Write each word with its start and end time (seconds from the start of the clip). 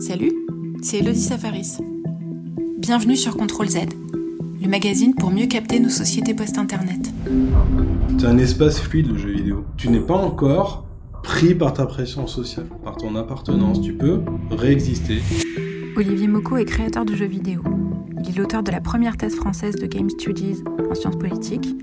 Salut, 0.00 0.32
c'est 0.80 1.00
Elodie 1.00 1.20
Safaris. 1.20 1.76
Bienvenue 2.78 3.16
sur 3.16 3.36
Contrôle 3.36 3.68
Z, 3.68 3.80
le 4.62 4.66
magazine 4.66 5.14
pour 5.14 5.30
mieux 5.30 5.44
capter 5.44 5.78
nos 5.78 5.90
sociétés 5.90 6.32
post-internet. 6.32 7.12
C'est 8.18 8.26
un 8.26 8.38
espace 8.38 8.80
fluide 8.80 9.08
le 9.08 9.18
jeu 9.18 9.30
vidéo. 9.30 9.66
Tu 9.76 9.90
n'es 9.90 10.00
pas 10.00 10.16
encore 10.16 10.86
pris 11.22 11.54
par 11.54 11.74
ta 11.74 11.84
pression 11.84 12.26
sociale, 12.26 12.64
par 12.82 12.96
ton 12.96 13.14
appartenance. 13.14 13.82
Tu 13.82 13.92
peux 13.92 14.22
réexister. 14.50 15.20
Olivier 15.96 16.28
Mocco 16.28 16.56
est 16.56 16.64
créateur 16.64 17.04
de 17.04 17.14
jeux 17.14 17.26
vidéo. 17.26 17.62
Il 18.24 18.30
est 18.30 18.38
l'auteur 18.38 18.62
de 18.62 18.70
la 18.70 18.80
première 18.80 19.18
thèse 19.18 19.34
française 19.34 19.76
de 19.76 19.86
Game 19.86 20.08
Studies 20.08 20.62
en 20.90 20.94
sciences 20.94 21.18
politiques, 21.18 21.76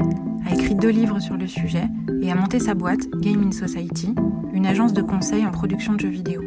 a 0.47 0.55
écrit 0.55 0.73
deux 0.73 0.89
livres 0.89 1.19
sur 1.19 1.37
le 1.37 1.45
sujet 1.45 1.85
et 2.23 2.31
a 2.31 2.35
monté 2.35 2.59
sa 2.59 2.73
boîte 2.73 3.07
Game 3.21 3.43
in 3.43 3.51
Society, 3.51 4.15
une 4.53 4.65
agence 4.65 4.93
de 4.93 5.03
conseil 5.03 5.45
en 5.45 5.51
production 5.51 5.93
de 5.93 5.99
jeux 5.99 6.09
vidéo. 6.09 6.46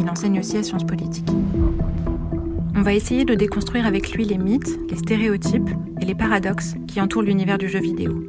Il 0.00 0.08
enseigne 0.08 0.38
aussi 0.38 0.56
à 0.56 0.62
sciences 0.62 0.84
politiques. 0.84 1.28
On 2.74 2.80
va 2.80 2.94
essayer 2.94 3.26
de 3.26 3.34
déconstruire 3.34 3.84
avec 3.84 4.12
lui 4.12 4.24
les 4.24 4.38
mythes, 4.38 4.80
les 4.88 4.96
stéréotypes 4.96 5.68
et 6.00 6.06
les 6.06 6.14
paradoxes 6.14 6.74
qui 6.88 7.02
entourent 7.02 7.20
l'univers 7.20 7.58
du 7.58 7.68
jeu 7.68 7.80
vidéo. 7.80 8.24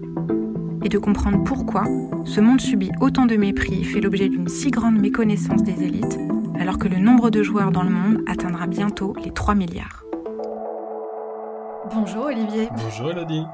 Et 0.83 0.89
de 0.89 0.97
comprendre 0.97 1.45
pourquoi 1.45 1.85
ce 2.25 2.41
monde 2.41 2.59
subit 2.59 2.91
autant 2.99 3.25
de 3.25 3.37
mépris 3.37 3.79
et 3.79 3.83
fait 3.85 4.01
l'objet 4.01 4.27
d'une 4.27 4.49
si 4.49 4.69
grande 4.69 4.99
méconnaissance 4.99 5.63
des 5.63 5.81
élites, 5.81 6.19
alors 6.59 6.77
que 6.77 6.89
le 6.89 6.97
nombre 6.97 7.29
de 7.29 7.41
joueurs 7.41 7.71
dans 7.71 7.83
le 7.83 7.89
monde 7.89 8.21
atteindra 8.27 8.67
bientôt 8.67 9.15
les 9.23 9.31
3 9.31 9.55
milliards. 9.55 10.03
Bonjour 11.89 12.25
Olivier. 12.25 12.67
Bonjour 12.75 13.11
Elodie. 13.11 13.45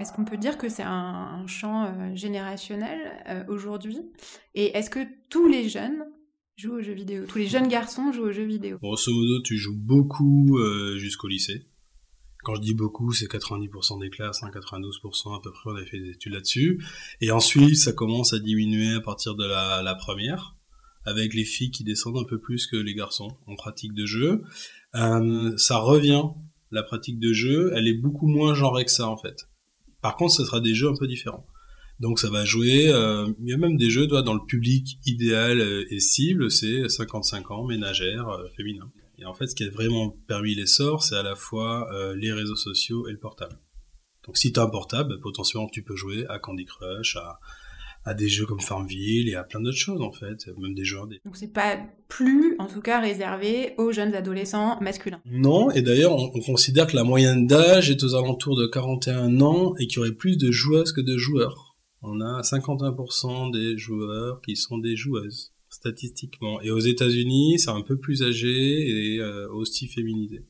Est-ce 0.00 0.12
qu'on 0.12 0.26
peut 0.26 0.36
dire 0.36 0.58
que 0.58 0.68
c'est 0.68 0.84
un, 0.84 1.46
champ 1.46 1.84
euh, 1.84 2.14
générationnel 2.14 2.98
euh, 3.26 3.44
aujourd'hui? 3.48 4.02
Et 4.54 4.76
est-ce 4.76 4.90
que 4.90 5.00
tous 5.30 5.48
les 5.48 5.70
jeunes 5.70 6.04
jouent 6.58 6.74
aux 6.74 6.82
jeux 6.82 6.92
vidéo 6.92 7.24
Tous 7.28 7.38
les 7.38 7.46
jeunes 7.46 7.68
garçons 7.68 8.12
jouent 8.12 8.24
aux 8.24 8.32
jeux 8.32 8.44
vidéo 8.44 8.78
Grosso 8.82 9.12
modo, 9.12 9.40
tu 9.42 9.56
joues 9.56 9.76
beaucoup 9.76 10.58
euh, 10.58 10.98
jusqu'au 10.98 11.28
lycée. 11.28 11.66
Quand 12.42 12.56
je 12.56 12.60
dis 12.60 12.74
beaucoup, 12.74 13.12
c'est 13.12 13.26
90% 13.26 14.00
des 14.00 14.10
classes, 14.10 14.42
92% 14.42 15.36
à 15.36 15.40
peu 15.40 15.52
près, 15.52 15.70
on 15.70 15.76
a 15.76 15.84
fait 15.84 16.00
des 16.00 16.10
études 16.10 16.32
là-dessus. 16.32 16.84
Et 17.20 17.30
ensuite, 17.30 17.76
ça 17.76 17.92
commence 17.92 18.32
à 18.32 18.38
diminuer 18.38 18.94
à 18.94 19.00
partir 19.00 19.34
de 19.36 19.44
la, 19.44 19.94
première, 19.94 20.56
avec 21.04 21.34
les 21.34 21.44
filles 21.44 21.70
qui 21.70 21.84
descendent 21.84 22.18
un 22.18 22.24
peu 22.24 22.38
plus 22.38 22.66
que 22.66 22.76
les 22.76 22.94
garçons 22.94 23.36
en 23.46 23.54
pratique 23.54 23.92
de 23.92 24.06
jeu. 24.06 24.42
Euh, 24.94 25.56
ça 25.56 25.78
revient, 25.78 26.22
la 26.70 26.82
pratique 26.82 27.20
de 27.20 27.32
jeu, 27.32 27.72
elle 27.76 27.86
est 27.86 27.94
beaucoup 27.94 28.26
moins 28.26 28.54
genrée 28.54 28.84
que 28.84 28.90
ça 28.90 29.08
en 29.08 29.16
fait. 29.16 29.48
Par 30.00 30.16
contre, 30.16 30.32
ce 30.32 30.44
sera 30.44 30.60
des 30.60 30.74
jeux 30.74 30.88
un 30.88 30.96
peu 30.96 31.06
différents. 31.06 31.46
Donc 32.00 32.20
ça 32.20 32.30
va 32.30 32.44
jouer, 32.44 32.88
euh, 32.88 33.28
il 33.40 33.48
y 33.48 33.52
a 33.52 33.56
même 33.56 33.76
des 33.76 33.90
jeux 33.90 34.06
toi, 34.06 34.22
dans 34.22 34.34
le 34.34 34.44
public 34.46 34.98
idéal 35.04 35.60
euh, 35.60 35.84
et 35.90 35.98
cible, 35.98 36.50
c'est 36.50 36.88
55 36.88 37.50
ans, 37.50 37.64
ménagère, 37.64 38.28
euh, 38.28 38.48
féminin. 38.56 38.90
Et 39.18 39.26
en 39.26 39.34
fait, 39.34 39.48
ce 39.48 39.56
qui 39.56 39.64
a 39.64 39.70
vraiment 39.70 40.10
permis 40.28 40.54
l'essor, 40.54 41.02
c'est 41.02 41.16
à 41.16 41.24
la 41.24 41.34
fois 41.34 41.90
les 42.14 42.32
réseaux 42.32 42.54
sociaux 42.54 43.08
et 43.08 43.10
le 43.10 43.18
portable. 43.18 43.58
Donc 44.24 44.36
si 44.36 44.52
tu 44.52 44.60
as 44.60 44.62
un 44.62 44.68
portable, 44.68 45.18
potentiellement 45.20 45.66
tu 45.66 45.82
peux 45.82 45.96
jouer 45.96 46.24
à 46.28 46.38
Candy 46.38 46.64
Crush, 46.64 47.16
à, 47.16 47.40
à 48.04 48.14
des 48.14 48.28
jeux 48.28 48.46
comme 48.46 48.60
Farmville 48.60 49.28
et 49.28 49.34
à 49.34 49.42
plein 49.42 49.60
d'autres 49.60 49.76
choses 49.76 50.02
en 50.02 50.12
fait, 50.12 50.46
même 50.56 50.76
des 50.76 50.84
jeux 50.84 50.98
Donc 51.24 51.34
c'est 51.36 51.52
pas 51.52 51.80
plus, 52.06 52.54
en 52.60 52.68
tout 52.68 52.80
cas, 52.80 53.00
réservé 53.00 53.74
aux 53.76 53.90
jeunes 53.90 54.14
adolescents 54.14 54.80
masculins. 54.80 55.20
Non, 55.26 55.72
et 55.72 55.82
d'ailleurs 55.82 56.12
on, 56.12 56.30
on, 56.32 56.40
considère 56.40 56.86
que 56.86 56.94
la 56.94 57.02
moyenne 57.02 57.48
d'âge 57.48 57.90
est 57.90 58.04
aux 58.04 58.14
alentours 58.14 58.56
de 58.56 58.68
41 58.68 59.40
ans 59.40 59.74
et 59.80 59.88
qu'il 59.88 59.96
y 59.96 59.98
aurait 59.98 60.12
plus 60.12 60.38
de 60.38 60.52
joueuses 60.52 60.92
que 60.92 61.00
de 61.00 61.16
joueurs 61.18 61.67
on 62.02 62.20
a 62.20 62.42
51% 62.42 63.52
des 63.52 63.76
joueurs 63.76 64.40
qui 64.40 64.56
sont 64.56 64.78
des 64.78 64.96
joueuses, 64.96 65.52
statistiquement. 65.68 66.60
Et 66.60 66.70
aux 66.70 66.78
États-Unis, 66.78 67.58
c'est 67.58 67.70
un 67.70 67.82
peu 67.82 67.98
plus 67.98 68.22
âgé 68.22 68.48
et 68.48 69.18
euh, 69.18 69.48
aussi 69.52 69.88
féminisé. 69.88 70.46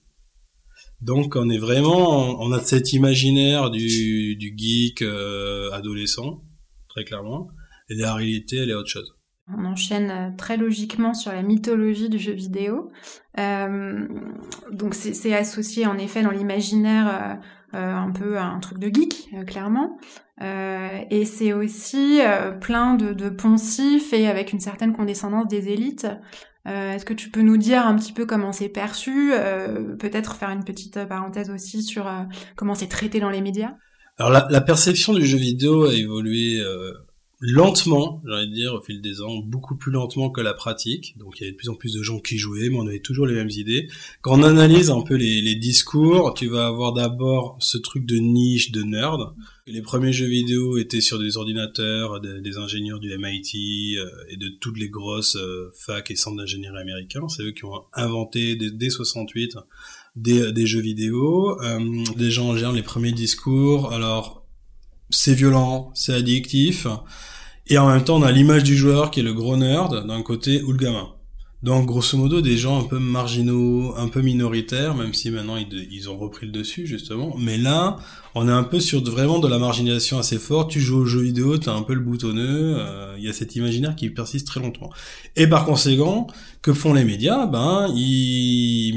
Donc 1.00 1.36
on 1.36 1.48
est 1.48 1.58
vraiment, 1.58 2.40
on 2.40 2.52
a 2.52 2.60
cet 2.60 2.92
imaginaire 2.92 3.70
du, 3.70 4.36
geek 4.56 5.02
euh, 5.02 5.70
adolescent, 5.72 6.42
très 6.88 7.04
clairement, 7.04 7.48
et 7.88 7.94
la 7.94 8.14
réalité, 8.14 8.56
elle 8.56 8.70
est 8.70 8.74
autre 8.74 8.90
chose. 8.90 9.14
On 9.50 9.64
enchaîne 9.64 10.10
euh, 10.10 10.36
très 10.36 10.58
logiquement 10.58 11.14
sur 11.14 11.32
la 11.32 11.42
mythologie 11.42 12.10
du 12.10 12.18
jeu 12.18 12.32
vidéo. 12.32 12.90
Donc 13.36 14.94
c'est 14.94 15.32
associé 15.32 15.86
en 15.86 15.96
effet 15.96 16.22
dans 16.22 16.32
l'imaginaire 16.32 17.38
un 17.72 18.10
peu 18.10 18.38
un 18.38 18.58
truc 18.60 18.78
de 18.78 18.88
geek, 18.88 19.30
clairement. 19.46 19.98
et 20.40 21.24
c'est 21.24 21.52
aussi 21.52 22.20
plein 22.60 22.94
de, 22.94 23.12
de, 23.12 23.28
poncifs 23.28 24.12
et 24.12 24.26
avec 24.26 24.52
une 24.52 24.60
certaine 24.60 24.92
condescendance 24.92 25.48
des 25.48 25.68
élites. 25.68 26.06
Est-ce 26.64 27.04
que 27.04 27.14
tu 27.14 27.30
peux 27.30 27.42
nous 27.42 27.56
dire 27.56 27.86
un 27.86 27.96
petit 27.96 28.12
peu 28.12 28.26
comment 28.26 28.52
c'est 28.52 28.68
perçu 28.68 29.32
Peut-être 29.98 30.36
faire 30.36 30.50
une 30.50 30.64
petite 30.64 31.04
parenthèse 31.06 31.50
aussi 31.50 31.82
sur 31.82 32.10
comment 32.56 32.74
c'est 32.74 32.88
traité 32.88 33.20
dans 33.20 33.30
les 33.30 33.40
médias? 33.40 33.74
Alors 34.18 34.32
la, 34.32 34.48
la, 34.50 34.60
perception 34.60 35.14
du 35.14 35.24
jeu 35.24 35.38
vidéo 35.38 35.84
a 35.86 35.94
évolué 35.94 36.58
euh, 36.58 36.92
lentement, 37.40 38.20
j'ai 38.26 38.32
envie 38.32 38.48
de 38.48 38.54
dire, 38.54 38.74
au 38.74 38.80
fil 38.80 39.00
des 39.00 39.22
ans, 39.22 39.36
beaucoup 39.36 39.76
plus 39.76 39.92
lentement 39.92 40.30
que 40.30 40.40
la 40.40 40.54
pratique. 40.54 41.14
Donc 41.18 41.38
il 41.38 41.42
y 41.42 41.44
avait 41.44 41.52
de 41.52 41.56
plus 41.56 41.68
en 41.68 41.74
plus 41.74 41.94
de 41.94 42.02
gens 42.02 42.18
qui 42.18 42.36
jouaient, 42.36 42.68
mais 42.68 42.76
on 42.76 42.86
avait 42.86 42.98
toujours 42.98 43.26
les 43.26 43.34
mêmes 43.34 43.50
idées. 43.50 43.88
Quand 44.22 44.40
on 44.40 44.42
analyse 44.42 44.90
un 44.90 45.02
peu 45.02 45.14
les, 45.14 45.54
discours, 45.54 46.34
tu 46.34 46.48
vas 46.48 46.66
avoir 46.66 46.92
d'abord 46.92 47.56
ce 47.60 47.78
truc 47.78 48.06
de 48.06 48.16
niche, 48.16 48.72
de 48.72 48.82
nerd. 48.82 49.34
Les 49.66 49.82
premiers 49.82 50.12
jeux 50.12 50.26
vidéo 50.26 50.78
étaient 50.78 51.00
sur 51.00 51.18
des 51.18 51.36
ordinateurs, 51.36 52.20
des, 52.20 52.58
ingénieurs 52.58 52.98
du 52.98 53.16
MIT 53.16 53.98
euh, 53.98 54.08
et 54.30 54.36
de 54.36 54.48
toutes 54.48 54.78
les 54.78 54.88
grosses 54.88 55.36
euh, 55.36 55.70
facs 55.74 56.10
et 56.10 56.16
centres 56.16 56.38
d'ingénierie 56.38 56.78
américains. 56.78 57.28
C'est 57.28 57.42
eux 57.42 57.52
qui 57.52 57.64
ont 57.64 57.84
inventé 57.92 58.56
dès, 58.56 58.90
68 58.90 59.58
des, 60.16 60.52
des, 60.52 60.66
jeux 60.66 60.80
vidéo. 60.80 61.60
Euh, 61.62 61.78
des 62.16 62.30
gens 62.30 62.56
gèrent 62.56 62.72
les 62.72 62.82
premiers 62.82 63.12
discours. 63.12 63.92
Alors 63.92 64.37
c'est 65.10 65.34
violent, 65.34 65.90
c'est 65.94 66.14
addictif, 66.14 66.86
et 67.66 67.78
en 67.78 67.88
même 67.88 68.04
temps 68.04 68.16
on 68.16 68.22
a 68.22 68.32
l'image 68.32 68.62
du 68.62 68.76
joueur 68.76 69.10
qui 69.10 69.20
est 69.20 69.22
le 69.22 69.34
gros 69.34 69.56
nerd 69.56 70.06
d'un 70.06 70.22
côté 70.22 70.62
ou 70.62 70.72
le 70.72 70.78
gamin. 70.78 71.08
Donc 71.62 71.86
grosso 71.86 72.16
modo 72.16 72.40
des 72.40 72.56
gens 72.56 72.78
un 72.78 72.84
peu 72.84 73.00
marginaux, 73.00 73.92
un 73.96 74.06
peu 74.06 74.20
minoritaires, 74.20 74.94
même 74.94 75.12
si 75.12 75.28
maintenant 75.32 75.56
ils, 75.56 76.08
ont 76.08 76.16
repris 76.16 76.46
le 76.46 76.52
dessus 76.52 76.86
justement. 76.86 77.34
Mais 77.36 77.58
là, 77.58 77.96
on 78.36 78.48
est 78.48 78.52
un 78.52 78.62
peu 78.62 78.78
sur 78.78 79.02
vraiment 79.02 79.40
de 79.40 79.48
la 79.48 79.58
marginalisation 79.58 80.18
assez 80.18 80.38
forte. 80.38 80.70
Tu 80.70 80.80
joues 80.80 80.98
aux 80.98 81.04
jeux 81.04 81.22
vidéo, 81.22 81.58
t'as 81.58 81.72
un 81.72 81.82
peu 81.82 81.94
le 81.94 82.00
boutonneux. 82.00 82.76
Euh, 82.78 83.16
il 83.18 83.24
y 83.24 83.28
a 83.28 83.32
cet 83.32 83.56
imaginaire 83.56 83.96
qui 83.96 84.08
persiste 84.08 84.46
très 84.46 84.60
longtemps. 84.60 84.90
Et 85.34 85.48
par 85.48 85.64
conséquent, 85.64 86.28
que 86.62 86.72
font 86.72 86.94
les 86.94 87.04
médias? 87.04 87.46
Ben 87.46 87.92
ils 87.92 88.94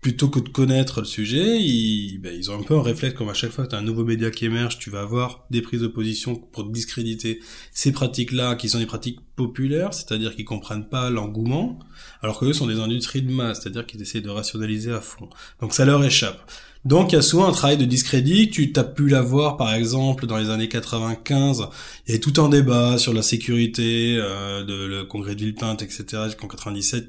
plutôt 0.00 0.28
que 0.28 0.40
de 0.40 0.48
connaître 0.48 1.00
le 1.00 1.06
sujet, 1.06 1.60
ils, 1.60 2.18
ben, 2.18 2.34
ils 2.34 2.50
ont 2.50 2.58
un 2.58 2.62
peu 2.62 2.74
un 2.74 2.82
réflexe 2.82 3.14
comme 3.14 3.28
à 3.28 3.34
chaque 3.34 3.50
fois 3.50 3.64
que 3.64 3.70
tu 3.70 3.76
as 3.76 3.78
un 3.78 3.82
nouveau 3.82 4.04
média 4.04 4.30
qui 4.30 4.46
émerge, 4.46 4.78
tu 4.78 4.88
vas 4.88 5.02
avoir 5.02 5.44
des 5.50 5.60
prises 5.60 5.82
de 5.82 5.88
position 5.88 6.36
pour 6.36 6.64
discréditer 6.64 7.40
ces 7.72 7.92
pratiques-là 7.92 8.54
qui 8.54 8.70
sont 8.70 8.78
des 8.78 8.86
pratiques 8.86 9.20
populaires, 9.36 9.92
c'est-à-dire 9.92 10.34
qu'ils 10.34 10.46
comprennent 10.46 10.88
pas 10.88 11.10
l'engouement, 11.10 11.78
alors 12.22 12.38
que 12.38 12.46
eux 12.46 12.52
sont 12.54 12.66
des 12.66 12.80
industries 12.80 13.22
de 13.22 13.30
masse, 13.30 13.60
c'est-à-dire 13.60 13.84
qu'ils 13.84 14.00
essaient 14.00 14.22
de 14.22 14.30
rationaliser 14.30 14.90
à 14.90 15.00
fond. 15.00 15.28
Donc 15.60 15.74
ça 15.74 15.84
leur 15.84 16.02
échappe. 16.02 16.50
Donc 16.86 17.12
il 17.12 17.16
y 17.16 17.18
a 17.18 17.22
souvent 17.22 17.46
un 17.46 17.52
travail 17.52 17.76
de 17.76 17.84
discrédit, 17.84 18.48
tu 18.48 18.72
t'as 18.72 18.84
pu 18.84 19.08
l'avoir 19.08 19.58
par 19.58 19.74
exemple 19.74 20.26
dans 20.26 20.38
les 20.38 20.48
années 20.48 20.68
95, 20.68 21.68
il 22.06 22.08
y 22.08 22.12
avait 22.12 22.20
tout 22.20 22.40
un 22.40 22.48
débat 22.48 22.96
sur 22.96 23.12
la 23.12 23.20
sécurité, 23.20 24.16
euh, 24.18 24.64
de 24.64 24.86
le 24.86 25.04
congrès 25.04 25.34
de 25.34 25.40
Villepinte, 25.40 25.82
etc. 25.82 26.04
jusqu'en 26.24 26.48
97, 26.48 27.08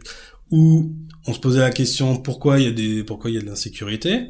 où 0.51 0.93
on 1.27 1.33
se 1.33 1.39
posait 1.39 1.59
la 1.59 1.71
question 1.71 2.17
pourquoi 2.17 2.59
il 2.59 2.65
y 2.65 2.67
a 2.67 2.71
des 2.71 3.03
pourquoi 3.03 3.29
il 3.29 3.35
y 3.35 3.37
a 3.37 3.41
de 3.41 3.45
l'insécurité? 3.45 4.27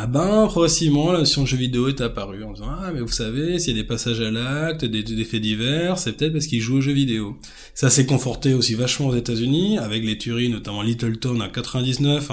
Ah 0.00 0.06
ben 0.06 0.46
progressivement 0.46 1.10
la 1.10 1.20
notion 1.20 1.42
de 1.42 1.48
jeu 1.48 1.56
vidéo 1.56 1.88
est 1.88 2.00
apparue 2.00 2.44
en 2.44 2.52
disant 2.52 2.68
ah 2.68 2.92
mais 2.94 3.00
vous 3.00 3.08
savez 3.08 3.58
s'il 3.58 3.76
y 3.76 3.80
a 3.80 3.82
des 3.82 3.88
passages 3.88 4.20
à 4.20 4.30
l'acte 4.30 4.84
des, 4.84 5.02
des 5.02 5.24
faits 5.24 5.40
divers 5.40 5.98
c'est 5.98 6.12
peut-être 6.12 6.34
parce 6.34 6.46
qu'ils 6.46 6.60
jouent 6.60 6.76
aux 6.76 6.80
jeux 6.80 6.92
vidéo. 6.92 7.36
Ça 7.74 7.90
s'est 7.90 8.06
conforté 8.06 8.54
aussi 8.54 8.74
vachement 8.74 9.08
aux 9.08 9.16
États-Unis 9.16 9.78
avec 9.78 10.04
les 10.04 10.16
tueries 10.16 10.50
notamment 10.50 10.82
Littleton 10.82 11.40
en 11.40 11.48
99 11.48 12.30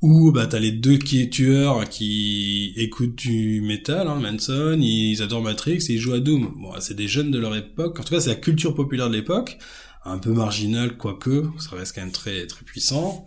où 0.00 0.32
bah 0.32 0.46
t'as 0.46 0.58
les 0.58 0.72
deux 0.72 0.96
qui 0.96 1.28
tueurs 1.28 1.88
qui 1.88 2.72
écoutent 2.76 3.16
du 3.16 3.60
métal 3.60 4.08
hein, 4.08 4.14
Manson 4.16 4.78
ils 4.80 5.22
adorent 5.22 5.42
Matrix 5.42 5.84
ils 5.88 5.98
jouent 5.98 6.14
à 6.14 6.20
Doom. 6.20 6.54
Bon 6.62 6.72
c'est 6.80 6.96
des 6.96 7.08
jeunes 7.08 7.30
de 7.30 7.38
leur 7.38 7.54
époque 7.54 8.00
en 8.00 8.04
tout 8.04 8.14
cas 8.14 8.20
c'est 8.20 8.30
la 8.30 8.36
culture 8.36 8.74
populaire 8.74 9.10
de 9.10 9.16
l'époque 9.16 9.58
un 10.04 10.18
peu 10.18 10.32
marginal, 10.32 10.96
quoique, 10.96 11.44
ça 11.58 11.76
reste 11.76 11.94
quand 11.94 12.02
même 12.02 12.12
très 12.12 12.46
très 12.46 12.64
puissant. 12.64 13.26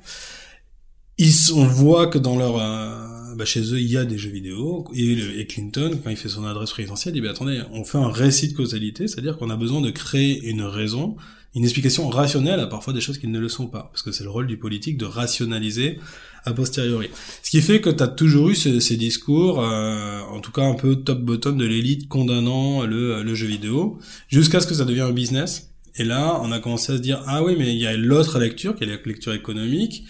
Ils, 1.18 1.54
on 1.54 1.66
voit 1.66 2.08
que 2.08 2.18
dans 2.18 2.38
leur, 2.38 2.58
euh, 2.60 3.36
bah 3.36 3.46
chez 3.46 3.62
eux, 3.74 3.80
il 3.80 3.90
y 3.90 3.96
a 3.96 4.04
des 4.04 4.18
jeux 4.18 4.30
vidéo. 4.30 4.86
Et, 4.94 5.48
Clinton, 5.48 5.98
quand 6.04 6.10
il 6.10 6.18
fait 6.18 6.28
son 6.30 6.46
adresse 6.46 6.72
présidentielle, 6.72 7.16
il 7.16 7.22
dit, 7.22 7.26
bah, 7.26 7.32
attendez, 7.32 7.62
on 7.72 7.86
fait 7.86 7.98
un 7.98 8.10
récit 8.10 8.50
de 8.50 8.54
causalité, 8.54 9.08
c'est-à-dire 9.08 9.38
qu'on 9.38 9.50
a 9.50 9.56
besoin 9.56 9.80
de 9.80 9.92
créer 9.92 10.44
une 10.50 10.64
raison, 10.64 11.16
une 11.54 11.64
explication 11.64 12.10
rationnelle 12.10 12.60
à 12.60 12.68
parfois 12.68 12.92
des 12.92 13.00
choses 13.00 13.18
qui 13.18 13.28
ne 13.28 13.40
le 13.40 13.48
sont 13.48 13.68
pas. 13.68 13.90
Parce 13.94 14.02
que 14.02 14.12
c'est 14.12 14.26
le 14.26 14.30
rôle 14.30 14.48
du 14.48 14.58
politique 14.58 14.98
de 14.98 15.06
rationaliser 15.06 16.00
a 16.44 16.54
posteriori. 16.54 17.10
Ce 17.42 17.50
qui 17.50 17.62
fait 17.62 17.82
que 17.82 17.90
tu 17.90 18.04
as 18.04 18.08
toujours 18.08 18.50
eu 18.50 18.56
ces, 18.56 18.98
discours, 18.98 19.62
euh, 19.62 20.20
en 20.30 20.42
tout 20.42 20.52
cas 20.52 20.62
un 20.64 20.76
peu 20.76 20.98
top-bottom 20.98 21.58
de 21.58 21.66
l'élite 21.66 22.08
condamnant 22.08 22.86
le, 22.86 23.24
le 23.24 23.36
jeu 23.36 23.48
vidéo, 23.48 23.98
jusqu'à 24.28 24.60
ce 24.60 24.68
que 24.68 24.76
ça 24.76 24.86
devienne 24.86 25.08
un 25.08 25.12
business 25.12 25.75
Et 25.98 26.04
là, 26.04 26.40
on 26.44 26.52
a 26.52 26.60
commencé 26.60 26.94
à 26.94 26.98
se 26.98 27.02
dire, 27.02 27.24
ah 27.28 27.44
oui, 27.44 27.56
mais 27.58 27.74
il 27.74 27.80
y 27.80 27.88
a 27.88 27.96
l'autre 27.96 28.40
lecture, 28.40 28.76
qui 28.76 28.84
est 28.84 28.88
la 28.88 28.98
lecture 29.04 29.34
économique, 29.34 30.06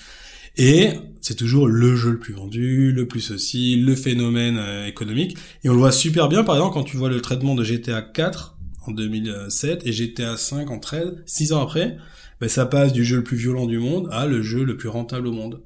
et 0.58 0.92
c'est 1.22 1.36
toujours 1.36 1.68
le 1.68 1.96
jeu 1.96 2.12
le 2.12 2.20
plus 2.20 2.34
vendu, 2.34 2.92
le 2.92 3.08
plus 3.08 3.20
ceci, 3.20 3.76
le 3.76 3.96
phénomène 3.96 4.58
euh, 4.58 4.88
économique. 4.88 5.38
Et 5.64 5.70
on 5.70 5.74
le 5.74 5.80
voit 5.80 5.92
super 5.92 6.30
bien, 6.30 6.44
par 6.44 6.56
exemple, 6.56 6.74
quand 6.74 6.84
tu 6.84 6.98
vois 6.98 7.10
le 7.10 7.22
traitement 7.22 7.56
de 7.56 7.64
GTA 7.64 8.02
4 8.02 8.58
en 8.88 8.92
2007 8.92 9.86
et 9.86 9.92
GTA 9.92 10.38
5 10.38 10.70
en 10.72 10.80
13, 10.80 11.24
6 11.26 11.54
ans 11.54 11.62
après, 11.62 11.98
ben, 12.40 12.48
ça 12.48 12.66
passe 12.66 12.94
du 12.94 13.04
jeu 13.04 13.18
le 13.18 13.24
plus 13.24 13.38
violent 13.38 13.66
du 13.66 13.80
monde 13.80 14.08
à 14.12 14.28
le 14.28 14.42
jeu 14.42 14.64
le 14.64 14.78
plus 14.78 14.90
rentable 14.90 15.28
au 15.28 15.32
monde. 15.32 15.62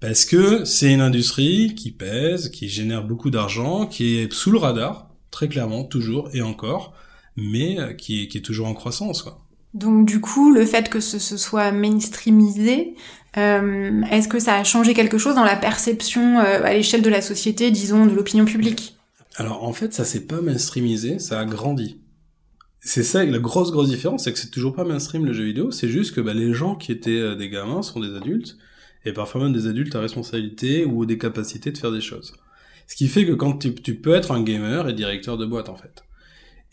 Parce 0.00 0.24
que 0.24 0.64
c'est 0.64 0.92
une 0.92 1.00
industrie 1.00 1.74
qui 1.74 1.90
pèse, 1.90 2.50
qui 2.50 2.68
génère 2.68 3.04
beaucoup 3.04 3.30
d'argent, 3.30 3.86
qui 3.86 4.18
est 4.18 4.32
sous 4.32 4.50
le 4.50 4.58
radar, 4.58 5.10
très 5.30 5.48
clairement, 5.48 5.84
toujours 5.84 6.28
et 6.34 6.42
encore, 6.42 6.94
mais 7.36 7.78
euh, 7.78 7.92
qui 7.92 8.22
est, 8.22 8.28
qui 8.28 8.38
est 8.38 8.42
toujours 8.42 8.66
en 8.66 8.74
croissance. 8.74 9.22
Quoi. 9.22 9.40
Donc 9.74 10.06
du 10.06 10.20
coup, 10.20 10.52
le 10.52 10.64
fait 10.64 10.88
que 10.88 11.00
ce, 11.00 11.18
ce 11.18 11.36
soit 11.36 11.72
mainstreamisé, 11.72 12.94
euh, 13.36 14.02
est-ce 14.10 14.28
que 14.28 14.38
ça 14.38 14.54
a 14.56 14.64
changé 14.64 14.94
quelque 14.94 15.18
chose 15.18 15.34
dans 15.34 15.44
la 15.44 15.56
perception 15.56 16.38
euh, 16.38 16.62
à 16.62 16.72
l'échelle 16.72 17.02
de 17.02 17.10
la 17.10 17.20
société, 17.20 17.70
disons, 17.72 18.06
de 18.06 18.12
l'opinion 18.12 18.44
publique? 18.44 18.96
Alors 19.36 19.64
en 19.64 19.72
fait, 19.72 19.92
ça 19.92 20.04
s'est 20.04 20.26
pas 20.26 20.40
mainstreamisé, 20.40 21.18
ça 21.18 21.40
a 21.40 21.44
grandi. 21.44 22.00
C'est 22.78 23.02
ça, 23.02 23.24
la 23.24 23.38
grosse 23.38 23.72
grosse 23.72 23.88
différence, 23.88 24.24
c'est 24.24 24.32
que 24.32 24.38
c'est 24.38 24.50
toujours 24.50 24.74
pas 24.74 24.84
mainstream 24.84 25.24
le 25.24 25.32
jeu 25.32 25.44
vidéo, 25.44 25.70
c'est 25.70 25.88
juste 25.88 26.14
que 26.14 26.20
bah, 26.20 26.34
les 26.34 26.52
gens 26.52 26.76
qui 26.76 26.92
étaient 26.92 27.10
euh, 27.10 27.34
des 27.34 27.48
gamins 27.48 27.82
sont 27.82 27.98
des 27.98 28.14
adultes, 28.14 28.58
et 29.04 29.12
parfois 29.12 29.42
même 29.42 29.52
des 29.52 29.66
adultes 29.66 29.96
à 29.96 30.00
responsabilité 30.00 30.84
ou 30.84 31.04
des 31.04 31.18
capacités 31.18 31.72
de 31.72 31.78
faire 31.78 31.90
des 31.90 32.00
choses. 32.00 32.34
Ce 32.86 32.94
qui 32.94 33.08
fait 33.08 33.26
que 33.26 33.32
quand 33.32 33.58
tu, 33.58 33.74
tu 33.74 33.96
peux 33.96 34.14
être 34.14 34.30
un 34.30 34.42
gamer 34.42 34.88
et 34.88 34.92
directeur 34.92 35.36
de 35.36 35.46
boîte 35.46 35.68
en 35.68 35.76
fait. 35.76 36.04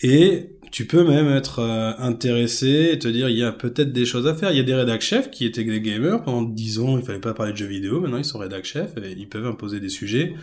Et 0.01 0.57
tu 0.71 0.87
peux 0.87 1.03
même 1.03 1.29
être 1.29 1.59
euh, 1.59 1.91
intéressé 1.99 2.89
et 2.93 2.99
te 2.99 3.07
dire 3.07 3.29
il 3.29 3.37
y 3.37 3.43
a 3.43 3.51
peut-être 3.51 3.91
des 3.91 4.05
choses 4.05 4.27
à 4.27 4.33
faire. 4.33 4.51
Il 4.51 4.57
y 4.57 4.59
a 4.59 4.63
des 4.63 4.73
rédac 4.73 5.01
chefs 5.01 5.29
qui 5.29 5.45
étaient 5.45 5.63
des 5.63 5.81
gamers 5.81 6.23
pendant 6.23 6.43
10 6.43 6.79
ans, 6.79 6.97
il 6.97 7.03
fallait 7.03 7.19
pas 7.19 7.33
parler 7.33 7.51
de 7.51 7.57
jeux 7.57 7.67
vidéo. 7.67 7.99
Maintenant 7.99 8.17
ils 8.17 8.25
sont 8.25 8.39
rédac 8.39 8.63
chefs 8.63 8.97
et 8.97 9.11
ils 9.11 9.29
peuvent 9.29 9.45
imposer 9.45 9.79
des 9.79 9.89
sujets 9.89 10.33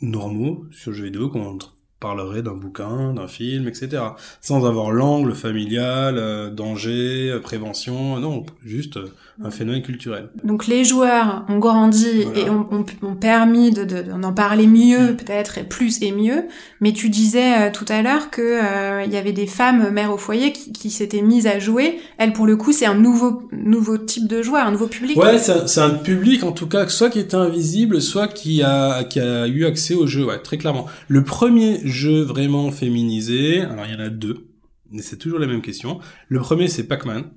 normaux 0.00 0.66
sur 0.72 0.90
le 0.90 0.96
jeu 0.96 1.04
vidéo 1.04 1.28
qu'on 1.28 1.58
parlerait 1.98 2.42
d'un 2.42 2.52
bouquin, 2.52 3.14
d'un 3.14 3.26
film, 3.26 3.68
etc. 3.68 4.02
Sans 4.42 4.66
avoir 4.66 4.90
l'angle 4.90 5.34
familial, 5.34 6.16
euh, 6.18 6.50
danger, 6.50 7.30
euh, 7.30 7.40
prévention, 7.40 8.18
non, 8.18 8.44
juste 8.62 8.98
euh, 8.98 9.06
un 9.42 9.50
phénomène 9.50 9.80
culturel. 9.80 10.28
Donc 10.44 10.66
les 10.66 10.84
joueurs 10.84 11.46
ont 11.48 11.58
grandi 11.58 12.26
et 12.34 12.50
ont, 12.50 12.68
ont, 12.70 13.14
permis 13.14 13.70
de, 13.70 13.84
d'en 13.84 14.32
parler 14.34 14.66
mieux, 14.66 15.12
mm. 15.12 15.16
peut-être, 15.16 15.56
et 15.56 15.64
plus 15.64 16.02
et 16.02 16.12
mieux. 16.12 16.44
Mais 16.80 16.92
tu 16.92 17.08
disais 17.08 17.72
tout 17.72 17.86
à 17.88 18.02
l'heure 18.02 18.30
que 18.30 19.04
il 19.04 19.12
y 19.12 19.16
avait 19.16 19.32
des 19.32 19.46
femmes 19.46 19.90
mères 19.90 20.12
au 20.12 20.18
foyer 20.18 20.52
qui, 20.52 20.72
qui 20.72 20.90
s'étaient 20.90 21.22
mises 21.22 21.46
à 21.46 21.58
jouer. 21.58 21.98
Elles, 22.18 22.32
pour 22.32 22.46
le 22.46 22.56
coup, 22.56 22.72
c'est 22.72 22.86
un 22.86 22.94
nouveau 22.94 23.48
nouveau 23.52 23.98
type 23.98 24.26
de 24.26 24.42
joueur, 24.42 24.66
un 24.66 24.70
nouveau 24.70 24.86
public. 24.86 25.16
Ouais, 25.16 25.38
c'est, 25.38 25.66
c'est 25.66 25.80
un 25.80 25.90
public 25.90 26.44
en 26.44 26.52
tout 26.52 26.66
cas, 26.66 26.86
soit 26.88 27.10
qui 27.10 27.20
était 27.20 27.36
invisible, 27.36 28.00
soit 28.00 28.28
qui 28.28 28.62
a 28.62 29.04
qui 29.04 29.20
a 29.20 29.46
eu 29.46 29.64
accès 29.64 29.94
au 29.94 30.06
jeu. 30.06 30.26
Ouais, 30.26 30.38
très 30.38 30.58
clairement. 30.58 30.86
Le 31.08 31.24
premier 31.24 31.85
jeux 31.86 32.22
vraiment 32.22 32.70
féminisés, 32.70 33.60
alors 33.60 33.86
il 33.86 33.92
y 33.92 33.96
en 33.96 34.00
a 34.00 34.08
deux, 34.08 34.48
mais 34.90 35.02
c'est 35.02 35.16
toujours 35.16 35.38
la 35.38 35.46
même 35.46 35.62
question. 35.62 36.00
Le 36.28 36.40
premier 36.40 36.68
c'est 36.68 36.84
Pac-Man. 36.84 37.30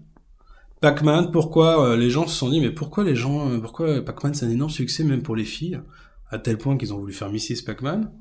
Pac-Man, 0.82 1.32
pourquoi 1.32 1.90
euh, 1.90 1.98
les 1.98 2.10
gens 2.10 2.28
se 2.28 2.36
sont 2.36 2.50
dit 2.50 2.62
mais 2.62 2.72
pourquoi 2.72 3.04
les 3.04 3.16
gens, 3.16 3.50
euh, 3.50 3.60
pourquoi 3.60 4.04
Pac-Man 4.04 4.34
c'est 4.34 4.46
un 4.46 4.50
énorme 4.50 4.72
succès 4.72 5.04
même 5.04 5.22
pour 5.22 5.36
les 5.36 5.44
filles, 5.44 5.80
à 6.30 6.40
tel 6.40 6.58
point 6.58 6.78
qu'ils 6.78 6.94
ont 6.94 7.00
voulu 7.00 7.14
faire 7.14 7.32
Mrs. 7.32 7.64
Pac-Man 7.66 8.12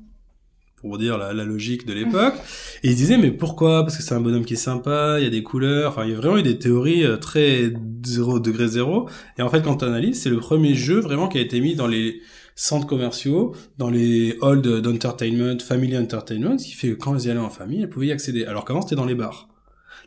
pour 0.81 0.97
dire 0.97 1.17
la, 1.17 1.33
logique 1.33 1.85
de 1.85 1.93
l'époque. 1.93 2.35
Et 2.83 2.89
ils 2.89 2.95
disaient, 2.95 3.17
mais 3.17 3.31
pourquoi? 3.31 3.83
Parce 3.83 3.97
que 3.97 4.03
c'est 4.03 4.15
un 4.15 4.21
bonhomme 4.21 4.45
qui 4.45 4.53
est 4.53 4.57
sympa, 4.57 5.15
il 5.19 5.23
y 5.23 5.27
a 5.27 5.29
des 5.29 5.43
couleurs, 5.43 5.91
enfin, 5.91 6.05
il 6.05 6.11
y 6.11 6.13
a 6.13 6.17
vraiment 6.17 6.37
eu 6.37 6.43
des 6.43 6.57
théories 6.57 7.03
euh, 7.03 7.17
très 7.17 7.73
zéro 8.05 8.39
degré 8.39 8.67
zéro. 8.67 9.09
Et 9.37 9.41
en 9.41 9.49
fait, 9.49 9.61
quand 9.61 9.77
tu 9.77 9.85
analyses, 9.85 10.21
c'est 10.21 10.29
le 10.29 10.37
premier 10.37 10.75
jeu 10.75 10.99
vraiment 10.99 11.27
qui 11.27 11.37
a 11.37 11.41
été 11.41 11.59
mis 11.59 11.75
dans 11.75 11.87
les 11.87 12.21
centres 12.59 12.87
commerciaux, 12.87 13.55
dans 13.77 13.89
les 13.89 14.37
halls 14.41 14.61
d'entertainment, 14.61 15.59
family 15.59 15.97
entertainment, 15.97 16.57
ce 16.57 16.65
qui 16.65 16.73
fait 16.73 16.89
que 16.89 16.95
quand 16.95 17.15
ils 17.17 17.27
y 17.27 17.31
allaient 17.31 17.39
en 17.39 17.49
famille, 17.49 17.81
elles 17.81 17.89
pouvaient 17.89 18.07
y 18.07 18.11
accéder. 18.11 18.43
Alors 18.43 18.65
qu'avant, 18.65 18.81
c'était 18.81 18.97
dans 18.97 19.05
les 19.05 19.15
bars. 19.15 19.47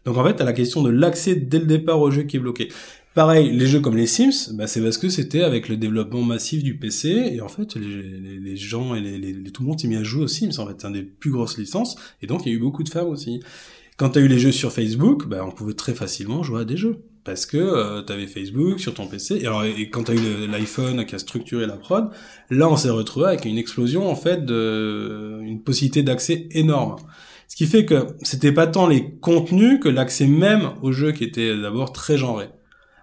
Donc 0.04 0.18
en 0.18 0.24
fait, 0.24 0.34
t'as 0.34 0.44
la 0.44 0.52
question 0.52 0.82
de 0.82 0.90
l'accès 0.90 1.34
dès 1.34 1.60
le 1.60 1.64
départ 1.64 1.98
au 2.00 2.10
jeu 2.10 2.24
qui 2.24 2.36
est 2.36 2.40
bloqué. 2.40 2.68
Pareil, 3.14 3.56
les 3.56 3.66
jeux 3.66 3.80
comme 3.80 3.96
les 3.96 4.06
Sims, 4.06 4.52
bah, 4.52 4.66
c'est 4.66 4.82
parce 4.82 4.98
que 4.98 5.08
c'était 5.08 5.42
avec 5.42 5.70
le 5.70 5.78
développement 5.78 6.22
massif 6.22 6.62
du 6.62 6.76
PC, 6.76 7.08
et 7.32 7.40
en 7.40 7.48
fait, 7.48 7.74
les, 7.74 8.56
gens 8.56 8.94
et 8.94 9.00
les, 9.00 9.50
tout 9.50 9.62
le 9.62 9.68
monde 9.68 9.80
s'est 9.80 9.88
mis 9.88 9.96
à 9.96 10.02
jouer 10.02 10.24
aux 10.24 10.28
Sims, 10.28 10.58
en 10.58 10.66
fait, 10.66 10.74
c'est 10.78 10.86
un 10.86 10.90
des 10.90 11.02
plus 11.02 11.30
grosses 11.30 11.56
licences, 11.56 11.96
et 12.20 12.26
donc 12.26 12.44
il 12.44 12.50
y 12.50 12.54
a 12.54 12.56
eu 12.56 12.60
beaucoup 12.60 12.82
de 12.82 12.88
femmes 12.90 13.08
aussi. 13.08 13.40
Quand 13.96 14.10
t'as 14.10 14.20
eu 14.20 14.28
les 14.28 14.38
jeux 14.38 14.52
sur 14.52 14.72
Facebook, 14.72 15.26
bah, 15.26 15.42
on 15.46 15.52
pouvait 15.52 15.74
très 15.74 15.94
facilement 15.94 16.42
jouer 16.42 16.62
à 16.62 16.64
des 16.64 16.76
jeux 16.76 17.02
parce 17.24 17.46
que 17.46 17.56
euh, 17.56 18.02
tu 18.02 18.12
avais 18.12 18.26
Facebook 18.26 18.80
sur 18.80 18.94
ton 18.94 19.06
PC 19.06 19.36
et 19.36 19.46
alors 19.46 19.64
et 19.64 19.90
quand 19.90 20.04
tu 20.04 20.12
as 20.12 20.14
eu 20.14 20.46
l'iPhone 20.48 21.04
qui 21.06 21.14
a 21.14 21.18
structuré 21.18 21.66
la 21.66 21.76
prod, 21.76 22.10
là 22.50 22.68
on 22.68 22.76
s'est 22.76 22.90
retrouvé 22.90 23.26
avec 23.26 23.44
une 23.44 23.58
explosion 23.58 24.08
en 24.08 24.16
fait 24.16 24.44
de 24.44 25.40
une 25.42 25.62
possibilité 25.62 26.02
d'accès 26.02 26.48
énorme. 26.50 26.96
Ce 27.48 27.56
qui 27.56 27.66
fait 27.66 27.84
que 27.84 28.06
c'était 28.22 28.52
pas 28.52 28.66
tant 28.66 28.86
les 28.86 29.14
contenus 29.20 29.78
que 29.80 29.88
l'accès 29.88 30.26
même 30.26 30.70
au 30.82 30.92
jeu 30.92 31.12
qui 31.12 31.24
était 31.24 31.56
d'abord 31.56 31.92
très 31.92 32.16
genré. 32.16 32.48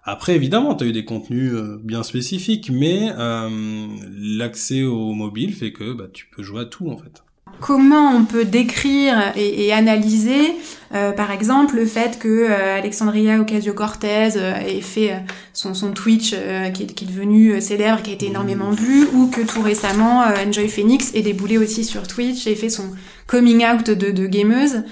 Après 0.03 0.35
évidemment, 0.35 0.73
tu 0.75 0.85
as 0.85 0.87
eu 0.87 0.91
des 0.91 1.05
contenus 1.05 1.53
euh, 1.53 1.79
bien 1.83 2.03
spécifiques 2.03 2.69
mais 2.71 3.11
euh, 3.17 3.87
l'accès 4.17 4.83
au 4.83 5.13
mobile 5.13 5.53
fait 5.53 5.71
que 5.71 5.93
bah, 5.93 6.07
tu 6.11 6.27
peux 6.35 6.41
jouer 6.41 6.61
à 6.61 6.65
tout 6.65 6.89
en 6.89 6.97
fait. 6.97 7.23
Comment 7.61 8.15
on 8.15 8.23
peut 8.23 8.45
décrire 8.45 9.33
et, 9.35 9.73
analyser, 9.73 10.53
euh, 10.93 11.11
par 11.11 11.31
exemple, 11.31 11.75
le 11.75 11.85
fait 11.85 12.17
que 12.17 12.27
euh, 12.27 12.77
Alexandria 12.77 13.39
Ocasio-Cortez 13.39 14.37
euh, 14.37 14.55
ait 14.55 14.81
fait 14.81 15.13
son, 15.53 15.73
son 15.73 15.91
Twitch 15.91 16.29
qui, 16.29 16.83
est, 16.83 16.93
qui, 16.93 17.03
est, 17.03 17.07
devenu 17.07 17.59
célèbre, 17.59 18.01
qui 18.01 18.11
a 18.11 18.13
été 18.13 18.27
énormément 18.27 18.71
vu, 18.71 19.07
ou 19.13 19.27
que 19.27 19.41
tout 19.41 19.61
récemment 19.61 20.23
Enjoy 20.47 20.69
Phoenix 20.69 21.11
ait 21.15 21.21
déboulé 21.21 21.57
aussi 21.57 21.83
sur 21.83 22.07
Twitch 22.07 22.47
et 22.47 22.55
fait 22.55 22.69
son 22.69 22.91
coming 23.27 23.65
out 23.65 23.89
de, 23.89 24.11
de 24.11 24.25
gameuse. 24.25 24.83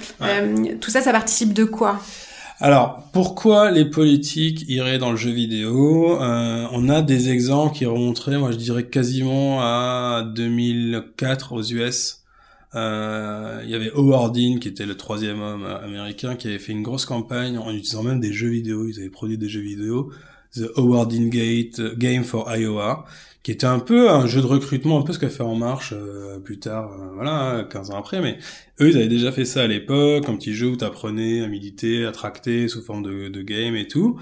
tout 0.82 0.92
ça, 0.92 1.02
ça 1.02 1.12
participe 1.12 1.54
de 1.54 1.64
quoi? 1.64 2.02
Alors, 2.60 3.04
pourquoi 3.14 3.70
les 3.72 3.86
politiques 3.86 4.66
iraient 4.68 4.98
dans 4.98 5.12
le 5.12 5.18
jeu 5.18 5.32
vidéo? 5.32 6.18
On 6.20 6.90
a 6.90 7.02
des 7.02 7.30
exemples 7.30 7.76
qui 7.76 7.86
remonteraient, 7.86 8.38
moi 8.38 8.52
je 8.52 8.58
dirais 8.58 8.84
quasiment 8.84 9.62
à 9.62 10.24
2004 10.36 11.54
aux 11.54 11.64
US. 11.64 12.24
Euh, 12.76 13.62
il 13.64 13.70
y 13.70 13.76
avait 13.76 13.92
Howard 13.92 14.36
Dean, 14.36 14.60
qui 14.60 14.68
était 14.68 14.86
le 14.86 14.96
troisième 14.96 15.42
homme 15.42 15.66
américain, 15.66 16.36
qui 16.36 16.48
avait 16.48 16.60
fait 16.60 16.74
une 16.74 16.84
grosse 16.84 17.06
campagne 17.06 17.58
en 17.58 17.72
utilisant 17.72 18.04
même 18.04 18.20
des 18.20 18.34
jeux 18.34 18.50
vidéo. 18.50 18.88
Ils 18.88 19.00
avaient 19.00 19.10
produit 19.10 19.38
des 19.38 19.50
jeux 19.50 19.62
vidéo. 19.62 20.12
The 20.54 20.72
Howard 20.76 21.12
Dean 21.12 21.28
Gate 21.28 21.80
euh, 21.80 21.96
Game 21.96 22.24
for 22.24 22.50
Iowa, 22.54 23.06
qui 23.44 23.52
était 23.52 23.66
un 23.66 23.80
peu 23.80 24.10
un 24.10 24.26
jeu 24.28 24.42
de 24.42 24.48
recrutement, 24.48 25.00
un 25.00 25.04
peu 25.04 25.14
ce 25.14 25.20
qu'a 25.20 25.30
fait 25.30 25.44
En 25.44 25.56
Marche 25.56 25.94
euh, 25.96 26.40
plus 26.40 26.60
tard, 26.60 26.92
voilà, 27.14 27.68
15 27.70 27.92
ans 27.92 27.98
après. 27.98 28.22
Mais 28.22 28.38
eux, 28.82 28.90
ils 28.90 28.98
avaient 28.98 29.08
déjà 29.08 29.32
fait 29.32 29.46
ça 29.46 29.64
à 29.64 29.68
l'époque, 29.68 30.28
un 30.28 30.36
petit 30.36 30.54
jeu 30.54 30.68
où 30.68 30.76
t'apprenais 30.76 31.42
à 31.42 31.48
militer, 31.48 32.06
à 32.06 32.12
tracter 32.12 32.68
sous 32.68 32.82
forme 32.82 33.04
de, 33.04 33.28
de 33.28 33.42
game 33.42 33.76
et 33.76 33.88
tout. 33.88 34.20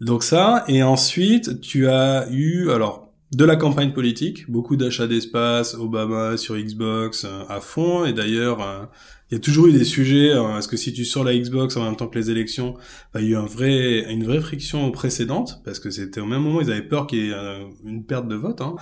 Donc 0.00 0.22
ça, 0.22 0.64
et 0.68 0.82
ensuite, 0.82 1.60
tu 1.60 1.88
as 1.88 2.28
eu, 2.30 2.70
alors, 2.70 3.07
de 3.32 3.44
la 3.44 3.56
campagne 3.56 3.92
politique, 3.92 4.50
beaucoup 4.50 4.76
d'achats 4.76 5.06
d'espace, 5.06 5.74
Obama 5.74 6.36
sur 6.36 6.56
Xbox 6.56 7.24
euh, 7.24 7.42
à 7.48 7.60
fond, 7.60 8.06
et 8.06 8.12
d'ailleurs, 8.12 8.62
euh, 8.62 8.84
il 9.30 9.34
y 9.34 9.36
a 9.36 9.40
toujours 9.40 9.66
eu 9.66 9.72
des 9.72 9.84
sujets, 9.84 10.30
euh, 10.30 10.58
est-ce 10.58 10.68
que 10.68 10.78
si 10.78 10.94
tu 10.94 11.04
sors 11.04 11.24
la 11.24 11.36
Xbox 11.36 11.76
en 11.76 11.84
même 11.84 11.96
temps 11.96 12.08
que 12.08 12.18
les 12.18 12.30
élections, 12.30 12.76
bah, 13.12 13.20
il 13.20 13.26
y 13.26 13.28
a 13.28 13.30
eu 13.32 13.36
un 13.36 13.44
vrai, 13.44 14.10
une 14.10 14.24
vraie 14.24 14.40
friction 14.40 14.90
précédente, 14.90 15.60
parce 15.64 15.78
que 15.78 15.90
c'était 15.90 16.20
au 16.20 16.26
même 16.26 16.40
moment, 16.40 16.62
ils 16.62 16.70
avaient 16.70 16.80
peur 16.80 17.06
qu'il 17.06 17.18
y 17.18 17.30
ait 17.30 17.66
une 17.84 18.04
perte 18.04 18.28
de 18.28 18.34
vote, 18.34 18.62
hein, 18.62 18.76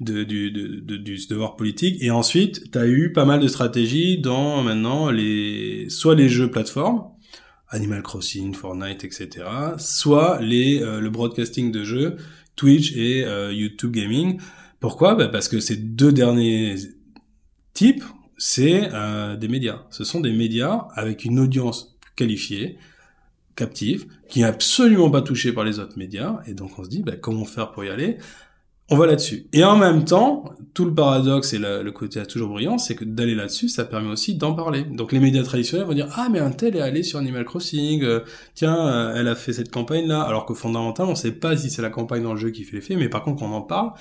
de, 0.00 0.24
du, 0.24 0.50
de, 0.50 0.80
de, 0.80 0.96
du 0.96 1.18
devoir 1.28 1.56
politique, 1.56 2.02
et 2.02 2.10
ensuite, 2.10 2.70
tu 2.72 2.78
as 2.78 2.86
eu 2.86 3.12
pas 3.12 3.26
mal 3.26 3.38
de 3.38 3.48
stratégies 3.48 4.18
dans 4.18 4.62
maintenant 4.62 5.10
les, 5.10 5.90
soit 5.90 6.14
les 6.14 6.30
jeux 6.30 6.50
plateformes, 6.50 7.02
Animal 7.68 8.02
Crossing, 8.02 8.54
Fortnite, 8.54 9.04
etc., 9.04 9.28
soit 9.76 10.40
les, 10.40 10.80
le 10.80 11.08
broadcasting 11.10 11.70
de 11.70 11.84
jeux, 11.84 12.16
Twitch 12.60 12.94
et 12.94 13.24
euh, 13.24 13.54
YouTube 13.54 13.90
Gaming. 13.90 14.38
Pourquoi? 14.80 15.14
Bah 15.14 15.28
Parce 15.28 15.48
que 15.48 15.60
ces 15.60 15.76
deux 15.76 16.12
derniers 16.12 16.74
types, 17.72 18.04
c'est 18.36 18.90
euh, 18.92 19.34
des 19.36 19.48
médias. 19.48 19.86
Ce 19.88 20.04
sont 20.04 20.20
des 20.20 20.32
médias 20.32 20.88
avec 20.94 21.24
une 21.24 21.40
audience 21.40 21.96
qualifiée, 22.16 22.76
captive, 23.56 24.04
qui 24.28 24.42
est 24.42 24.44
absolument 24.44 25.10
pas 25.10 25.22
touchée 25.22 25.54
par 25.54 25.64
les 25.64 25.78
autres 25.78 25.96
médias. 25.98 26.40
Et 26.46 26.52
donc 26.52 26.78
on 26.78 26.84
se 26.84 26.90
dit, 26.90 27.02
bah, 27.02 27.16
comment 27.16 27.46
faire 27.46 27.72
pour 27.72 27.82
y 27.82 27.88
aller? 27.88 28.18
On 28.90 28.96
va 28.96 29.06
là-dessus. 29.06 29.46
Et 29.52 29.64
en 29.64 29.76
même 29.76 30.04
temps, 30.04 30.44
tout 30.74 30.84
le 30.84 30.92
paradoxe 30.92 31.52
et 31.52 31.58
le 31.58 31.90
côté 31.90 32.20
toujours 32.26 32.50
brillant, 32.50 32.76
c'est 32.76 32.94
que 32.94 33.04
d'aller 33.04 33.34
là-dessus, 33.34 33.68
ça 33.68 33.84
permet 33.84 34.10
aussi 34.10 34.34
d'en 34.34 34.54
parler. 34.54 34.82
Donc 34.82 35.12
les 35.12 35.20
médias 35.20 35.42
traditionnels 35.42 35.86
vont 35.86 35.94
dire 35.94 36.08
ah 36.16 36.28
mais 36.30 36.40
un 36.40 36.50
tel 36.50 36.76
est 36.76 36.80
allé 36.80 37.02
sur 37.02 37.18
Animal 37.18 37.44
Crossing, 37.44 38.02
euh, 38.02 38.20
tiens 38.54 38.76
euh, 38.86 39.14
elle 39.16 39.28
a 39.28 39.34
fait 39.34 39.52
cette 39.52 39.70
campagne 39.70 40.06
là, 40.06 40.22
alors 40.22 40.44
que 40.44 40.54
fondamentalement 40.54 41.12
on 41.12 41.16
sait 41.16 41.32
pas 41.32 41.56
si 41.56 41.70
c'est 41.70 41.82
la 41.82 41.90
campagne 41.90 42.22
dans 42.22 42.34
le 42.34 42.38
jeu 42.38 42.50
qui 42.50 42.64
fait 42.64 42.76
l'effet, 42.76 42.96
mais 42.96 43.08
par 43.08 43.22
contre 43.22 43.42
on 43.42 43.52
en 43.52 43.62
parle, 43.62 43.92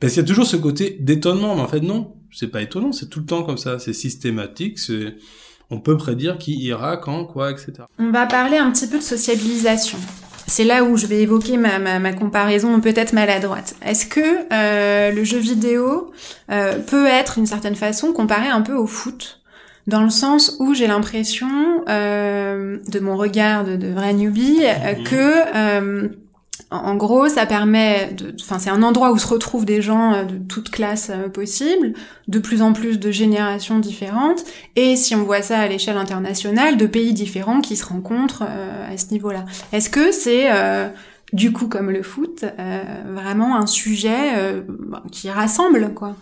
parce 0.00 0.12
qu'il 0.12 0.22
y 0.22 0.24
a 0.24 0.28
toujours 0.28 0.46
ce 0.46 0.56
côté 0.56 0.96
d'étonnement, 1.00 1.54
mais 1.54 1.62
en 1.62 1.68
fait 1.68 1.80
non, 1.80 2.14
c'est 2.32 2.48
pas 2.48 2.62
étonnant, 2.62 2.92
c'est 2.92 3.08
tout 3.08 3.20
le 3.20 3.26
temps 3.26 3.42
comme 3.42 3.58
ça, 3.58 3.78
c'est 3.78 3.92
systématique, 3.92 4.78
on 5.70 5.80
peut 5.80 5.96
prédire 5.96 6.36
qui 6.36 6.54
ira, 6.58 6.98
quand, 6.98 7.24
quoi, 7.24 7.50
etc. 7.50 7.72
On 7.98 8.10
va 8.10 8.26
parler 8.26 8.58
un 8.58 8.70
petit 8.70 8.86
peu 8.86 8.98
de 8.98 9.02
sociabilisation. 9.02 9.96
C'est 10.52 10.64
là 10.64 10.84
où 10.84 10.98
je 10.98 11.06
vais 11.06 11.22
évoquer 11.22 11.56
ma, 11.56 11.78
ma, 11.78 12.12
comparaison 12.12 12.78
peut-être 12.78 13.14
maladroite. 13.14 13.74
Est-ce 13.82 14.04
que 14.04 14.20
euh, 14.52 15.10
le 15.10 15.24
jeu 15.24 15.38
vidéo 15.38 16.12
euh, 16.50 16.78
peut 16.78 17.06
être, 17.06 17.36
d'une 17.36 17.46
certaine 17.46 17.74
façon, 17.74 18.12
comparé 18.12 18.48
un 18.48 18.60
peu 18.60 18.74
au 18.74 18.86
foot? 18.86 19.40
Dans 19.86 20.02
le 20.02 20.10
sens 20.10 20.56
où 20.60 20.74
j'ai 20.74 20.86
l'impression, 20.86 21.48
euh, 21.88 22.76
de 22.86 23.00
mon 23.00 23.16
regard 23.16 23.64
de, 23.64 23.76
de 23.76 23.88
vrai 23.88 24.12
newbie, 24.12 24.60
mhm. 24.60 25.04
que 25.04 26.10
en 26.72 26.96
gros, 26.96 27.28
ça 27.28 27.44
permet, 27.46 28.16
enfin, 28.40 28.58
c'est 28.58 28.70
un 28.70 28.82
endroit 28.82 29.12
où 29.12 29.18
se 29.18 29.26
retrouvent 29.26 29.66
des 29.66 29.82
gens 29.82 30.14
euh, 30.14 30.24
de 30.24 30.38
toutes 30.38 30.70
classes 30.70 31.10
euh, 31.10 31.28
possibles, 31.28 31.92
de 32.28 32.38
plus 32.38 32.62
en 32.62 32.72
plus 32.72 32.98
de 32.98 33.10
générations 33.10 33.78
différentes, 33.78 34.44
et 34.74 34.96
si 34.96 35.14
on 35.14 35.24
voit 35.24 35.42
ça 35.42 35.58
à 35.58 35.68
l'échelle 35.68 35.98
internationale, 35.98 36.76
de 36.76 36.86
pays 36.86 37.12
différents 37.12 37.60
qui 37.60 37.76
se 37.76 37.84
rencontrent 37.84 38.44
euh, 38.48 38.92
à 38.92 38.96
ce 38.96 39.12
niveau-là. 39.12 39.44
Est-ce 39.72 39.90
que 39.90 40.12
c'est 40.12 40.50
du 41.32 41.52
coup, 41.52 41.66
comme 41.66 41.90
le 41.90 42.02
foot, 42.02 42.44
vraiment 43.06 43.56
un 43.56 43.66
sujet 43.66 44.62
qui 45.10 45.30
rassemble, 45.30 45.94
quoi? 45.94 46.14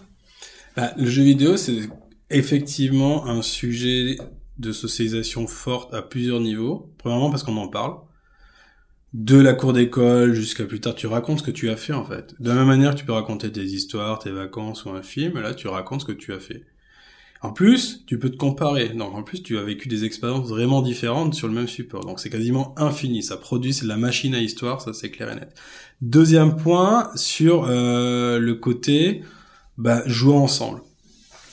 Bah, 0.77 0.93
Le 0.97 1.07
jeu 1.07 1.23
vidéo, 1.23 1.57
c'est 1.57 1.89
effectivement 2.31 3.27
un 3.27 3.43
sujet 3.43 4.17
de 4.59 4.73
socialisation 4.73 5.47
forte 5.49 5.93
à 5.95 6.03
plusieurs 6.03 6.39
niveaux. 6.39 6.93
Premièrement 6.99 7.31
parce 7.31 7.43
qu'on 7.43 7.57
en 7.57 7.69
parle 7.69 7.95
de 9.13 9.39
la 9.39 9.55
cour 9.55 9.73
d'école 9.73 10.35
jusqu'à 10.35 10.65
plus 10.65 10.81
tard, 10.81 10.95
tu 10.95 11.07
racontes 11.07 11.41
ce 11.41 11.45
que 11.45 11.51
tu 11.51 11.69
as 11.71 11.77
fait 11.77 11.93
en 11.93 12.05
fait. 12.05 12.35
De 12.41 12.49
la 12.49 12.55
même 12.55 12.69
manière 12.69 12.95
tu 12.95 13.05
peux 13.05 13.13
raconter 13.13 13.51
tes 13.51 13.65
histoires, 13.65 14.19
tes 14.19 14.31
vacances 14.31 14.85
ou 14.85 14.91
un 14.91 15.03
film, 15.03 15.39
là 15.41 15.55
tu 15.55 15.69
racontes 15.69 16.03
ce 16.03 16.07
que 16.07 16.13
tu 16.13 16.33
as 16.33 16.41
fait. 16.41 16.65
En 17.43 17.53
plus, 17.53 18.05
tu 18.07 18.19
peux 18.19 18.29
te 18.29 18.37
comparer. 18.37 18.91
Donc 18.91 19.15
en 19.15 19.23
plus, 19.23 19.43
tu 19.43 19.57
as 19.57 19.63
vécu 19.63 19.89
des 19.89 20.05
expériences 20.05 20.49
vraiment 20.49 20.83
différentes 20.83 21.35
sur 21.35 21.49
le 21.49 21.55
même 21.55 21.69
support. 21.69 22.05
Donc 22.05 22.21
c'est 22.21 22.29
quasiment 22.29 22.75
infini. 22.79 23.23
Ça 23.23 23.39
produit, 23.39 23.73
c'est 23.73 23.87
la 23.87 23.97
machine 23.97 24.35
à 24.35 24.41
histoire, 24.41 24.83
ça 24.83 24.93
c'est 24.93 25.11
clair 25.11 25.33
et 25.33 25.37
net. 25.37 25.55
Deuxième 26.03 26.57
point 26.57 27.11
sur 27.17 27.67
euh, 27.67 28.39
le 28.39 28.55
côté 28.55 29.23
bah, 29.79 30.03
jouer 30.07 30.35
ensemble. 30.35 30.83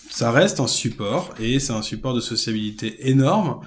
Ça 0.10 0.32
reste 0.32 0.60
un 0.60 0.68
support 0.68 1.34
et 1.40 1.60
c'est 1.60 1.74
un 1.74 1.82
support 1.82 2.14
de 2.14 2.20
sociabilité 2.20 3.10
énorme 3.10 3.62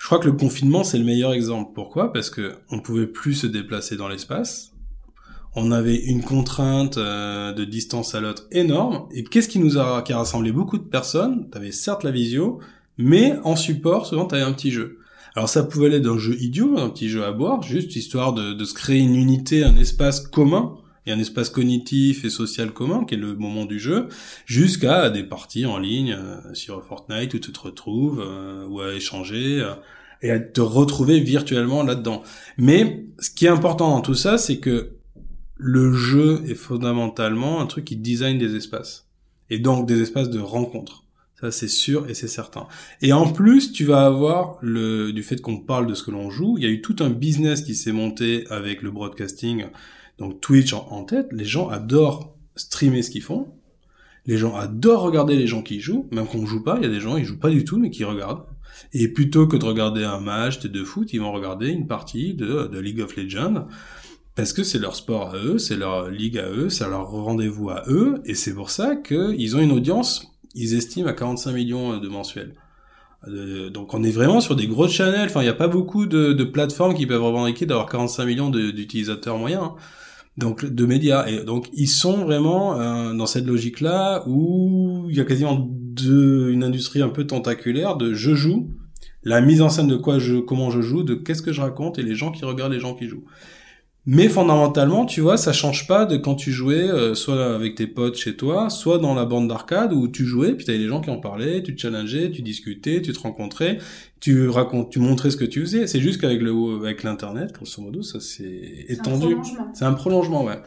je 0.00 0.06
crois 0.06 0.18
que 0.18 0.26
le 0.26 0.32
confinement, 0.32 0.82
c'est 0.82 0.96
le 0.96 1.04
meilleur 1.04 1.34
exemple. 1.34 1.72
Pourquoi? 1.74 2.10
Parce 2.10 2.30
que 2.30 2.54
on 2.70 2.80
pouvait 2.80 3.06
plus 3.06 3.34
se 3.34 3.46
déplacer 3.46 3.98
dans 3.98 4.08
l'espace. 4.08 4.72
On 5.54 5.72
avait 5.72 5.96
une 5.96 6.22
contrainte 6.22 6.96
euh, 6.96 7.52
de 7.52 7.64
distance 7.66 8.14
à 8.14 8.20
l'autre 8.20 8.46
énorme. 8.50 9.06
Et 9.12 9.24
qu'est-ce 9.24 9.48
qui 9.48 9.58
nous 9.58 9.76
a, 9.76 10.00
qui 10.02 10.14
a 10.14 10.16
rassemblé 10.16 10.52
beaucoup 10.52 10.78
de 10.78 10.84
personnes? 10.84 11.50
T'avais 11.50 11.70
certes 11.70 12.02
la 12.02 12.12
visio, 12.12 12.60
mais 12.96 13.34
en 13.44 13.56
support, 13.56 14.06
souvent 14.06 14.24
t'avais 14.24 14.42
un 14.42 14.54
petit 14.54 14.70
jeu. 14.70 15.00
Alors 15.36 15.50
ça 15.50 15.64
pouvait 15.64 15.88
aller 15.88 16.00
d'un 16.00 16.16
jeu 16.16 16.34
idiot, 16.40 16.78
un 16.78 16.88
petit 16.88 17.10
jeu 17.10 17.22
à 17.22 17.32
boire, 17.32 17.62
juste 17.62 17.94
histoire 17.94 18.32
de, 18.32 18.54
de 18.54 18.64
se 18.64 18.72
créer 18.72 19.00
une 19.00 19.16
unité, 19.16 19.64
un 19.64 19.76
espace 19.76 20.20
commun 20.20 20.76
et 21.06 21.12
un 21.12 21.18
espace 21.18 21.50
cognitif 21.50 22.24
et 22.24 22.30
social 22.30 22.72
commun, 22.72 23.04
qui 23.04 23.14
est 23.14 23.18
le 23.18 23.34
moment 23.34 23.64
du 23.64 23.78
jeu, 23.78 24.08
jusqu'à 24.46 25.10
des 25.10 25.22
parties 25.22 25.66
en 25.66 25.78
ligne 25.78 26.12
euh, 26.12 26.54
sur 26.54 26.84
Fortnite 26.84 27.34
où 27.34 27.38
tu 27.38 27.52
te 27.52 27.60
retrouves, 27.60 28.20
euh, 28.20 28.66
ou 28.66 28.80
à 28.80 28.94
échanger, 28.94 29.60
euh, 29.60 29.74
et 30.22 30.30
à 30.30 30.38
te 30.38 30.60
retrouver 30.60 31.20
virtuellement 31.20 31.82
là-dedans. 31.82 32.22
Mais 32.58 33.06
ce 33.18 33.30
qui 33.30 33.46
est 33.46 33.50
important 33.50 33.90
dans 33.90 34.02
tout 34.02 34.14
ça, 34.14 34.36
c'est 34.36 34.58
que 34.58 34.92
le 35.56 35.92
jeu 35.94 36.42
est 36.46 36.54
fondamentalement 36.54 37.60
un 37.60 37.66
truc 37.66 37.86
qui 37.86 37.96
design 37.96 38.38
des 38.38 38.56
espaces. 38.56 39.06
Et 39.48 39.58
donc 39.58 39.86
des 39.86 40.00
espaces 40.00 40.30
de 40.30 40.38
rencontre. 40.38 41.04
Ça, 41.40 41.50
c'est 41.50 41.68
sûr 41.68 42.08
et 42.08 42.14
c'est 42.14 42.28
certain. 42.28 42.66
Et 43.00 43.14
en 43.14 43.32
plus, 43.32 43.72
tu 43.72 43.84
vas 43.84 44.04
avoir 44.04 44.58
le, 44.60 45.10
du 45.12 45.22
fait 45.22 45.40
qu'on 45.40 45.58
parle 45.58 45.86
de 45.86 45.94
ce 45.94 46.02
que 46.02 46.10
l'on 46.10 46.28
joue, 46.28 46.56
il 46.58 46.64
y 46.64 46.66
a 46.66 46.70
eu 46.70 46.82
tout 46.82 46.96
un 47.00 47.08
business 47.08 47.62
qui 47.62 47.74
s'est 47.74 47.92
monté 47.92 48.44
avec 48.50 48.82
le 48.82 48.90
broadcasting 48.90 49.64
donc 50.20 50.40
Twitch 50.42 50.74
en, 50.74 51.02
tête, 51.04 51.28
les 51.32 51.46
gens 51.46 51.68
adorent 51.70 52.36
streamer 52.54 53.02
ce 53.02 53.10
qu'ils 53.10 53.22
font. 53.22 53.48
Les 54.26 54.36
gens 54.36 54.54
adorent 54.54 55.00
regarder 55.00 55.34
les 55.34 55.46
gens 55.46 55.62
qui 55.62 55.80
jouent, 55.80 56.06
même 56.12 56.26
qu'on 56.26 56.44
joue 56.44 56.62
pas, 56.62 56.76
il 56.76 56.82
y 56.82 56.86
a 56.86 56.90
des 56.90 57.00
gens 57.00 57.16
ils 57.16 57.24
jouent 57.24 57.38
pas 57.38 57.48
du 57.48 57.64
tout 57.64 57.78
mais 57.78 57.90
qui 57.90 58.04
regardent. 58.04 58.44
Et 58.92 59.08
plutôt 59.08 59.46
que 59.46 59.56
de 59.56 59.64
regarder 59.64 60.04
un 60.04 60.20
match 60.20 60.60
de 60.60 60.84
foot, 60.84 61.12
ils 61.14 61.20
vont 61.20 61.32
regarder 61.32 61.68
une 61.68 61.86
partie 61.86 62.34
de, 62.34 62.78
League 62.78 63.00
of 63.00 63.16
Legends 63.16 63.66
parce 64.36 64.52
que 64.52 64.62
c'est 64.62 64.78
leur 64.78 64.94
sport 64.94 65.34
à 65.34 65.38
eux, 65.38 65.58
c'est 65.58 65.76
leur 65.76 66.10
ligue 66.10 66.38
à 66.38 66.48
eux, 66.48 66.68
c'est 66.68 66.88
leur 66.88 67.10
rendez-vous 67.10 67.70
à 67.70 67.82
eux, 67.88 68.22
et 68.24 68.34
c'est 68.34 68.54
pour 68.54 68.70
ça 68.70 68.96
qu'ils 68.96 69.56
ont 69.56 69.60
une 69.60 69.72
audience, 69.72 70.28
ils 70.54 70.74
estiment 70.74 71.08
à 71.08 71.12
45 71.12 71.52
millions 71.52 71.98
de 71.98 72.08
mensuels. 72.08 72.54
Euh, 73.28 73.68
donc 73.68 73.92
on 73.92 74.02
est 74.02 74.10
vraiment 74.10 74.40
sur 74.40 74.56
des 74.56 74.66
gros 74.66 74.88
channels, 74.88 75.28
enfin 75.28 75.40
il 75.40 75.44
n'y 75.44 75.50
a 75.50 75.54
pas 75.54 75.68
beaucoup 75.68 76.06
de, 76.06 76.32
de, 76.32 76.44
plateformes 76.44 76.94
qui 76.94 77.06
peuvent 77.06 77.22
revendiquer 77.22 77.66
d'avoir 77.66 77.86
45 77.86 78.24
millions 78.24 78.50
d'utilisateurs 78.50 79.36
moyens. 79.36 79.64
Hein 79.64 79.74
donc 80.36 80.64
de 80.64 80.86
médias. 80.86 81.26
Et 81.26 81.44
donc 81.44 81.68
ils 81.72 81.88
sont 81.88 82.24
vraiment 82.24 82.80
euh, 82.80 83.12
dans 83.14 83.26
cette 83.26 83.46
logique 83.46 83.80
là 83.80 84.24
où 84.26 85.06
il 85.08 85.16
y 85.16 85.20
a 85.20 85.24
quasiment 85.24 85.68
une 86.02 86.64
industrie 86.64 87.02
un 87.02 87.08
peu 87.08 87.26
tentaculaire 87.26 87.96
de 87.96 88.14
je 88.14 88.34
joue 88.34 88.70
la 89.22 89.40
mise 89.40 89.60
en 89.60 89.68
scène 89.68 89.88
de 89.88 89.96
quoi 89.96 90.18
je 90.18 90.36
comment 90.36 90.70
je 90.70 90.80
joue 90.80 91.02
de 91.02 91.14
qu'est-ce 91.14 91.42
que 91.42 91.52
je 91.52 91.60
raconte 91.60 91.98
et 91.98 92.02
les 92.02 92.14
gens 92.14 92.30
qui 92.30 92.44
regardent 92.44 92.72
les 92.72 92.80
gens 92.80 92.94
qui 92.94 93.06
jouent 93.06 93.24
mais 94.06 94.28
fondamentalement, 94.28 95.04
tu 95.04 95.20
vois, 95.20 95.36
ça 95.36 95.52
change 95.52 95.86
pas 95.86 96.06
de 96.06 96.16
quand 96.16 96.34
tu 96.34 96.52
jouais 96.52 96.88
euh, 96.88 97.14
soit 97.14 97.54
avec 97.54 97.74
tes 97.74 97.86
potes 97.86 98.16
chez 98.16 98.34
toi, 98.34 98.70
soit 98.70 98.98
dans 98.98 99.14
la 99.14 99.26
bande 99.26 99.48
d'arcade 99.48 99.92
où 99.92 100.08
tu 100.08 100.24
jouais, 100.24 100.54
puis 100.54 100.64
t'avais 100.64 100.78
des 100.78 100.88
gens 100.88 101.02
qui 101.02 101.10
en 101.10 101.18
parlaient, 101.18 101.62
tu 101.62 101.74
te 101.76 101.80
challengeais, 101.80 102.30
tu 102.30 102.40
discutais, 102.40 103.02
tu 103.02 103.12
te 103.12 103.18
rencontrais, 103.18 103.78
tu 104.18 104.48
racontes, 104.48 104.90
tu 104.90 105.00
montrais 105.00 105.30
ce 105.30 105.36
que 105.36 105.44
tu 105.44 105.60
faisais. 105.60 105.86
C'est 105.86 106.00
juste 106.00 106.20
qu'avec 106.20 106.40
le 106.40 106.78
avec 106.80 107.02
l'internet, 107.02 107.52
grosso 107.52 107.82
modo, 107.82 108.02
ça 108.02 108.20
s'est 108.20 108.86
étendu. 108.88 109.36
C'est 109.74 109.84
un 109.84 109.92
prolongement, 109.92 110.44
ouais. 110.44 110.58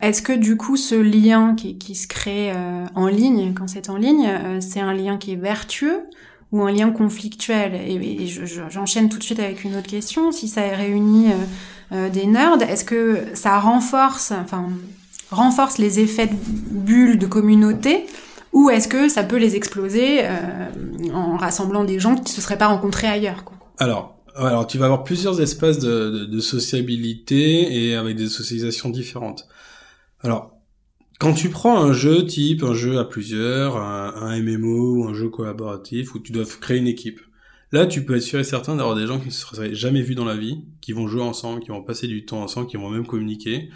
Est-ce 0.00 0.22
que 0.22 0.32
du 0.32 0.56
coup 0.56 0.76
ce 0.76 0.94
lien 0.94 1.54
qui, 1.54 1.78
qui 1.78 1.94
se 1.94 2.06
crée 2.06 2.52
euh, 2.52 2.86
en 2.94 3.06
ligne, 3.06 3.52
quand 3.54 3.68
c'est 3.68 3.88
en 3.88 3.96
ligne, 3.96 4.26
euh, 4.28 4.60
c'est 4.60 4.80
un 4.80 4.94
lien 4.94 5.16
qui 5.16 5.32
est 5.32 5.36
vertueux 5.36 6.02
ou 6.50 6.62
un 6.62 6.72
lien 6.72 6.90
conflictuel? 6.90 7.74
Et, 7.74 8.26
j'enchaîne 8.68 9.08
tout 9.08 9.18
de 9.18 9.24
suite 9.24 9.40
avec 9.40 9.62
une 9.62 9.76
autre 9.76 9.88
question. 9.88 10.32
Si 10.32 10.48
ça 10.48 10.62
réunit 10.68 11.28
euh, 11.92 12.10
des 12.10 12.26
nerds, 12.26 12.60
est-ce 12.62 12.84
que 12.84 13.24
ça 13.34 13.58
renforce, 13.58 14.32
enfin, 14.32 14.68
renforce 15.30 15.78
les 15.78 16.00
effets 16.00 16.26
de 16.26 16.34
bulles 16.34 17.18
de 17.18 17.26
communauté 17.26 18.06
ou 18.52 18.70
est-ce 18.70 18.88
que 18.88 19.08
ça 19.08 19.22
peut 19.22 19.36
les 19.36 19.56
exploser 19.56 20.20
euh, 20.22 20.68
en 21.12 21.36
rassemblant 21.36 21.84
des 21.84 21.98
gens 21.98 22.14
qui 22.16 22.32
se 22.32 22.40
seraient 22.40 22.58
pas 22.58 22.68
rencontrés 22.68 23.06
ailleurs 23.06 23.44
quoi? 23.44 23.56
Alors, 23.78 24.18
alors 24.34 24.66
tu 24.66 24.78
vas 24.78 24.86
avoir 24.86 25.04
plusieurs 25.04 25.40
espaces 25.40 25.78
de, 25.78 26.26
de, 26.26 26.40
sociabilité 26.40 27.88
et 27.90 27.94
avec 27.94 28.16
des 28.16 28.28
socialisations 28.28 28.90
différentes. 28.90 29.48
Alors, 30.22 30.52
quand 31.18 31.32
tu 31.32 31.48
prends 31.48 31.78
un 31.78 31.92
jeu 31.92 32.26
type 32.26 32.62
un 32.62 32.74
jeu 32.74 32.98
à 32.98 33.04
plusieurs, 33.04 33.76
un, 33.76 34.14
un 34.14 34.40
MMO 34.40 34.96
ou 34.96 35.08
un 35.08 35.14
jeu 35.14 35.28
collaboratif 35.28 36.14
où 36.14 36.18
tu 36.18 36.32
dois 36.32 36.44
créer 36.60 36.78
une 36.78 36.86
équipe, 36.86 37.20
Là, 37.70 37.86
tu 37.86 38.04
peux 38.04 38.16
être 38.16 38.22
sûr 38.22 38.40
et 38.40 38.44
certain 38.44 38.76
d'avoir 38.76 38.96
des 38.96 39.06
gens 39.06 39.18
qui 39.18 39.26
ne 39.26 39.30
se 39.30 39.40
seraient 39.40 39.74
jamais 39.74 40.00
vus 40.00 40.14
dans 40.14 40.24
la 40.24 40.36
vie, 40.36 40.64
qui 40.80 40.92
vont 40.92 41.06
jouer 41.06 41.22
ensemble, 41.22 41.60
qui 41.60 41.68
vont 41.68 41.82
passer 41.82 42.06
du 42.06 42.24
temps 42.24 42.42
ensemble, 42.42 42.66
qui 42.66 42.78
vont 42.78 42.88
même 42.88 43.06
communiquer. 43.06 43.68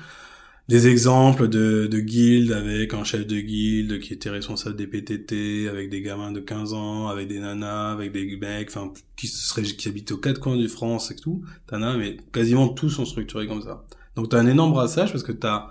Des 0.68 0.87
exemples 0.87 1.49
de, 1.49 1.87
de 1.87 2.00
guildes 2.00 2.52
avec 2.52 2.94
un 2.94 3.04
chef 3.04 3.26
de 3.26 3.38
guilde 3.38 3.99
qui 4.00 4.14
était 4.14 4.30
responsable 4.30 4.76
des 4.76 4.87
PTT, 4.87 5.68
avec 5.68 5.90
des 5.90 6.00
gamins 6.00 6.32
de 6.32 6.40
15 6.40 6.72
ans, 6.72 7.08
avec 7.08 7.28
des 7.28 7.40
nanas, 7.40 7.92
avec 7.92 8.12
des 8.12 8.37
mecs, 8.37 8.68
enfin, 8.70 8.92
qui 9.16 9.26
seraient, 9.26 9.62
qui 9.62 9.88
habitent 9.88 10.12
aux 10.12 10.18
quatre 10.18 10.40
coins 10.40 10.56
du 10.56 10.68
France 10.68 11.11
et 11.11 11.16
tout. 11.16 11.42
T'en 11.66 11.82
as, 11.82 11.96
mais 11.96 12.16
quasiment 12.32 12.68
tous 12.68 12.88
sont 12.88 13.04
structurés 13.04 13.46
comme 13.46 13.62
ça. 13.62 13.84
Donc 14.16 14.30
t'as 14.30 14.38
un 14.38 14.46
énorme 14.46 14.72
brassage 14.72 15.11
parce 15.12 15.25
que 15.25 15.32
t'as, 15.32 15.70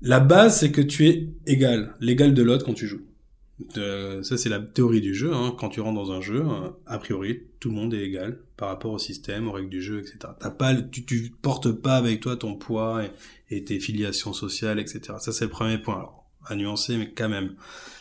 la 0.00 0.20
base 0.20 0.60
c'est 0.60 0.70
que 0.70 0.80
tu 0.80 1.08
es 1.08 1.28
égal, 1.46 1.94
l'égal 2.00 2.34
de 2.34 2.42
l'autre 2.42 2.64
quand 2.64 2.74
tu 2.74 2.86
joues 2.86 3.02
ça, 3.74 4.36
c'est 4.36 4.48
la 4.48 4.60
théorie 4.60 5.00
du 5.00 5.14
jeu. 5.14 5.32
Hein. 5.32 5.54
Quand 5.58 5.68
tu 5.68 5.80
rentres 5.80 6.00
dans 6.00 6.12
un 6.12 6.20
jeu, 6.20 6.44
a 6.86 6.98
priori, 6.98 7.42
tout 7.60 7.68
le 7.68 7.74
monde 7.74 7.94
est 7.94 8.02
égal 8.02 8.38
par 8.56 8.68
rapport 8.68 8.92
au 8.92 8.98
système, 8.98 9.48
aux 9.48 9.52
règles 9.52 9.68
du 9.68 9.82
jeu, 9.82 10.00
etc. 10.00 10.18
T'as 10.38 10.50
pas, 10.50 10.74
tu, 10.74 11.04
tu 11.04 11.32
portes 11.42 11.70
pas 11.70 11.96
avec 11.96 12.20
toi 12.20 12.36
ton 12.36 12.54
poids 12.54 13.02
et, 13.50 13.64
tes 13.64 13.78
filiations 13.80 14.32
sociales, 14.32 14.78
etc. 14.78 15.14
Ça, 15.20 15.32
c'est 15.32 15.44
le 15.44 15.50
premier 15.50 15.78
point. 15.78 16.10
À 16.46 16.56
nuancer, 16.56 16.96
mais 16.96 17.12
quand 17.14 17.28
même. 17.28 17.54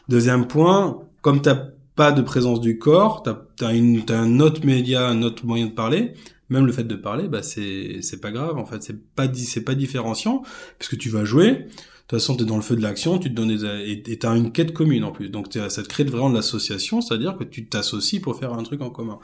Deuxième 0.09 0.47
point, 0.47 0.99
comme 1.21 1.41
t'as 1.41 1.67
pas 1.95 2.11
de 2.11 2.23
présence 2.23 2.59
du 2.59 2.79
corps, 2.79 3.21
t'as 3.21 3.37
as, 3.61 4.13
un 4.13 4.39
autre 4.39 4.65
média, 4.65 5.07
un 5.07 5.21
autre 5.21 5.45
moyen 5.45 5.67
de 5.67 5.73
parler. 5.73 6.13
Même 6.49 6.65
le 6.65 6.71
fait 6.73 6.83
de 6.83 6.95
parler, 6.95 7.29
bah 7.29 7.43
c'est 7.43 7.99
c'est 8.01 8.19
pas 8.19 8.31
grave 8.31 8.57
en 8.57 8.65
fait, 8.65 8.83
c'est 8.83 8.99
pas 9.15 9.31
c'est 9.33 9.63
pas 9.63 9.75
différenciant 9.75 10.43
puisque 10.79 10.97
tu 10.97 11.09
vas 11.09 11.23
jouer 11.23 11.67
toute 12.11 12.19
façon, 12.19 12.35
tu 12.35 12.43
es 12.43 12.45
dans 12.45 12.57
le 12.57 12.61
feu 12.61 12.75
de 12.75 12.81
l'action, 12.81 13.17
tu 13.19 13.29
te 13.29 13.33
donnes 13.33 13.55
des, 13.55 13.65
et 13.89 14.19
tu 14.19 14.27
as 14.27 14.35
une 14.35 14.51
quête 14.51 14.73
commune 14.73 15.05
en 15.05 15.11
plus. 15.11 15.29
Donc 15.29 15.47
ça 15.53 15.81
te 15.81 15.87
crée 15.87 16.03
vraiment 16.03 16.29
de 16.29 16.35
l'association, 16.35 16.99
c'est-à-dire 16.99 17.37
que 17.37 17.45
tu 17.45 17.67
t'associes 17.67 18.19
pour 18.19 18.37
faire 18.37 18.53
un 18.53 18.63
truc 18.63 18.81
en 18.81 18.89
commun. 18.89 19.19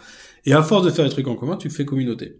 Et 0.45 0.53
à 0.53 0.63
force 0.63 0.85
de 0.85 0.89
faire 0.89 1.03
des 1.03 1.11
trucs 1.11 1.27
en 1.27 1.35
commun, 1.35 1.57
tu 1.57 1.69
fais 1.69 1.83
communauté. 1.83 2.37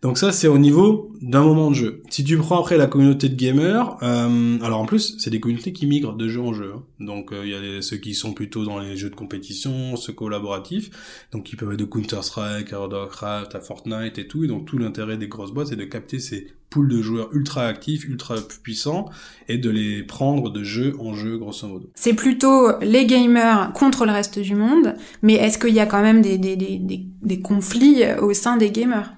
Donc 0.00 0.16
ça, 0.16 0.30
c'est 0.30 0.46
au 0.46 0.58
niveau 0.58 1.10
d'un 1.20 1.42
moment 1.42 1.70
de 1.70 1.74
jeu. 1.74 2.02
Si 2.08 2.22
tu 2.22 2.36
prends 2.36 2.60
après 2.60 2.76
la 2.76 2.86
communauté 2.86 3.28
de 3.28 3.34
gamers, 3.34 3.96
euh, 4.02 4.58
alors 4.62 4.80
en 4.80 4.86
plus, 4.86 5.16
c'est 5.18 5.30
des 5.30 5.40
communautés 5.40 5.72
qui 5.72 5.86
migrent 5.86 6.14
de 6.14 6.28
jeu 6.28 6.40
en 6.40 6.52
jeu. 6.52 6.72
Hein. 6.76 6.82
Donc 7.00 7.32
euh, 7.32 7.42
il 7.44 7.50
y 7.50 7.54
a 7.78 7.82
ceux 7.82 7.96
qui 7.96 8.14
sont 8.14 8.32
plutôt 8.32 8.64
dans 8.64 8.78
les 8.78 8.96
jeux 8.96 9.10
de 9.10 9.16
compétition, 9.16 9.96
ceux 9.96 10.12
collaboratifs, 10.12 10.90
donc 11.32 11.44
qui 11.44 11.56
peuvent 11.56 11.72
être 11.72 11.80
de 11.80 11.84
Counter-Strike, 11.84 12.72
à 12.72 12.80
Warcraft, 12.80 13.56
à 13.56 13.60
Fortnite 13.60 14.18
et 14.18 14.28
tout. 14.28 14.44
Et 14.44 14.46
donc 14.46 14.66
tout 14.66 14.78
l'intérêt 14.78 15.16
des 15.16 15.26
grosses 15.26 15.50
boîtes, 15.50 15.68
c'est 15.68 15.76
de 15.76 15.84
capter 15.84 16.20
ces 16.20 16.46
poules 16.70 16.88
de 16.88 17.02
joueurs 17.02 17.30
ultra 17.34 17.62
actifs, 17.62 18.04
ultra 18.04 18.36
puissants, 18.62 19.06
et 19.48 19.58
de 19.58 19.70
les 19.70 20.02
prendre 20.02 20.50
de 20.50 20.62
jeu 20.62 20.94
en 21.00 21.14
jeu, 21.14 21.38
grosso 21.38 21.66
modo. 21.66 21.90
C'est 21.94 22.12
plutôt 22.12 22.78
les 22.82 23.06
gamers 23.06 23.72
contre 23.72 24.04
le 24.04 24.12
reste 24.12 24.38
du 24.38 24.54
monde, 24.54 24.94
mais 25.22 25.34
est-ce 25.34 25.58
qu'il 25.58 25.74
y 25.74 25.80
a 25.80 25.86
quand 25.86 26.02
même 26.02 26.20
des, 26.20 26.36
des, 26.36 26.56
des, 26.56 26.78
des 26.78 27.40
conflits 27.40 28.02
au 28.20 28.34
sein 28.34 28.58
des 28.58 28.70
gamers? 28.70 29.17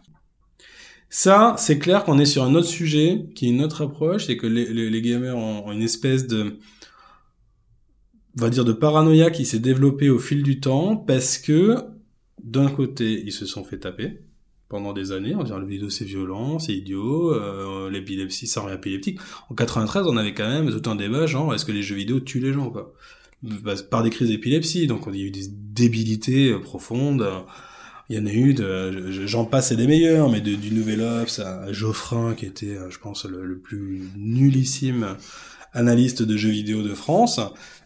Ça, 1.13 1.57
c'est 1.59 1.81
clair 1.81 2.05
qu'on 2.05 2.21
est 2.21 2.25
sur 2.25 2.45
un 2.45 2.55
autre 2.55 2.69
sujet, 2.69 3.27
qui 3.35 3.47
est 3.47 3.49
une 3.51 3.65
autre 3.65 3.83
approche, 3.83 4.27
c'est 4.27 4.37
que 4.37 4.47
les, 4.47 5.03
gamers 5.03 5.37
ont, 5.37 5.73
une 5.73 5.83
espèce 5.83 6.29
de, 6.29 6.57
on 8.39 8.41
va 8.41 8.49
dire, 8.49 8.65
de 8.65 8.73
paranoïa 8.73 9.33
qui 9.33 9.45
s'est 9.45 9.59
développée 9.59 10.09
au 10.09 10.21
fil 10.21 10.45
du 10.45 10.61
temps, 10.61 10.97
parce 10.97 11.37
que, 11.37 11.79
d'un 12.45 12.71
côté, 12.71 13.25
ils 13.27 13.33
se 13.33 13.45
sont 13.45 13.65
fait 13.65 13.79
taper 13.79 14.23
pendant 14.69 14.93
des 14.93 15.11
années, 15.11 15.35
en 15.35 15.43
disant 15.43 15.59
le 15.59 15.67
vidéo 15.67 15.91
c'est 15.91 16.05
violent, 16.05 16.61
c'est 16.61 16.75
idiot, 16.75 17.35
euh, 17.35 17.91
l'épilepsie 17.91 18.47
ça 18.47 18.61
rend 18.61 18.71
épileptique. 18.71 19.19
En 19.51 19.57
93, 19.57 20.07
on 20.07 20.17
avait 20.17 20.33
quand 20.33 20.49
même 20.49 20.71
tout 20.71 20.89
un 20.89 20.95
débat, 20.95 21.27
genre, 21.27 21.53
est-ce 21.53 21.65
que 21.65 21.73
les 21.73 21.83
jeux 21.83 21.97
vidéo 21.97 22.21
tuent 22.21 22.39
les 22.39 22.53
gens, 22.53 22.71
quoi? 22.71 22.95
Bah, 23.43 23.75
Par 23.91 24.05
des 24.05 24.11
crises 24.11 24.29
d'épilepsie, 24.29 24.87
donc 24.87 25.09
il 25.09 25.17
y 25.17 25.23
a 25.25 25.27
eu 25.27 25.33
des 25.33 25.49
débilités 25.49 26.57
profondes, 26.61 27.29
il 28.11 28.17
y 28.17 28.19
en 28.21 28.27
a 28.27 28.33
eu 28.33 28.55
de, 28.55 29.09
j'en 29.25 29.45
passe 29.45 29.71
et 29.71 29.77
des 29.77 29.87
meilleurs, 29.87 30.29
mais 30.29 30.41
de, 30.41 30.57
du 30.57 30.73
Nouvel 30.73 31.01
Ops 31.01 31.39
à 31.39 31.73
Geoffrin, 31.73 32.35
qui 32.35 32.45
était, 32.45 32.77
je 32.91 32.99
pense, 32.99 33.25
le, 33.25 33.57
plus 33.57 34.11
nullissime 34.17 35.17
analyste 35.73 36.23
de 36.23 36.37
jeux 36.37 36.51
vidéo 36.51 36.83
de 36.83 36.93
France, 36.93 37.39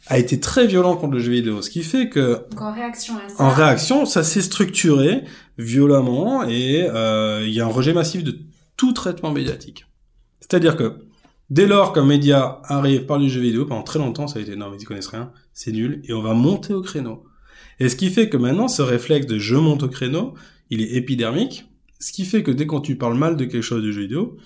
a 0.07 0.19
été 0.19 0.41
très 0.41 0.67
violent 0.67 0.97
contre 0.97 1.13
le 1.13 1.19
jeu 1.19 1.31
vidéo. 1.31 1.61
Ce 1.61 1.69
qui 1.69 1.83
fait 1.83 2.09
que... 2.09 2.41
en 2.59 2.73
réaction 2.73 3.17
à 3.19 3.29
ça... 3.29 3.45
En 3.45 3.51
réaction, 3.51 4.07
ça 4.07 4.25
s'est 4.25 4.41
structuré 4.41 5.25
violemment 5.59 6.43
et 6.45 6.89
euh, 6.89 7.45
il 7.47 7.53
y 7.53 7.61
a 7.61 7.67
un 7.67 7.69
rejet 7.71 7.93
massif 7.93 8.25
de 8.25 8.39
tout 8.79 8.95
traitement 8.95 9.31
médiatique. 9.31 9.85
C'est-à-dire 10.41 10.79
que 10.79 11.05
dès 11.51 11.67
lors 11.67 11.93
qu'un 11.93 12.07
média 12.07 12.63
arrive 12.65 13.05
par 13.05 13.19
le 13.19 13.29
jeu 13.29 13.43
vidéo, 13.43 13.67
pendant 13.67 13.83
très 13.83 13.99
longtemps, 13.99 14.27
ça 14.27 14.39
a 14.39 14.43
été 14.43 14.57
non, 14.57 14.71
mais 14.71 14.79
ils 14.81 14.87
connaissent 14.87 15.09
rien, 15.09 15.33
c'est 15.53 15.73
nul, 15.73 16.01
et 16.05 16.15
on 16.15 16.23
va 16.23 16.33
monter 16.33 16.73
au 16.73 16.81
créneau. 16.81 17.25
Et 17.81 17.89
ce 17.89 17.97
qui 17.97 18.11
fait 18.11 18.29
que 18.29 18.37
maintenant, 18.37 18.69
ce 18.69 18.83
réflexe 18.83 19.27
de 19.27 19.39
je 19.39 19.57
monte 19.57 19.83
au 19.83 19.89
créneau, 19.89 20.35
il 20.71 20.81
est 20.83 20.95
épidermique. 20.95 21.67
Ce 22.01 22.13
qui 22.13 22.25
fait 22.25 22.43
que 22.43 22.51
dès 22.51 22.67
quand 22.67 22.81
tu 22.81 22.97
parles 22.97 23.17
mal 23.17 23.37
de 23.37 23.45
quelque 23.45 23.63
chose 23.63 23.83
de 23.83 23.91
jeu 23.91 24.03
vidéo, 24.03 24.37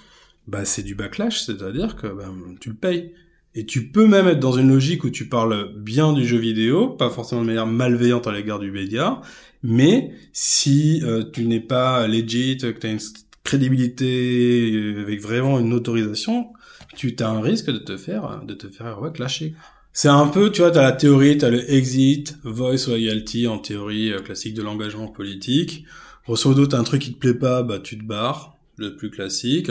bah 0.47 0.65
c'est 0.65 0.83
du 0.83 0.95
backlash, 0.95 1.43
c'est-à-dire 1.43 1.97
que 1.97 2.07
bah, 2.07 2.33
tu 2.61 2.71
le 2.71 2.75
payes. 2.75 3.13
Et 3.55 3.67
tu 3.67 3.89
peux 3.89 4.07
même 4.07 4.29
être 4.29 4.41
dans 4.41 4.53
une 4.53 4.69
logique 4.69 5.05
où 5.05 5.11
tu 5.11 5.29
parles 5.29 5.75
bien 5.77 6.13
du 6.13 6.27
jeu 6.27 6.39
vidéo, 6.39 6.89
pas 6.89 7.11
forcément 7.11 7.43
de 7.43 7.47
manière 7.47 7.67
malveillante 7.67 8.27
à 8.27 8.33
l'égard 8.33 8.59
du 8.59 8.71
média, 8.71 9.21
mais 9.63 10.13
si 10.33 11.03
euh, 11.03 11.25
tu 11.33 11.47
n'es 11.47 11.61
pas 11.61 12.07
legit, 12.07 12.59
que 12.59 12.69
tu 12.69 12.87
as 12.87 12.91
une 12.91 13.01
crédibilité 13.43 14.71
euh, 14.73 15.03
avec 15.03 15.21
vraiment 15.21 15.59
une 15.59 15.73
autorisation, 15.73 16.53
tu 16.95 17.17
as 17.21 17.29
un 17.29 17.41
risque 17.41 17.71
de 17.71 17.79
te 17.79 17.97
faire 17.97 18.43
de 18.45 18.55
te 18.55 18.69
faire 18.69 18.99
clasher. 19.15 19.55
C'est 19.93 20.09
un 20.09 20.29
peu, 20.29 20.53
tu 20.53 20.61
vois, 20.61 20.71
t'as 20.71 20.83
la 20.83 20.93
théorie, 20.93 21.39
t'as 21.39 21.51
le 21.51 21.71
exit, 21.73 22.39
voice 22.45 22.87
loyalty 22.87 23.47
en 23.49 23.59
théorie 23.59 24.13
euh, 24.13 24.21
classique 24.21 24.55
de 24.55 24.63
l'engagement 24.63 25.09
politique. 25.09 25.85
Grosso 26.25 26.51
modo, 26.51 26.67
t'as 26.67 26.79
un 26.79 26.85
truc 26.85 27.03
qui 27.03 27.15
te 27.15 27.19
plaît 27.19 27.35
pas, 27.35 27.63
bah 27.63 27.81
tu 27.81 27.99
te 27.99 28.05
barres, 28.05 28.57
le 28.77 28.95
plus 28.97 29.11
classique. 29.11 29.71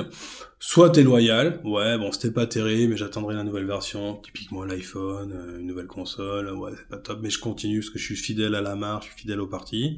Soit 0.60 0.90
t'es 0.90 1.04
loyal, 1.04 1.62
ouais, 1.64 1.98
bon, 1.98 2.12
c'était 2.12 2.32
pas 2.32 2.48
terrible, 2.48 2.92
mais 2.92 2.98
j'attendrai 2.98 3.36
la 3.36 3.44
nouvelle 3.44 3.68
version, 3.68 4.20
typiquement 4.24 4.66
l'iPhone, 4.66 5.32
euh, 5.34 5.60
une 5.60 5.68
nouvelle 5.68 5.88
console, 5.88 6.52
ouais, 6.52 6.72
c'est 6.76 6.90
pas 6.90 6.98
top, 6.98 7.20
mais 7.22 7.30
je 7.30 7.40
continue 7.40 7.80
parce 7.80 7.92
que 7.92 8.00
je 8.00 8.06
suis 8.06 8.16
fidèle 8.16 8.56
à 8.56 8.62
la 8.62 8.76
marque, 8.76 9.04
je 9.04 9.10
suis 9.10 9.22
fidèle 9.22 9.40
au 9.40 9.48
parti. 9.48 9.98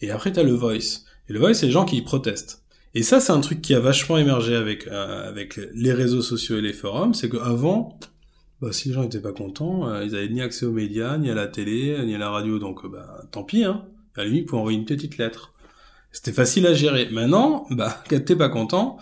Et 0.00 0.10
après, 0.10 0.30
t'as 0.30 0.42
le 0.42 0.52
voice. 0.52 1.04
Et 1.28 1.32
le 1.32 1.40
voice, 1.40 1.54
c'est 1.54 1.66
les 1.66 1.72
gens 1.72 1.86
qui 1.86 2.00
protestent. 2.02 2.62
Et 2.94 3.02
ça, 3.02 3.18
c'est 3.18 3.32
un 3.32 3.40
truc 3.40 3.60
qui 3.60 3.74
a 3.74 3.80
vachement 3.80 4.18
émergé 4.18 4.54
avec 4.54 4.86
euh, 4.86 5.28
avec 5.28 5.58
les 5.74 5.92
réseaux 5.92 6.22
sociaux 6.22 6.58
et 6.58 6.60
les 6.60 6.72
forums, 6.72 7.14
c'est 7.14 7.28
qu'avant, 7.28 7.98
bah, 8.60 8.72
si 8.72 8.88
les 8.88 8.94
gens 8.94 9.02
n'étaient 9.02 9.20
pas 9.20 9.32
contents, 9.32 9.88
euh, 9.88 10.04
ils 10.04 10.14
avaient 10.14 10.28
ni 10.28 10.40
accès 10.40 10.66
aux 10.66 10.72
médias, 10.72 11.18
ni 11.18 11.30
à 11.30 11.34
la 11.34 11.46
télé, 11.46 11.98
ni 12.04 12.14
à 12.14 12.18
la 12.18 12.30
radio, 12.30 12.58
donc 12.58 12.84
euh, 12.84 12.88
bah 12.88 13.24
tant 13.30 13.44
pis, 13.44 13.64
hein. 13.64 13.84
À 14.16 14.22
la 14.22 14.28
limite, 14.28 14.46
pour 14.46 14.60
envoyer 14.60 14.78
une 14.78 14.84
petite 14.84 15.18
lettre. 15.18 15.54
C'était 16.12 16.32
facile 16.32 16.66
à 16.66 16.74
gérer. 16.74 17.08
Maintenant, 17.10 17.66
bah, 17.70 18.02
quand 18.08 18.24
t'es 18.24 18.36
pas 18.36 18.48
content, 18.48 18.98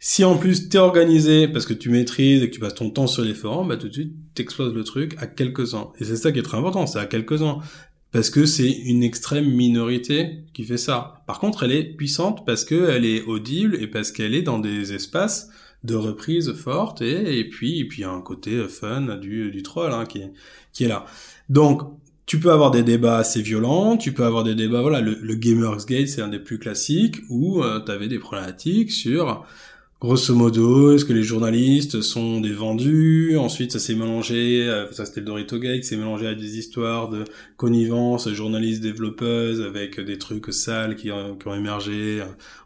si 0.00 0.24
en 0.24 0.36
plus 0.36 0.68
t'es 0.68 0.78
organisé 0.78 1.46
parce 1.46 1.64
que 1.64 1.74
tu 1.74 1.88
maîtrises 1.88 2.42
et 2.42 2.50
que 2.50 2.54
tu 2.54 2.60
passes 2.60 2.74
ton 2.74 2.90
temps 2.90 3.06
sur 3.06 3.22
les 3.22 3.34
forums, 3.34 3.68
bah 3.68 3.76
tout 3.76 3.88
de 3.88 3.92
suite 3.92 4.14
t'exploses 4.34 4.74
le 4.74 4.82
truc 4.82 5.14
à 5.18 5.28
quelques-uns. 5.28 5.92
Et 6.00 6.04
c'est 6.04 6.16
ça 6.16 6.32
qui 6.32 6.40
est 6.40 6.42
très 6.42 6.58
important, 6.58 6.88
c'est 6.88 6.98
à 6.98 7.06
quelques-uns. 7.06 7.60
Parce 8.10 8.28
que 8.28 8.44
c'est 8.44 8.68
une 8.68 9.04
extrême 9.04 9.48
minorité 9.48 10.44
qui 10.52 10.64
fait 10.64 10.76
ça. 10.76 11.22
Par 11.26 11.38
contre, 11.38 11.62
elle 11.62 11.72
est 11.72 11.84
puissante 11.84 12.44
parce 12.44 12.64
qu'elle 12.64 13.06
est 13.06 13.22
audible 13.22 13.76
et 13.80 13.86
parce 13.86 14.10
qu'elle 14.10 14.34
est 14.34 14.42
dans 14.42 14.58
des 14.58 14.92
espaces 14.92 15.48
de 15.84 15.94
reprise 15.94 16.52
forte 16.52 17.02
et, 17.02 17.38
et 17.38 17.48
puis 17.48 17.80
et 17.80 17.84
puis 17.86 18.04
un 18.04 18.20
côté 18.20 18.66
fun 18.68 19.16
du, 19.16 19.50
du 19.50 19.62
troll 19.62 19.92
hein, 19.92 20.06
qui, 20.06 20.18
est, 20.18 20.32
qui 20.72 20.84
est 20.84 20.88
là. 20.88 21.04
Donc 21.48 21.82
tu 22.24 22.38
peux 22.38 22.52
avoir 22.52 22.70
des 22.70 22.82
débats 22.82 23.18
assez 23.18 23.42
violents, 23.42 23.96
tu 23.96 24.12
peux 24.12 24.24
avoir 24.24 24.44
des 24.44 24.54
débats, 24.54 24.80
voilà, 24.80 25.00
le, 25.00 25.18
le 25.20 25.34
Gamers 25.34 25.84
Gate 25.86 26.08
c'est 26.08 26.22
un 26.22 26.28
des 26.28 26.38
plus 26.38 26.58
classiques 26.58 27.16
où 27.28 27.62
euh, 27.62 27.80
tu 27.84 27.90
avais 27.90 28.08
des 28.08 28.18
problématiques 28.18 28.92
sur 28.92 29.44
grosso 30.02 30.34
modo, 30.34 30.92
est-ce 30.92 31.04
que 31.04 31.12
les 31.12 31.22
journalistes 31.22 32.00
sont 32.00 32.40
des 32.40 32.50
vendus? 32.50 33.36
Ensuite, 33.36 33.70
ça 33.70 33.78
s'est 33.78 33.94
mélangé, 33.94 34.68
euh, 34.68 34.90
ça 34.90 35.06
c'était 35.06 35.20
le 35.20 35.26
Dorito 35.26 35.60
Gate, 35.60 35.84
c'est 35.84 35.96
mélangé 35.96 36.26
à 36.26 36.34
des 36.34 36.58
histoires 36.58 37.08
de 37.08 37.22
connivence, 37.56 38.28
journalistes 38.28 38.82
développeuses, 38.82 39.60
avec 39.60 40.00
des 40.00 40.18
trucs 40.18 40.52
sales 40.52 40.96
qui 40.96 41.12
ont, 41.12 41.36
qui 41.36 41.46
ont 41.46 41.54
émergé. 41.54 42.20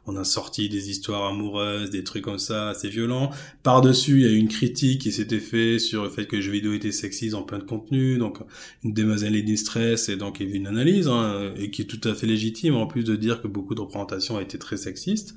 On 0.07 0.16
a 0.16 0.25
sorti 0.25 0.70
des 0.70 0.88
histoires 0.88 1.27
amoureuses, 1.27 1.90
des 1.90 2.05
trucs 2.05 2.25
comme 2.25 2.38
ça, 2.38 2.70
assez 2.70 2.88
violents. 2.88 3.29
Par-dessus, 3.62 4.12
il 4.12 4.22
y 4.22 4.29
a 4.31 4.31
eu 4.31 4.37
une 4.37 4.49
critique 4.49 5.03
qui 5.03 5.12
s'était 5.12 5.38
fait 5.38 5.79
sur 5.79 6.05
le 6.05 6.09
fait 6.09 6.25
que 6.25 6.37
les 6.37 6.42
jeux 6.42 6.53
vidéo 6.53 6.72
étaient 6.72 6.90
sexistes 6.90 7.35
en 7.35 7.42
plein 7.42 7.59
de 7.59 7.64
contenu, 7.64 8.16
donc 8.16 8.38
une 8.83 8.94
démoiselle 8.94 9.37
et 9.37 9.57
stress, 9.57 10.09
et 10.09 10.16
donc 10.16 10.40
il 10.40 10.49
y 10.49 10.53
a 10.53 10.55
eu 10.55 10.57
une 10.57 10.68
analyse, 10.68 11.07
hein, 11.07 11.53
et 11.59 11.70
qui 11.70 11.83
est 11.83 11.85
tout 11.85 12.09
à 12.09 12.14
fait 12.14 12.27
légitime, 12.27 12.77
en 12.77 12.87
plus 12.87 13.05
de 13.05 13.14
dire 13.14 13.42
que 13.42 13.46
beaucoup 13.46 13.75
de 13.75 13.83
représentations 13.83 14.40
été 14.40 14.59
très 14.59 14.79
sexistes 14.79 15.35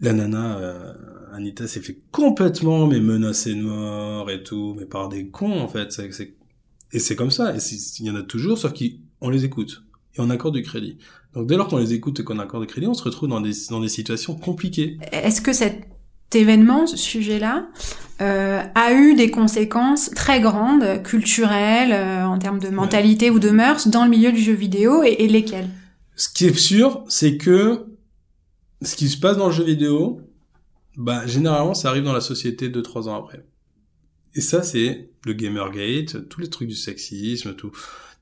la 0.00 0.12
nana 0.12 0.58
euh, 0.58 0.92
Anita 1.32 1.66
s'est 1.66 1.80
fait 1.80 1.98
complètement 2.10 2.86
mais 2.86 3.00
menacée 3.00 3.54
de 3.54 3.62
mort 3.62 4.30
et 4.30 4.42
tout, 4.42 4.74
mais 4.78 4.86
par 4.86 5.08
des 5.08 5.28
cons 5.28 5.60
en 5.60 5.68
fait. 5.68 5.92
C'est, 5.92 6.34
et 6.92 6.98
c'est 6.98 7.16
comme 7.16 7.30
ça. 7.30 7.54
Et 7.54 7.58
il 8.00 8.06
y 8.06 8.10
en 8.10 8.16
a 8.16 8.22
toujours, 8.22 8.58
sauf 8.58 8.72
qu'on 8.72 9.28
les 9.28 9.44
écoute 9.44 9.82
et 10.14 10.20
on 10.20 10.30
accorde 10.30 10.54
du 10.54 10.62
crédit. 10.62 10.98
Donc 11.34 11.46
dès 11.46 11.56
lors 11.56 11.68
qu'on 11.68 11.78
les 11.78 11.92
écoute 11.92 12.20
et 12.20 12.24
qu'on 12.24 12.38
accorde 12.38 12.64
du 12.64 12.68
crédit, 12.68 12.86
on 12.86 12.94
se 12.94 13.02
retrouve 13.02 13.28
dans 13.28 13.40
des 13.40 13.52
dans 13.70 13.80
des 13.80 13.88
situations 13.88 14.34
compliquées. 14.34 14.98
Est-ce 15.12 15.40
que 15.40 15.52
cet 15.52 15.86
événement, 16.34 16.86
ce 16.86 16.96
sujet-là, 16.96 17.68
euh, 18.20 18.62
a 18.74 18.92
eu 18.94 19.14
des 19.14 19.30
conséquences 19.30 20.10
très 20.10 20.40
grandes, 20.40 21.02
culturelles, 21.02 21.92
euh, 21.92 22.24
en 22.24 22.38
termes 22.38 22.58
de 22.58 22.68
mentalité 22.68 23.30
ou 23.30 23.38
de 23.38 23.50
mœurs, 23.50 23.88
dans 23.88 24.04
le 24.04 24.10
milieu 24.10 24.32
du 24.32 24.40
jeu 24.40 24.52
vidéo, 24.52 25.02
et, 25.02 25.16
et 25.20 25.28
lesquelles? 25.28 25.68
Ce 26.16 26.28
qui 26.28 26.46
est 26.46 26.58
sûr, 26.58 27.04
c'est 27.08 27.36
que 27.36 27.84
ce 28.82 28.96
qui 28.96 29.08
se 29.08 29.18
passe 29.18 29.36
dans 29.36 29.46
le 29.46 29.52
jeu 29.52 29.64
vidéo, 29.64 30.20
bah, 30.96 31.26
généralement, 31.26 31.74
ça 31.74 31.90
arrive 31.90 32.04
dans 32.04 32.12
la 32.12 32.20
société 32.20 32.68
deux, 32.68 32.82
trois 32.82 33.08
ans 33.08 33.16
après. 33.22 33.44
Et 34.34 34.40
ça, 34.40 34.62
c'est 34.62 35.10
le 35.24 35.32
Gamergate, 35.32 36.28
tous 36.28 36.40
les 36.40 36.48
trucs 36.48 36.68
du 36.68 36.74
sexisme, 36.74 37.54
tout, 37.54 37.72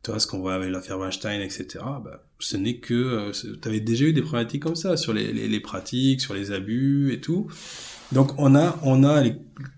tu 0.03 0.11
vois, 0.11 0.21
ce 0.21 0.27
qu'on 0.27 0.38
voit 0.38 0.55
avec 0.55 0.71
l'affaire 0.71 0.99
Weinstein, 0.99 1.40
etc. 1.40 1.67
Bah, 1.83 2.25
ce 2.38 2.57
n'est 2.57 2.79
que, 2.79 2.95
euh, 2.95 3.33
tu 3.33 3.69
avais 3.69 3.81
déjà 3.81 4.05
eu 4.05 4.12
des 4.12 4.23
problématiques 4.23 4.62
comme 4.62 4.77
ça, 4.77 4.97
sur 4.97 5.12
les, 5.12 5.33
les, 5.33 5.49
les, 5.49 5.61
pratiques, 5.61 6.21
sur 6.21 6.35
les 6.35 6.53
abus 6.53 7.12
et 7.12 7.21
tout. 7.21 7.49
Donc, 8.12 8.33
on 8.38 8.55
a, 8.55 8.79
on 8.83 9.03
a 9.03 9.21
les, 9.23 9.35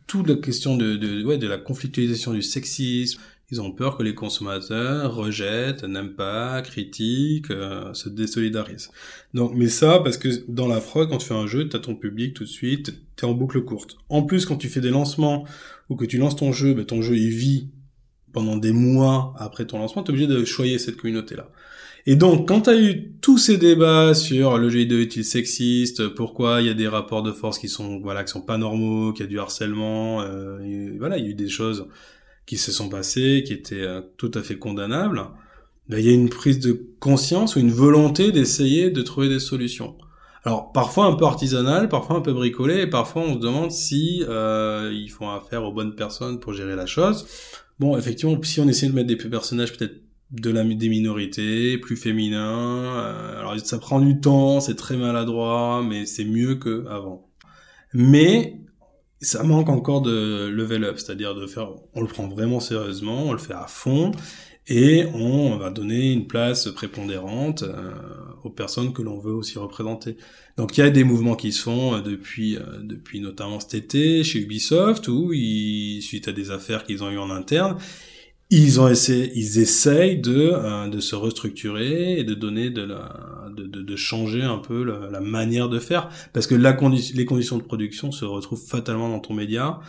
toute 0.07 0.29
la 0.29 0.37
question 0.37 0.77
de, 0.77 0.97
de, 0.97 1.25
ouais, 1.25 1.39
de 1.39 1.47
la 1.47 1.59
conflictualisation 1.59 2.33
du 2.33 2.43
sexisme, 2.43 3.21
ils 3.51 3.61
ont 3.61 3.71
peur 3.71 3.97
que 3.97 4.03
les 4.03 4.15
consommateurs 4.15 5.15
rejettent, 5.15 5.85
n'aiment 5.85 6.15
pas, 6.15 6.61
critiquent, 6.63 7.51
euh, 7.51 7.95
se 7.95 8.09
désolidarisent. 8.09 8.91
Donc, 9.35 9.53
mais 9.55 9.69
ça, 9.69 10.01
parce 10.01 10.19
que 10.19 10.29
dans 10.49 10.67
la 10.67 10.81
fraude, 10.81 11.09
quand 11.09 11.19
tu 11.19 11.27
fais 11.27 11.35
un 11.35 11.47
jeu, 11.47 11.69
tu 11.69 11.77
as 11.77 11.81
ton 11.81 11.95
public 11.95 12.35
tout 12.35 12.45
de 12.45 12.49
suite, 12.49 12.95
tu 13.17 13.25
es 13.25 13.29
en 13.29 13.35
boucle 13.35 13.63
courte. 13.63 13.99
En 14.09 14.23
plus, 14.23 14.47
quand 14.47 14.57
tu 14.57 14.69
fais 14.69 14.81
des 14.81 14.91
lancements 14.91 15.45
ou 15.89 15.95
que 15.95 16.05
tu 16.05 16.19
lances 16.19 16.37
ton 16.37 16.53
jeu, 16.53 16.75
ben, 16.75 16.85
ton 16.85 17.03
jeu 17.03 17.17
il 17.17 17.31
vit 17.31 17.71
pendant 18.33 18.57
des 18.57 18.73
mois 18.73 19.33
après 19.39 19.65
ton 19.65 19.79
lancement, 19.79 20.03
tu 20.03 20.11
es 20.11 20.15
obligé 20.15 20.27
de 20.27 20.45
choyer 20.45 20.79
cette 20.79 20.97
communauté-là. 20.97 21.49
Et 22.09 22.17
donc, 22.17 22.47
quand 22.47 22.63
tu 22.63 22.71
as 22.71 22.81
eu 22.81 23.13
tous 23.21 23.39
ces 23.39 23.57
débats 23.59 24.15
sur 24.15 24.59
le 24.59 24.69
jeu 24.69 24.81
vidéo 24.81 24.99
est-il 25.01 25.25
sexiste, 25.25 26.09
pourquoi 26.09 26.61
il 26.61 26.67
y 26.67 26.71
a 26.71 26.75
des 26.75 26.87
rapports 26.87 27.23
de 27.23 27.33
force 27.33 27.59
qui 27.59 27.69
sont 27.69 28.01
voilà 28.01 28.25
qui 28.25 28.31
sont 28.31 28.43
pas 28.43 28.59
normaux, 28.59 29.13
qu'il 29.13 29.25
y 29.25 29.29
a 29.29 29.31
du 29.31 29.39
harcèlement, 29.39 30.23
euh, 30.23 30.95
voilà, 30.99 31.19
il 31.19 31.25
y 31.25 31.27
a 31.29 31.31
eu 31.31 31.35
des 31.35 31.49
choses 31.49 31.89
qui 32.47 32.57
se 32.57 32.73
sont 32.73 32.89
passées, 32.89 33.43
qui 33.45 33.53
étaient 33.53 33.83
euh, 33.83 34.01
tout 34.17 34.31
à 34.35 34.43
fait 34.43 34.59
condamnables, 34.59 35.23
ben, 35.89 35.99
il 35.99 36.07
y 36.07 36.09
a 36.09 36.13
une 36.13 36.29
prise 36.29 36.59
de 36.61 36.87
conscience 37.01 37.57
ou 37.57 37.61
une 37.61 37.71
volonté 37.71 38.33
d'essayer 38.33 38.91
de 38.91 39.03
trouver 39.03 39.29
des 39.29 39.41
solutions. 39.41 39.97
Alors 40.45 40.71
parfois 40.71 41.07
un 41.07 41.15
peu 41.15 41.25
artisanal, 41.25 41.89
parfois 41.89 42.17
un 42.17 42.21
peu 42.21 42.33
bricolé, 42.33 42.83
et 42.83 42.87
parfois 42.87 43.23
on 43.23 43.35
se 43.35 43.41
demande 43.41 43.73
si 43.73 44.25
euh, 44.29 44.93
ils 44.95 45.11
font 45.11 45.29
affaire 45.29 45.65
aux 45.65 45.73
bonnes 45.73 45.97
personnes 45.97 46.39
pour 46.39 46.53
gérer 46.53 46.77
la 46.77 46.87
chose. 46.87 47.27
Bon, 47.81 47.99
effectivement, 47.99 48.41
si 48.43 48.61
on 48.61 48.69
essaie 48.69 48.87
de 48.87 48.93
mettre 48.93 49.09
des 49.09 49.17
personnages 49.17 49.73
peut-être 49.73 50.01
de 50.31 50.51
la 50.51 50.65
des 50.65 50.89
minorités, 50.89 51.79
plus 51.79 51.97
féminins, 51.97 52.97
euh, 52.97 53.41
alors 53.41 53.59
ça 53.59 53.79
prend 53.79 54.01
du 54.01 54.21
temps, 54.21 54.61
c'est 54.61 54.77
très 54.77 54.97
maladroit, 54.97 55.85
mais 55.87 56.07
c'est 56.07 56.25
mieux 56.25 56.55
que 56.57 56.87
avant. 56.89 57.29
Mais 57.93 58.61
ça 59.27 59.43
manque 59.43 59.69
encore 59.69 60.03
de 60.03 60.47
level 60.49 60.85
up, 60.85 60.99
c'est-à-dire 60.99 61.35
de 61.35 61.47
faire, 61.47 61.71
on 61.95 62.01
le 62.01 62.07
prend 62.07 62.29
vraiment 62.29 62.61
sérieusement, 62.61 63.25
on 63.25 63.33
le 63.33 63.39
fait 63.39 63.55
à 63.55 63.67
fond, 63.67 64.13
et 64.69 65.05
on 65.15 65.57
va 65.57 65.71
donner 65.71 66.13
une 66.13 66.27
place 66.27 66.69
prépondérante 66.69 67.63
euh, 67.63 67.93
aux 68.43 68.51
personnes 68.51 68.93
que 68.93 69.03
l'on 69.03 69.19
veut 69.19 69.33
aussi 69.33 69.59
représenter. 69.59 70.17
Donc 70.57 70.77
il 70.77 70.81
y 70.81 70.85
a 70.85 70.91
des 70.91 71.05
mouvements 71.05 71.37
qui 71.37 71.53
se 71.53 71.63
font 71.63 71.95
euh, 71.95 72.01
depuis 72.01 72.57
euh, 72.57 72.63
depuis 72.83 73.21
notamment 73.21 73.61
cet 73.61 73.75
été 73.75 74.25
chez 74.25 74.41
Ubisoft 74.41 75.07
où 75.09 75.33
ils, 75.33 76.03
suite 76.03 76.27
à 76.29 76.33
des 76.33 76.51
affaires 76.51 76.85
qu'ils 76.85 77.05
ont 77.05 77.11
eues 77.11 77.19
en 77.19 77.31
interne, 77.31 77.77
ils 78.51 78.81
ont 78.81 78.89
essayé, 78.89 79.33
ils 79.35 79.59
essayent 79.59 80.19
de 80.19 80.89
de 80.89 81.01
se 81.01 81.15
restructurer 81.15 82.19
et 82.19 82.25
de 82.25 82.35
donner 82.35 82.71
de 82.71 82.83
la 82.83 83.15
de, 83.57 83.65
de, 83.67 83.83
de 83.83 83.97
changer 83.97 84.43
un 84.43 84.59
peu 84.59 84.85
la, 84.85 85.11
la, 85.11 85.21
manière 85.21 85.69
de 85.69 85.79
faire 85.79 86.11
parce 86.33 86.47
que 86.47 86.55
la 86.55 86.73
condi 86.73 87.13
les 87.15 87.25
conditions 87.25 87.57
de 87.59 87.63
production 87.63 88.13
se 88.13 88.25
retrouvent 88.25 88.65
fatalement 88.65 89.09
dans 89.09 89.21
ton 89.21 89.35
média 89.35 89.81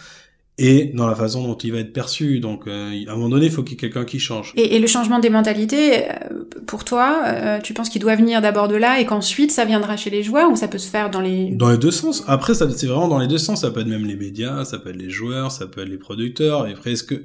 et 0.58 0.86
dans 0.86 1.08
la 1.08 1.16
façon 1.16 1.46
dont 1.46 1.56
il 1.56 1.72
va 1.72 1.80
être 1.80 1.94
perçu. 1.94 2.40
Donc, 2.40 2.68
euh, 2.68 3.06
à 3.08 3.12
un 3.12 3.16
moment 3.16 3.30
donné, 3.30 3.46
il 3.46 3.52
faut 3.52 3.62
qu'il 3.64 3.74
y 3.74 3.76
ait 3.76 3.90
quelqu'un 3.90 4.06
qui 4.06 4.20
change. 4.20 4.54
Et, 4.56 4.76
et, 4.76 4.80
le 4.80 4.88
changement 4.88 5.20
des 5.20 5.30
mentalités, 5.30 6.10
euh, 6.10 6.46
pour 6.66 6.84
toi, 6.84 7.22
euh, 7.26 7.60
tu 7.62 7.74
penses 7.74 7.90
qu'il 7.90 8.02
doit 8.02 8.16
venir 8.16 8.42
d'abord 8.42 8.68
de 8.68 8.76
là 8.76 9.00
et 9.00 9.06
qu'ensuite 9.06 9.52
ça 9.52 9.66
viendra 9.66 9.98
chez 9.98 10.10
les 10.10 10.24
joueurs 10.24 10.52
ou 10.52 10.56
ça 10.56 10.68
peut 10.68 10.80
se 10.80 10.90
faire 10.90 11.12
dans 11.12 11.22
les... 11.22 11.52
Dans 11.52 11.70
les 11.70 11.78
deux 11.78 11.92
sens. 11.92 12.24
Après, 12.28 12.56
ça, 12.56 12.68
c'est 12.70 12.88
vraiment 12.88 13.08
dans 13.08 13.20
les 13.20 13.28
deux 13.28 13.38
sens. 13.38 13.62
Ça 13.62 13.72
peut 13.72 13.82
être 13.82 13.88
même 13.88 14.06
les 14.06 14.16
médias, 14.16 14.66
ça 14.66 14.80
peut 14.80 14.90
être 14.90 14.98
les 14.98 15.12
joueurs, 15.12 15.52
ça 15.52 15.68
peut 15.68 15.82
être 15.82 15.90
les 15.90 15.98
producteurs. 15.98 16.68
Et 16.68 16.72
après, 16.72 16.94
est-ce 16.94 17.04
que... 17.04 17.24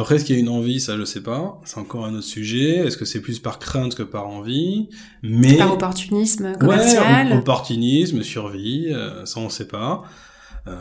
Après, 0.00 0.16
est-ce 0.16 0.24
qu'il 0.24 0.34
y 0.34 0.38
a 0.38 0.40
une 0.40 0.48
envie? 0.48 0.80
Ça, 0.80 0.96
je 0.96 1.04
sais 1.04 1.22
pas. 1.22 1.60
C'est 1.64 1.78
encore 1.78 2.04
un 2.04 2.14
autre 2.14 2.26
sujet. 2.26 2.78
Est-ce 2.78 2.96
que 2.96 3.04
c'est 3.04 3.20
plus 3.20 3.38
par 3.38 3.58
crainte 3.58 3.94
que 3.94 4.02
par 4.02 4.28
envie? 4.28 4.88
Mais 5.22 5.56
par 5.56 5.72
opportunisme 5.72 6.56
commercial? 6.58 7.28
Ouais, 7.28 7.36
opportunisme, 7.36 8.22
survie. 8.22 8.92
ça, 9.24 9.40
on 9.40 9.48
sait 9.48 9.68
pas. 9.68 10.04
Euh, 10.66 10.74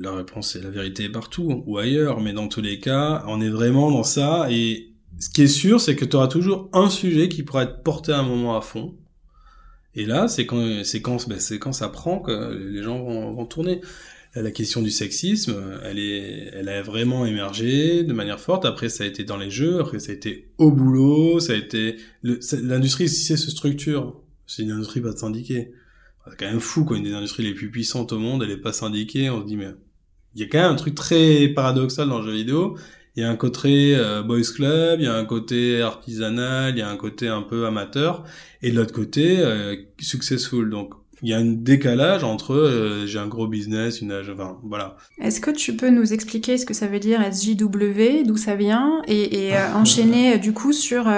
la 0.00 0.12
réponse 0.12 0.56
est 0.56 0.62
la 0.62 0.70
vérité 0.70 1.04
est 1.04 1.08
partout 1.10 1.62
ou 1.66 1.78
ailleurs, 1.78 2.20
mais 2.20 2.32
dans 2.32 2.48
tous 2.48 2.60
les 2.60 2.80
cas, 2.80 3.24
on 3.28 3.40
est 3.40 3.48
vraiment 3.48 3.90
dans 3.90 4.02
ça. 4.02 4.48
Et 4.50 4.92
ce 5.18 5.30
qui 5.30 5.42
est 5.42 5.48
sûr, 5.48 5.80
c'est 5.80 5.96
que 5.96 6.04
tu 6.04 6.16
auras 6.16 6.28
toujours 6.28 6.68
un 6.72 6.90
sujet 6.90 7.28
qui 7.28 7.42
pourra 7.42 7.62
être 7.64 7.82
porté 7.82 8.12
à 8.12 8.18
un 8.18 8.24
moment 8.24 8.56
à 8.56 8.60
fond. 8.60 8.96
Et 9.94 10.04
là, 10.04 10.28
c'est 10.28 10.46
quand, 10.46 10.84
c'est 10.84 11.00
quand, 11.00 11.28
ben, 11.28 11.40
c'est 11.40 11.58
quand 11.58 11.72
ça 11.72 11.88
prend 11.88 12.18
que 12.20 12.54
les 12.54 12.82
gens 12.82 12.98
vont, 12.98 13.32
vont 13.32 13.46
tourner 13.46 13.80
la 14.34 14.50
question 14.50 14.82
du 14.82 14.90
sexisme, 14.90 15.56
elle 15.84 15.98
est, 15.98 16.50
elle 16.52 16.68
a 16.68 16.82
vraiment 16.82 17.26
émergé 17.26 18.04
de 18.04 18.12
manière 18.12 18.40
forte. 18.40 18.64
Après, 18.64 18.88
ça 18.88 19.04
a 19.04 19.06
été 19.06 19.24
dans 19.24 19.36
les 19.36 19.50
jeux, 19.50 19.80
après 19.80 19.98
ça 19.98 20.12
a 20.12 20.14
été 20.14 20.50
au 20.58 20.70
boulot, 20.70 21.40
ça 21.40 21.54
a 21.54 21.56
été 21.56 21.96
l'industrie 22.22 23.08
si 23.08 23.24
c'est 23.24 23.36
se 23.36 23.50
structure. 23.50 24.20
C'est 24.46 24.62
une 24.62 24.70
industrie 24.70 25.00
pas 25.00 25.16
syndiquée 25.16 25.72
c'est 26.30 26.36
quand 26.36 26.50
même 26.50 26.60
fou, 26.60 26.84
quoi. 26.84 26.96
Une 26.96 27.04
des 27.04 27.14
industries 27.14 27.42
les 27.42 27.54
plus 27.54 27.70
puissantes 27.70 28.12
au 28.12 28.18
monde, 28.18 28.42
elle 28.42 28.50
est 28.50 28.56
pas 28.56 28.72
syndiquée. 28.72 29.30
On 29.30 29.42
se 29.42 29.46
dit, 29.46 29.56
mais 29.56 29.70
il 30.34 30.40
y 30.40 30.44
a 30.44 30.48
quand 30.48 30.58
même 30.58 30.72
un 30.72 30.76
truc 30.76 30.94
très 30.94 31.48
paradoxal 31.48 32.08
dans 32.08 32.18
le 32.18 32.26
jeu 32.26 32.32
vidéo. 32.32 32.76
Il 33.16 33.22
y 33.22 33.24
a 33.24 33.30
un 33.30 33.36
côté 33.36 33.96
euh, 33.96 34.22
boys 34.22 34.42
club, 34.54 35.00
il 35.00 35.04
y 35.04 35.08
a 35.08 35.16
un 35.16 35.24
côté 35.24 35.82
artisanal, 35.82 36.74
il 36.74 36.78
y 36.78 36.82
a 36.82 36.88
un 36.88 36.96
côté 36.96 37.26
un 37.26 37.42
peu 37.42 37.66
amateur, 37.66 38.24
et 38.62 38.70
de 38.70 38.76
l'autre 38.76 38.92
côté 38.92 39.40
euh, 39.40 39.74
successful. 39.98 40.70
Donc 40.70 40.94
il 41.22 41.28
y 41.28 41.34
a 41.34 41.38
un 41.38 41.44
décalage 41.44 42.22
entre 42.24 42.54
euh, 42.54 43.06
j'ai 43.06 43.18
un 43.18 43.26
gros 43.26 43.46
business, 43.46 44.00
une 44.00 44.12
âge, 44.12 44.30
enfin 44.30 44.58
voilà. 44.62 44.96
Est-ce 45.20 45.40
que 45.40 45.50
tu 45.50 45.74
peux 45.74 45.90
nous 45.90 46.12
expliquer 46.12 46.58
ce 46.58 46.66
que 46.66 46.74
ça 46.74 46.86
veut 46.86 47.00
dire 47.00 47.20
SJW, 47.20 48.24
d'où 48.24 48.36
ça 48.36 48.54
vient, 48.54 49.02
et, 49.08 49.46
et 49.46 49.56
euh, 49.56 49.74
enchaîner 49.74 50.34
euh, 50.34 50.38
du 50.38 50.52
coup 50.52 50.72
sur 50.72 51.10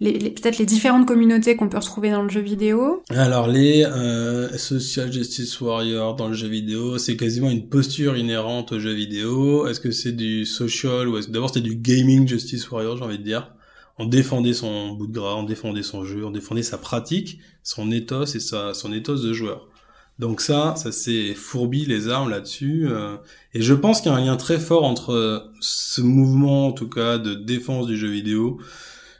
les, 0.00 0.12
les 0.12 0.30
peut-être 0.30 0.58
les 0.58 0.66
différentes 0.66 1.06
communautés 1.06 1.56
qu'on 1.56 1.68
peut 1.68 1.78
retrouver 1.78 2.10
dans 2.10 2.22
le 2.22 2.28
jeu 2.28 2.40
vidéo? 2.40 3.02
Alors 3.10 3.48
les 3.48 3.84
Social 4.56 5.12
Justice 5.12 5.60
Warrior 5.60 6.16
dans 6.16 6.28
le 6.28 6.34
jeu 6.34 6.48
vidéo, 6.48 6.98
c'est 6.98 7.16
quasiment 7.16 7.50
une 7.50 7.68
posture 7.68 8.16
inhérente 8.16 8.72
au 8.72 8.78
jeu 8.78 8.92
vidéo. 8.92 9.66
Est-ce 9.66 9.80
que 9.80 9.90
c'est 9.90 10.12
du 10.12 10.44
social 10.44 11.08
ou 11.08 11.16
est-ce 11.16 11.28
que 11.28 11.32
d'abord 11.32 11.52
c'est 11.52 11.60
du 11.60 11.76
gaming 11.76 12.28
Justice 12.28 12.70
Warrior, 12.70 12.96
j'ai 12.96 13.04
envie 13.04 13.18
de 13.18 13.24
dire 13.24 13.52
on 14.00 14.06
défendait 14.06 14.54
son 14.54 14.92
bout 14.94 15.06
de 15.06 15.12
gras, 15.12 15.34
on 15.34 15.42
défendait 15.42 15.82
son 15.82 16.06
jeu, 16.06 16.24
on 16.24 16.30
défendait 16.30 16.62
sa 16.62 16.78
pratique, 16.78 17.38
son 17.62 17.90
ethos 17.90 18.24
et 18.24 18.40
sa, 18.40 18.72
son 18.72 18.94
ethos 18.94 19.22
de 19.22 19.34
joueur. 19.34 19.68
Donc 20.18 20.40
ça, 20.40 20.74
ça 20.76 20.90
s'est 20.90 21.34
fourbi 21.34 21.84
les 21.84 22.08
armes 22.08 22.30
là-dessus. 22.30 22.86
Euh, 22.88 23.18
et 23.52 23.60
je 23.60 23.74
pense 23.74 24.00
qu'il 24.00 24.10
y 24.10 24.14
a 24.14 24.16
un 24.16 24.24
lien 24.24 24.38
très 24.38 24.58
fort 24.58 24.84
entre 24.84 25.50
ce 25.60 26.00
mouvement, 26.00 26.68
en 26.68 26.72
tout 26.72 26.88
cas, 26.88 27.18
de 27.18 27.34
défense 27.34 27.86
du 27.86 27.96
jeu 27.98 28.08
vidéo 28.08 28.58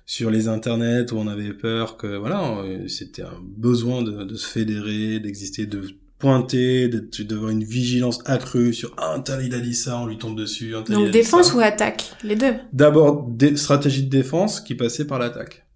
sur 0.06 0.30
les 0.30 0.48
internets 0.48 1.12
où 1.12 1.16
on 1.16 1.28
avait 1.28 1.52
peur 1.52 1.98
que 1.98 2.16
voilà, 2.16 2.60
euh, 2.60 2.88
c'était 2.88 3.22
un 3.22 3.38
besoin 3.42 4.02
de, 4.02 4.24
de 4.24 4.34
se 4.34 4.46
fédérer, 4.46 5.20
d'exister, 5.20 5.66
de 5.66 5.88
pointer, 6.20 6.88
d'avoir 6.88 7.50
une 7.50 7.64
vigilance 7.64 8.20
accrue 8.26 8.72
sur 8.72 8.94
ah, 8.98 9.14
un 9.14 9.20
tel 9.20 9.44
il 9.44 9.54
a 9.54 9.60
dit 9.60 9.74
ça, 9.74 9.98
on 9.98 10.06
lui 10.06 10.18
tombe 10.18 10.38
dessus. 10.38 10.76
Un 10.76 10.82
tel, 10.82 10.94
Donc 10.94 11.10
défense 11.10 11.52
ou 11.54 11.60
attaque, 11.60 12.12
les 12.22 12.36
deux. 12.36 12.54
D'abord 12.72 13.26
des 13.28 13.56
stratégies 13.56 14.04
de 14.04 14.10
défense 14.10 14.60
qui 14.60 14.74
passaient 14.74 15.06
par 15.06 15.18
l'attaque. 15.18 15.66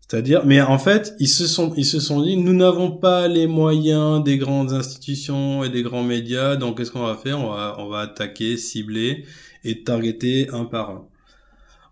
C'est-à-dire, 0.00 0.46
mais 0.46 0.62
en 0.62 0.78
fait, 0.78 1.14
ils 1.18 1.28
se 1.28 1.46
sont, 1.46 1.74
ils 1.76 1.84
se 1.84 2.00
sont 2.00 2.22
dit, 2.22 2.38
nous 2.38 2.54
n'avons 2.54 2.92
pas 2.92 3.28
les 3.28 3.46
moyens 3.46 4.24
des 4.24 4.38
grandes 4.38 4.72
institutions 4.72 5.64
et 5.64 5.68
des 5.68 5.82
grands 5.82 6.04
médias, 6.04 6.56
donc 6.56 6.78
qu'est-ce 6.78 6.92
qu'on 6.92 7.04
va 7.04 7.16
faire? 7.16 7.38
On 7.38 7.50
va, 7.50 7.76
on 7.78 7.88
va 7.88 8.00
attaquer, 8.00 8.56
cibler 8.56 9.26
et 9.64 9.82
targeter 9.82 10.48
un 10.50 10.64
par 10.64 10.90
un. 10.90 11.04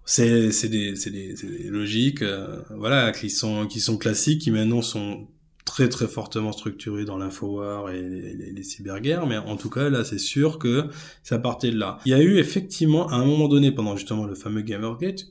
C'est, 0.07 0.53
c'est 0.53 0.69
des, 0.69 0.95
c'est 0.97 1.11
des, 1.11 1.35
des, 1.35 1.64
logiques, 1.64 2.23
euh, 2.23 2.62
voilà, 2.71 3.11
qui 3.11 3.29
sont, 3.29 3.66
qui 3.66 3.81
sont 3.81 3.99
classiques, 3.99 4.40
qui 4.40 4.53
maintenant 4.53 4.81
sont 4.81 5.27
très 5.66 5.90
très 5.90 6.07
fortement 6.07 6.52
structuré 6.52 7.05
dans 7.05 7.18
l'infowar 7.18 7.90
et 7.90 8.00
les, 8.00 8.52
les, 8.52 8.62
cyberguerres, 8.62 9.26
mais 9.26 9.37
en 9.37 9.57
tout 9.57 9.68
cas 9.68 9.90
là 9.90 10.05
c'est 10.05 10.18
sûr 10.18 10.59
que 10.59 10.85
ça 11.22 11.38
partait 11.38 11.70
de 11.70 11.79
là. 11.79 11.98
Il 12.07 12.12
y 12.12 12.14
a 12.14 12.22
eu 12.22 12.38
effectivement 12.38 13.09
à 13.09 13.16
un 13.16 13.26
moment 13.26 13.48
donné 13.48 13.72
pendant 13.72 13.96
justement 13.96 14.24
le 14.24 14.35
fameux 14.35 14.62
Gamergate 14.62 15.26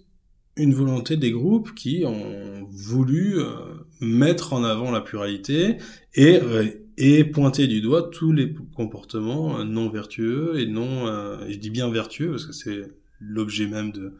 une 0.57 0.73
volonté 0.73 1.17
des 1.17 1.31
groupes 1.31 1.73
qui 1.73 2.03
ont 2.05 2.67
voulu 2.69 3.39
euh, 3.39 3.55
mettre 3.99 4.53
en 4.53 4.63
avant 4.63 4.91
la 4.91 5.01
pluralité 5.01 5.77
et 6.13 6.39
euh, 6.41 6.65
et 6.97 7.25
pointer 7.25 7.67
du 7.67 7.81
doigt 7.81 8.03
tous 8.03 8.31
les 8.31 8.53
comportements 8.73 9.59
euh, 9.59 9.63
non 9.65 9.89
vertueux 9.89 10.59
et 10.59 10.65
non 10.65 11.07
je 11.49 11.57
dis 11.57 11.69
bien 11.69 11.89
vertueux 11.89 12.31
parce 12.31 12.45
que 12.45 12.53
c'est 12.53 12.89
l'objet 13.19 13.67
même 13.67 13.91
de 13.91 14.13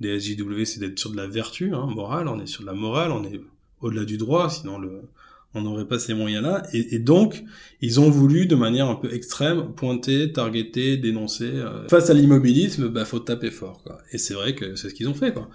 des 0.00 0.18
SJW 0.18 0.64
c'est 0.64 0.80
d'être 0.80 0.98
sur 0.98 1.10
de 1.10 1.16
la 1.16 1.28
vertu 1.28 1.72
hein, 1.74 1.86
morale 1.86 2.26
on 2.28 2.40
est 2.40 2.46
sur 2.46 2.62
de 2.62 2.66
la 2.66 2.74
morale 2.74 3.12
on 3.12 3.24
est 3.24 3.40
au-delà 3.80 4.04
du 4.04 4.16
droit 4.16 4.50
sinon 4.50 4.78
le 4.78 5.02
on 5.56 5.62
n'aurait 5.62 5.86
pas 5.86 5.98
ces 5.98 6.14
moyens-là. 6.14 6.62
Et, 6.72 6.98
donc, 6.98 7.44
ils 7.80 7.98
ont 7.98 8.10
voulu, 8.10 8.46
de 8.46 8.54
manière 8.54 8.88
un 8.88 8.94
peu 8.94 9.12
extrême, 9.12 9.72
pointer, 9.74 10.32
targeter, 10.32 10.96
dénoncer. 10.96 11.50
Euh, 11.50 11.88
face 11.88 12.10
à 12.10 12.14
l'immobilisme, 12.14 12.88
bah 12.88 13.04
faut 13.04 13.18
taper 13.18 13.50
fort. 13.50 13.82
Quoi. 13.82 13.98
Et 14.12 14.18
c'est 14.18 14.34
vrai 14.34 14.54
que 14.54 14.76
c'est 14.76 14.90
ce 14.90 14.94
qu'ils 14.94 15.08
ont 15.08 15.14
fait. 15.14 15.32
Quoi. 15.32 15.48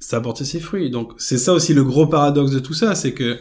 Ça 0.00 0.16
a 0.16 0.20
porté 0.20 0.44
ses 0.44 0.60
fruits. 0.60 0.90
Donc, 0.90 1.12
c'est 1.18 1.38
ça 1.38 1.52
aussi 1.52 1.72
le 1.72 1.84
gros 1.84 2.06
paradoxe 2.06 2.50
de 2.50 2.58
tout 2.58 2.74
ça, 2.74 2.94
c'est 2.94 3.12
que 3.12 3.38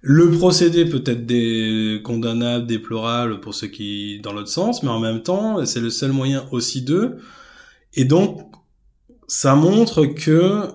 le 0.00 0.30
procédé 0.30 0.86
peut 0.86 1.02
être 1.04 1.26
des 1.26 2.00
condamnable, 2.02 2.66
déplorable 2.66 3.40
pour 3.40 3.54
ceux 3.54 3.66
qui 3.66 4.20
dans 4.20 4.32
l'autre 4.32 4.48
sens, 4.48 4.82
mais 4.82 4.88
en 4.88 5.00
même 5.00 5.22
temps, 5.22 5.64
c'est 5.66 5.80
le 5.80 5.90
seul 5.90 6.12
moyen 6.12 6.46
aussi 6.52 6.82
d'eux. 6.82 7.16
Et 7.94 8.04
donc, 8.04 8.40
ça 9.26 9.54
montre 9.56 10.06
que 10.06 10.68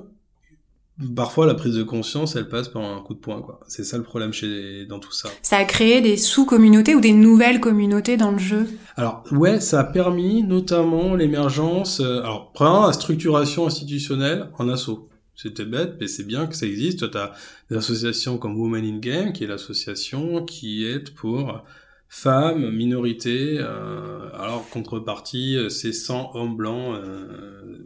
Parfois, 1.15 1.45
la 1.45 1.55
prise 1.55 1.75
de 1.75 1.83
conscience, 1.83 2.35
elle 2.35 2.47
passe 2.47 2.69
par 2.69 2.81
un 2.81 3.01
coup 3.01 3.13
de 3.13 3.19
poing, 3.19 3.41
quoi. 3.41 3.59
C'est 3.67 3.83
ça 3.83 3.97
le 3.97 4.03
problème 4.03 4.31
chez, 4.31 4.85
dans 4.85 4.99
tout 4.99 5.11
ça. 5.11 5.29
Ça 5.41 5.57
a 5.57 5.65
créé 5.65 6.01
des 6.01 6.15
sous-communautés 6.15 6.95
ou 6.95 7.01
des 7.01 7.11
nouvelles 7.11 7.59
communautés 7.59 8.15
dans 8.15 8.31
le 8.31 8.37
jeu? 8.37 8.67
Alors, 8.95 9.23
ouais, 9.31 9.59
ça 9.59 9.81
a 9.81 9.83
permis 9.83 10.43
notamment 10.43 11.15
l'émergence, 11.15 11.99
euh, 11.99 12.19
alors, 12.19 12.51
premièrement, 12.53 12.87
la 12.87 12.93
structuration 12.93 13.67
institutionnelle 13.67 14.49
en 14.57 14.69
assaut. 14.69 15.09
C'était 15.35 15.65
bête, 15.65 15.95
mais 15.99 16.07
c'est 16.07 16.23
bien 16.23 16.47
que 16.47 16.55
ça 16.55 16.65
existe. 16.65 17.11
Tu 17.11 17.17
as 17.17 17.33
des 17.69 17.75
associations 17.75 18.37
comme 18.37 18.57
Women 18.57 18.85
in 18.85 18.99
Game, 18.99 19.33
qui 19.33 19.43
est 19.43 19.47
l'association 19.47 20.45
qui 20.45 20.85
est 20.85 21.13
pour 21.13 21.61
femmes, 22.07 22.71
minorités, 22.71 23.57
euh, 23.59 24.29
alors 24.33 24.69
contrepartie, 24.69 25.57
euh, 25.57 25.69
c'est 25.69 25.91
100 25.91 26.31
hommes 26.35 26.55
blancs. 26.55 26.95
Euh, 26.95 27.79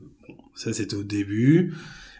ça, 0.55 0.73
c'était 0.73 0.95
au 0.95 1.03
début. 1.03 1.73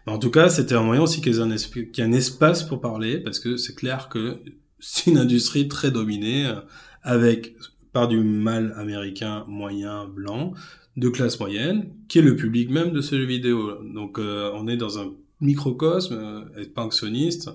En 0.06 0.18
tout 0.18 0.32
cas, 0.32 0.50
c'était 0.50 0.76
un 0.76 0.84
moyen 0.84 1.04
aussi 1.04 1.22
qu'il 1.22 1.34
y, 1.34 1.40
ait 1.40 2.02
un 2.02 2.12
espace 2.12 2.64
pour 2.64 2.82
parler, 2.82 3.20
parce 3.20 3.40
que 3.40 3.58
c'est 3.58 3.76
clair 3.76 4.10
que 4.10 4.40
c'est 4.80 5.12
une 5.12 5.18
industrie 5.18 5.68
très 5.68 5.92
dominée, 5.92 6.48
euh, 6.48 6.62
avec 7.04 7.56
par 7.92 8.08
du 8.08 8.20
mal 8.20 8.74
américain 8.78 9.46
moyen 9.48 10.06
blanc, 10.06 10.54
de 10.98 11.10
classe 11.10 11.40
moyenne, 11.40 11.90
qui 12.08 12.20
est 12.20 12.22
le 12.22 12.36
public 12.36 12.70
même 12.70 12.92
de 12.92 13.02
ce 13.02 13.16
jeu 13.16 13.26
vidéo. 13.26 13.82
Donc 13.94 14.20
euh, 14.20 14.52
on 14.54 14.68
est 14.68 14.78
dans 14.78 15.00
un 15.00 15.12
microcosme, 15.42 16.14
euh, 16.14 16.62
expansionniste. 16.62 17.50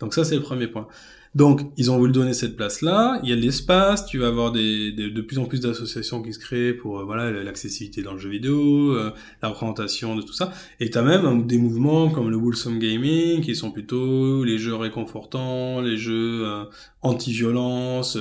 Donc 0.00 0.14
ça 0.14 0.24
c'est 0.24 0.36
le 0.36 0.42
premier 0.42 0.66
point. 0.66 0.88
Donc, 1.34 1.60
ils 1.76 1.90
ont 1.90 1.98
voulu 1.98 2.12
donner 2.12 2.32
cette 2.32 2.56
place-là. 2.56 3.20
Il 3.22 3.28
y 3.28 3.32
a 3.32 3.36
de 3.36 3.40
l'espace. 3.40 4.06
Tu 4.06 4.18
vas 4.18 4.28
avoir 4.28 4.50
des, 4.50 4.92
de 4.92 5.20
plus 5.20 5.38
en 5.38 5.44
plus 5.44 5.60
d'associations 5.60 6.22
qui 6.22 6.32
se 6.32 6.38
créent 6.38 6.72
pour 6.72 7.00
euh, 7.00 7.04
voilà 7.04 7.30
l'accessibilité 7.30 8.02
dans 8.02 8.12
le 8.12 8.18
jeu 8.18 8.30
vidéo, 8.30 8.92
euh, 8.92 9.12
la 9.42 9.48
représentation 9.48 10.16
de 10.16 10.22
tout 10.22 10.32
ça. 10.32 10.52
Et 10.80 10.90
tu 10.90 10.98
as 10.98 11.02
même 11.02 11.26
hein, 11.26 11.36
des 11.36 11.58
mouvements 11.58 12.10
comme 12.10 12.30
le 12.30 12.36
Wholesome 12.36 12.78
Gaming 12.78 13.42
qui 13.42 13.54
sont 13.54 13.70
plutôt 13.70 14.42
les 14.44 14.58
jeux 14.58 14.74
réconfortants, 14.74 15.80
les 15.80 15.96
jeux 15.96 16.46
euh, 16.46 16.64
anti-violence, 17.02 18.16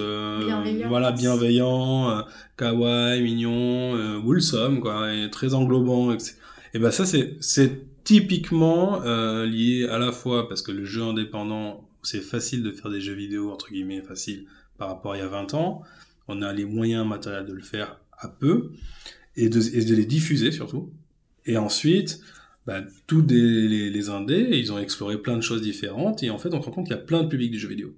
voilà 0.87 1.11
bienveillants, 1.11 2.23
kawaii, 2.57 3.21
mignon, 3.21 4.19
wholesome 4.23 4.79
quoi, 4.79 5.13
et 5.13 5.29
très 5.29 5.53
englobant. 5.53 6.15
Et 6.73 6.79
ben 6.79 6.91
ça 6.91 7.05
c'est 7.05 7.37
c'est 7.39 8.03
typiquement 8.03 9.01
lié 9.43 9.87
à 9.89 9.97
la 9.97 10.11
fois 10.11 10.47
parce 10.47 10.61
que 10.61 10.71
le 10.71 10.85
jeu 10.85 11.01
indépendant 11.01 11.86
c'est 12.03 12.21
facile 12.21 12.63
de 12.63 12.71
faire 12.71 12.89
des 12.89 13.01
jeux 13.01 13.13
vidéo, 13.13 13.51
entre 13.51 13.69
guillemets, 13.69 14.01
facile 14.01 14.45
par 14.77 14.89
rapport 14.89 15.13
à 15.13 15.17
il 15.17 15.19
y 15.19 15.23
a 15.23 15.27
20 15.27 15.53
ans. 15.53 15.81
On 16.27 16.41
a 16.41 16.53
les 16.53 16.65
moyens 16.65 17.05
matériels 17.07 17.45
de 17.45 17.53
le 17.53 17.61
faire 17.61 17.99
à 18.17 18.27
peu 18.27 18.71
et 19.35 19.49
de, 19.49 19.59
les 19.95 20.05
diffuser 20.05 20.51
surtout. 20.51 20.91
Et 21.45 21.57
ensuite, 21.57 22.19
bah, 22.65 22.81
tous 23.05 23.25
les, 23.27 23.89
les, 23.89 24.09
indés, 24.09 24.49
ils 24.51 24.73
ont 24.73 24.79
exploré 24.79 25.17
plein 25.17 25.37
de 25.37 25.41
choses 25.41 25.61
différentes 25.61 26.23
et 26.23 26.29
en 26.29 26.37
fait, 26.37 26.53
on 26.53 26.61
se 26.61 26.65
rend 26.65 26.71
compte 26.71 26.87
qu'il 26.87 26.95
y 26.95 26.99
a 26.99 27.01
plein 27.01 27.23
de 27.23 27.29
publics 27.29 27.51
du 27.51 27.59
jeu 27.59 27.69
vidéo. 27.69 27.93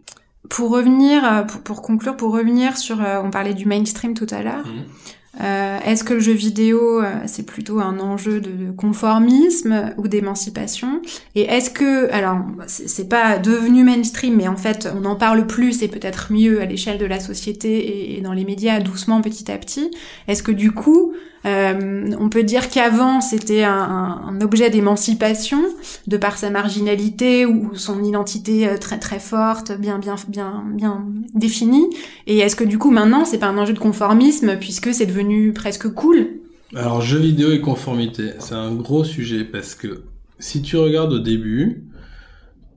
Pour 0.50 0.70
revenir, 0.70 1.26
euh, 1.26 1.44
pour, 1.44 1.82
conclure, 1.82 2.16
pour 2.16 2.32
revenir 2.32 2.78
sur, 2.78 3.02
euh, 3.02 3.22
on 3.22 3.32
parlait 3.32 3.54
du 3.54 3.66
mainstream 3.66 4.14
tout 4.14 4.28
à 4.30 4.42
l'heure. 4.42 4.66
Mmh. 4.68 4.86
Euh, 5.42 5.80
est-ce 5.86 6.04
que 6.04 6.14
le 6.14 6.20
jeu 6.20 6.34
vidéo, 6.34 7.02
euh, 7.02 7.14
c'est 7.26 7.46
plutôt 7.46 7.80
un 7.80 8.00
enjeu 8.00 8.42
de 8.42 8.72
conformisme 8.76 9.94
ou 9.98 10.08
d'émancipation? 10.08 11.02
Et 11.36 11.44
est-ce 11.44 11.70
que, 11.70 12.12
alors, 12.12 12.40
c'est 12.68 13.10
pas 13.10 13.38
devenu 13.38 13.84
mainstream, 13.84 14.36
mais 14.36 14.48
en 14.48 14.58
fait, 14.58 14.90
on 15.00 15.06
en 15.06 15.16
parle 15.16 15.48
plus 15.48 15.82
et 15.82 15.88
peut-être 15.88 16.32
mieux 16.32 16.62
à 16.62 16.66
l'échelle 16.66 16.98
de 16.98 17.06
la 17.06 17.20
société 17.20 18.18
et 18.18 18.22
dans 18.22 18.34
les 18.34 18.46
médias, 18.46 18.80
doucement, 18.80 19.22
petit 19.22 19.52
à 19.52 19.58
petit. 19.58 19.92
Est-ce 20.28 20.44
que 20.44 20.52
du 20.52 20.72
coup, 20.72 21.14
euh, 21.46 22.10
on 22.20 22.30
peut 22.30 22.44
dire 22.44 22.70
qu'avant 22.70 23.22
c'était 23.22 23.64
un, 23.64 24.40
objet 24.42 24.70
d'émancipation 24.70 25.62
de 26.08 26.18
par 26.18 26.38
sa 26.38 26.50
marginalité 26.50 27.46
ou 27.46 27.72
son 27.76 28.04
identité 28.04 28.68
euh, 28.68 28.78
très 28.78 29.00
très 29.00 29.20
forte, 29.20 29.78
bien 29.78 30.00
bien 30.00 30.16
bien 30.28 30.64
bien 30.74 31.06
définie. 31.34 31.90
Et 32.28 32.40
est-ce 32.40 32.56
que 32.56 32.64
du 32.64 32.78
coup 32.78 32.92
maintenant 32.92 33.26
c'est 33.26 33.40
pas 33.40 33.48
un 33.48 33.58
enjeu 33.58 33.74
de 33.74 33.80
conformisme 33.80 34.58
puisque 34.60 34.94
c'est 34.94 35.06
devenu 35.06 35.54
presque 35.54 35.90
cool? 35.90 36.28
Alors 36.76 37.02
jeux 37.02 37.20
vidéo 37.20 37.52
et 37.52 37.62
conformité, 37.62 38.32
c'est 38.40 38.56
un 38.56 38.74
gros 38.74 39.04
sujet 39.04 39.44
parce 39.44 39.76
que 39.76 40.04
si 40.40 40.62
tu 40.62 40.78
regardes 40.78 41.14
au 41.14 41.20
début, 41.20 41.84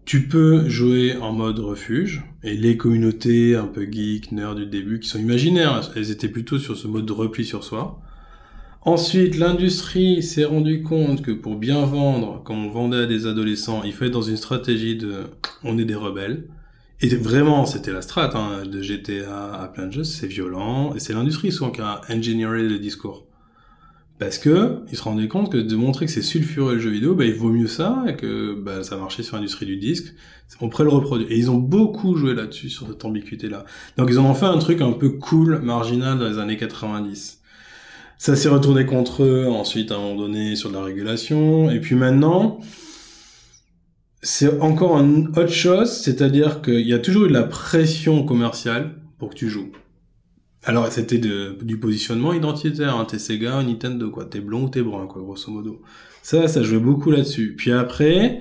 tu 0.05 0.27
peux 0.27 0.68
jouer 0.68 1.16
en 1.16 1.33
mode 1.33 1.61
refuge, 1.61 2.25
et 2.42 2.57
les 2.57 2.77
communautés 2.77 3.55
un 3.55 3.66
peu 3.66 3.87
geek, 3.90 4.33
nerd 4.33 4.59
du 4.59 4.66
début, 4.66 4.98
qui 4.98 5.09
sont 5.09 5.18
imaginaires, 5.18 5.92
elles 5.94 6.11
étaient 6.11 6.29
plutôt 6.29 6.59
sur 6.59 6.77
ce 6.77 6.88
mode 6.88 7.07
de 7.07 7.12
repli 7.12 7.44
sur 7.44 7.62
soi. 7.62 8.01
Ensuite, 8.85 9.38
l'industrie 9.38 10.25
s'est 10.25 10.45
rendu 10.45 10.83
compte 10.83 11.23
que 11.23 11.31
pour 11.31 11.55
bien 11.55 11.85
vendre, 11.85 12.42
comme 12.42 12.66
on 12.66 12.68
vendait 12.68 13.05
à 13.05 13.07
des 13.07 13.29
adolescents, 13.29 13.83
il 13.85 13.92
fallait 13.92 14.09
être 14.09 14.14
dans 14.14 14.23
une 14.23 14.37
stratégie 14.37 14.97
de 14.97 15.27
on 15.62 15.79
est 15.79 15.85
des 15.85 15.95
rebelles. 15.95 16.49
Et 17.01 17.09
vraiment, 17.14 17.64
c'était 17.64 17.92
la 17.92 18.03
strat 18.03 18.31
hein, 18.35 18.66
de 18.66 18.83
GTA 18.83 19.55
à 19.55 19.68
plein 19.68 19.87
de 19.87 19.92
jeux, 19.92 20.05
c'est 20.05 20.27
violent, 20.27 20.95
et 20.97 20.99
c'est 20.99 21.12
l'industrie 21.12 21.53
souvent 21.53 21.71
qui 21.71 21.81
a 21.81 22.01
ingénieré 22.09 22.64
le 22.64 22.81
discours. 22.81 23.25
Parce 24.18 24.38
que 24.38 24.81
ils 24.90 24.97
se 24.97 25.03
rendaient 25.03 25.29
compte 25.29 25.53
que 25.53 25.59
de 25.59 25.77
montrer 25.77 26.07
que 26.07 26.12
c'est 26.12 26.23
sulfureux 26.23 26.75
le 26.75 26.81
jeu 26.81 26.90
vidéo, 26.90 27.14
bah, 27.14 27.25
il 27.25 27.35
vaut 27.35 27.51
mieux 27.51 27.68
ça, 27.68 28.05
et 28.09 28.16
que 28.16 28.55
bah, 28.55 28.83
ça 28.83 28.97
marchait 28.97 29.23
sur 29.23 29.37
l'industrie 29.37 29.66
du 29.66 29.77
disque, 29.77 30.12
on 30.61 30.68
pourrait 30.68 30.85
le 30.85 30.90
reproduire. 30.90 31.31
Et 31.31 31.38
ils 31.38 31.53
ont 31.53 31.59
beaucoup 31.59 32.16
joué 32.16 32.35
là-dessus, 32.35 32.68
sur 32.68 32.88
cette 32.88 33.05
ambiguïté-là. 33.05 33.64
Donc 33.97 34.09
ils 34.11 34.18
en 34.18 34.25
ont 34.29 34.35
fait 34.35 34.47
un 34.47 34.59
truc 34.59 34.81
un 34.81 34.92
peu 34.92 35.11
cool, 35.11 35.61
marginal 35.61 36.18
dans 36.18 36.29
les 36.29 36.38
années 36.38 36.57
90. 36.57 37.41
Ça 38.23 38.37
s'est 38.37 38.49
retourné 38.49 38.87
contre 38.87 39.25
eux 39.25 39.49
ensuite 39.49 39.91
à 39.91 39.97
un 39.97 39.99
moment 39.99 40.15
donné 40.15 40.55
sur 40.55 40.71
la 40.71 40.81
régulation. 40.81 41.73
Et 41.73 41.81
puis 41.81 41.97
maintenant, 41.97 42.61
c'est 44.23 44.61
encore 44.61 44.97
une 45.01 45.31
autre 45.31 45.49
chose, 45.49 45.91
c'est-à-dire 45.91 46.63
qu'il 46.63 46.87
y 46.87 46.93
a 46.93 47.01
toujours 47.01 47.25
eu 47.25 47.29
de 47.29 47.33
la 47.33 47.43
pression 47.43 48.25
commerciale 48.25 48.95
pour 49.19 49.31
que 49.31 49.35
tu 49.35 49.49
joues. 49.49 49.73
Alors 50.63 50.87
c'était 50.87 51.19
du 51.19 51.81
positionnement 51.81 52.33
identitaire, 52.33 52.97
hein, 52.97 53.07
t'es 53.07 53.19
Sega 53.19 53.61
Nintendo, 53.61 54.09
quoi. 54.09 54.25
T'es 54.25 54.39
blond 54.39 54.67
ou 54.67 54.69
t'es 54.69 54.83
brun, 54.83 55.09
quoi, 55.09 55.21
grosso 55.21 55.51
modo. 55.51 55.83
Ça, 56.23 56.47
ça 56.47 56.63
jouait 56.63 56.79
beaucoup 56.79 57.11
là-dessus. 57.11 57.57
Puis 57.57 57.73
après, 57.73 58.39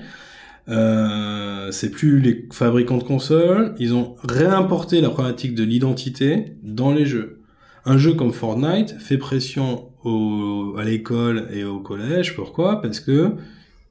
euh, 0.67 1.71
c'est 1.71 1.89
plus 1.89 2.19
les 2.19 2.47
fabricants 2.51 2.99
de 2.99 3.03
consoles, 3.03 3.73
ils 3.79 3.95
ont 3.95 4.15
réimporté 4.23 5.01
la 5.01 5.09
problématique 5.09 5.55
de 5.55 5.63
l'identité 5.63 6.55
dans 6.61 6.91
les 6.91 7.07
jeux. 7.07 7.40
Un 7.85 7.97
jeu 7.97 8.13
comme 8.13 8.31
Fortnite 8.31 8.95
fait 8.99 9.17
pression 9.17 9.89
au, 10.03 10.75
à 10.77 10.83
l'école 10.83 11.47
et 11.51 11.63
au 11.63 11.79
collège. 11.79 12.35
Pourquoi? 12.35 12.81
Parce 12.81 12.99
que 12.99 13.31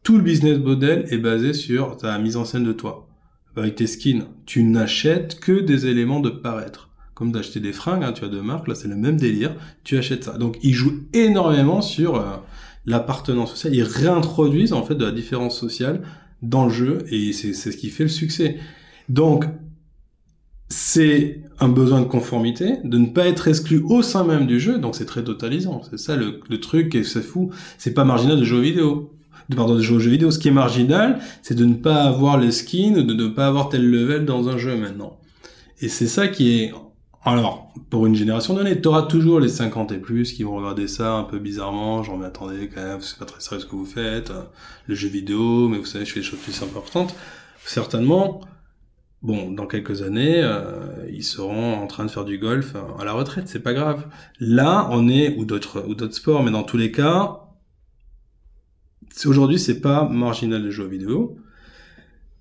tout 0.02 0.16
le 0.16 0.22
business 0.22 0.58
model 0.58 1.06
est 1.10 1.18
basé 1.18 1.52
sur 1.52 1.96
ta 1.96 2.16
mise 2.18 2.36
en 2.36 2.44
scène 2.44 2.64
de 2.64 2.72
toi. 2.72 3.08
Avec 3.56 3.74
tes 3.74 3.88
skins, 3.88 4.26
tu 4.46 4.62
n'achètes 4.62 5.40
que 5.40 5.60
des 5.60 5.86
éléments 5.86 6.20
de 6.20 6.30
paraître. 6.30 6.90
Comme 7.14 7.32
d'acheter 7.32 7.60
des 7.60 7.72
fringues, 7.72 8.04
hein, 8.04 8.12
tu 8.12 8.24
as 8.24 8.28
deux 8.28 8.40
marques, 8.40 8.68
là 8.68 8.74
c'est 8.74 8.88
le 8.88 8.96
même 8.96 9.16
délire, 9.18 9.54
tu 9.84 9.98
achètes 9.98 10.24
ça. 10.24 10.38
Donc 10.38 10.56
ils 10.62 10.72
jouent 10.72 11.02
énormément 11.12 11.82
sur 11.82 12.14
euh, 12.14 12.36
l'appartenance 12.86 13.50
sociale, 13.50 13.74
ils 13.74 13.82
réintroduisent 13.82 14.72
en 14.72 14.84
fait 14.84 14.94
de 14.94 15.04
la 15.04 15.10
différence 15.10 15.58
sociale 15.58 16.02
dans 16.42 16.64
le 16.64 16.70
jeu 16.70 17.04
et 17.10 17.32
c'est 17.32 17.52
ce 17.52 17.76
qui 17.76 17.90
fait 17.90 18.04
le 18.04 18.08
succès. 18.08 18.58
Donc 19.08 19.44
c'est 20.68 21.42
un 21.60 21.68
besoin 21.68 22.00
de 22.00 22.06
conformité, 22.06 22.78
de 22.84 22.98
ne 22.98 23.06
pas 23.06 23.26
être 23.26 23.46
exclu 23.46 23.82
au 23.84 24.02
sein 24.02 24.24
même 24.24 24.46
du 24.46 24.58
jeu, 24.58 24.78
donc 24.78 24.96
c'est 24.96 25.04
très 25.04 25.22
totalisant. 25.22 25.82
C'est 25.88 25.98
ça 25.98 26.16
le, 26.16 26.40
truc, 26.60 26.94
et 26.94 27.04
c'est 27.04 27.22
fou. 27.22 27.50
C'est 27.76 27.92
pas 27.92 28.04
marginal 28.04 28.38
de 28.38 28.44
jouer 28.44 28.58
aux 28.58 28.62
vidéo. 28.62 29.12
De, 29.50 29.56
pardon, 29.56 29.74
de 29.74 29.80
jouer 29.80 29.96
aux 29.96 30.00
jeux 30.00 30.10
vidéo. 30.10 30.30
Ce 30.30 30.38
qui 30.38 30.48
est 30.48 30.52
marginal, 30.52 31.20
c'est 31.42 31.54
de 31.54 31.66
ne 31.66 31.74
pas 31.74 32.02
avoir 32.04 32.38
les 32.38 32.50
skins, 32.50 33.02
de 33.02 33.14
ne 33.14 33.28
pas 33.28 33.46
avoir 33.46 33.68
tel 33.68 33.88
level 33.88 34.24
dans 34.24 34.48
un 34.48 34.56
jeu 34.56 34.76
maintenant. 34.76 35.18
Et 35.80 35.88
c'est 35.88 36.06
ça 36.06 36.28
qui 36.28 36.60
est... 36.60 36.72
Alors, 37.22 37.70
pour 37.90 38.06
une 38.06 38.14
génération 38.14 38.54
donnée, 38.54 38.80
t'auras 38.80 39.02
toujours 39.02 39.40
les 39.40 39.50
50 39.50 39.92
et 39.92 39.98
plus 39.98 40.32
qui 40.32 40.42
vont 40.42 40.56
regarder 40.56 40.88
ça 40.88 41.12
un 41.12 41.24
peu 41.24 41.38
bizarrement, 41.38 42.02
genre 42.02 42.16
mais 42.16 42.24
attendez 42.24 42.70
quand 42.74 42.82
même, 42.82 43.00
c'est 43.02 43.18
pas 43.18 43.26
très 43.26 43.40
sérieux 43.40 43.60
ce 43.60 43.66
que 43.66 43.76
vous 43.76 43.84
faites, 43.84 44.32
le 44.86 44.94
jeu 44.94 45.08
vidéo, 45.08 45.68
mais 45.68 45.76
vous 45.76 45.84
savez, 45.84 46.06
je 46.06 46.14
fais 46.14 46.20
des 46.20 46.24
choses 46.24 46.38
plus 46.38 46.62
importantes. 46.62 47.14
Certainement, 47.66 48.40
Bon, 49.22 49.50
dans 49.50 49.66
quelques 49.66 50.00
années, 50.00 50.40
euh, 50.42 50.89
ils 51.20 51.24
seront 51.24 51.74
en 51.74 51.86
train 51.86 52.06
de 52.06 52.10
faire 52.10 52.24
du 52.24 52.38
golf 52.38 52.74
à 52.98 53.04
la 53.04 53.12
retraite, 53.12 53.46
c'est 53.46 53.60
pas 53.60 53.74
grave. 53.74 54.06
Là, 54.38 54.88
on 54.90 55.06
est 55.06 55.36
ou 55.36 55.44
d'autres 55.44 55.84
ou 55.86 55.94
d'autres 55.94 56.14
sports, 56.14 56.42
mais 56.42 56.50
dans 56.50 56.62
tous 56.62 56.78
les 56.78 56.90
cas, 56.90 57.40
aujourd'hui, 59.26 59.58
c'est 59.58 59.80
pas 59.80 60.08
marginal 60.08 60.62
de 60.62 60.70
jouer 60.70 60.86
aux 60.86 60.88
vidéo. 60.88 61.36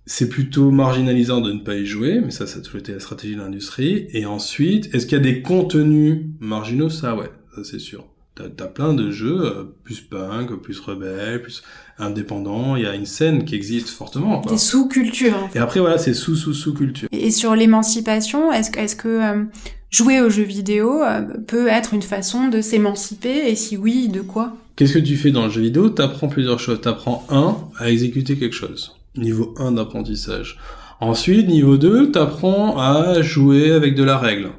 C'est 0.05 0.29
plutôt 0.29 0.71
marginalisant 0.71 1.41
de 1.41 1.51
ne 1.51 1.59
pas 1.59 1.75
y 1.75 1.85
jouer, 1.85 2.21
mais 2.21 2.31
ça, 2.31 2.47
ça 2.47 2.59
a 2.59 2.61
toujours 2.61 2.79
été 2.79 2.93
la 2.93 3.01
stratégie 3.01 3.35
de 3.35 3.41
l'industrie. 3.41 4.07
Et 4.11 4.25
ensuite, 4.25 4.95
est-ce 4.95 5.05
qu'il 5.05 5.17
y 5.17 5.21
a 5.21 5.23
des 5.23 5.41
contenus 5.41 6.27
marginaux? 6.39 6.89
Ça, 6.89 7.17
ouais, 7.17 7.29
c'est 7.63 7.79
sûr. 7.79 8.07
T'as 8.55 8.63
as 8.63 8.67
plein 8.67 8.93
de 8.93 9.11
jeux 9.11 9.41
euh, 9.41 9.63
plus 9.83 9.99
punk, 9.99 10.53
plus 10.61 10.79
rebelles, 10.79 11.41
plus 11.41 11.61
indépendants. 11.97 12.75
Il 12.75 12.83
y 12.83 12.85
a 12.85 12.95
une 12.95 13.05
scène 13.05 13.43
qui 13.43 13.55
existe 13.55 13.89
fortement. 13.89 14.41
Des 14.41 14.57
sous-cultures. 14.57 15.49
Et 15.55 15.59
après 15.59 15.79
voilà, 15.79 15.97
c'est 15.97 16.13
sous 16.13 16.35
sous 16.35 16.53
sous 16.53 16.73
culture. 16.73 17.09
Et 17.11 17.31
sur 17.31 17.55
l'émancipation, 17.55 18.51
est-ce 18.51 18.71
que 18.71 18.79
est-ce 18.79 18.95
que 18.95 19.07
euh, 19.07 19.43
jouer 19.91 20.21
aux 20.21 20.29
jeux 20.29 20.43
vidéo 20.43 21.03
euh, 21.03 21.21
peut 21.47 21.67
être 21.67 21.93
une 21.93 22.01
façon 22.01 22.47
de 22.47 22.61
s'émanciper? 22.61 23.49
Et 23.49 23.55
si 23.55 23.75
oui, 23.75 24.07
de 24.07 24.21
quoi? 24.21 24.55
Qu'est-ce 24.75 24.93
que 24.93 24.99
tu 24.99 25.17
fais 25.17 25.31
dans 25.31 25.45
le 25.45 25.51
jeu 25.51 25.61
vidéo? 25.61 25.89
T'apprends 25.89 26.29
plusieurs 26.29 26.59
choses. 26.59 26.79
T'apprends 26.81 27.25
un 27.29 27.57
à 27.77 27.89
exécuter 27.89 28.37
quelque 28.37 28.55
chose. 28.55 28.95
Niveau 29.17 29.53
1 29.57 29.73
d'apprentissage. 29.73 30.57
Ensuite, 31.01 31.47
niveau 31.47 31.77
2, 31.77 32.11
t'apprends 32.11 32.77
à 32.77 33.21
jouer 33.21 33.71
avec 33.71 33.95
de 33.95 34.03
la 34.03 34.17
règle 34.17 34.51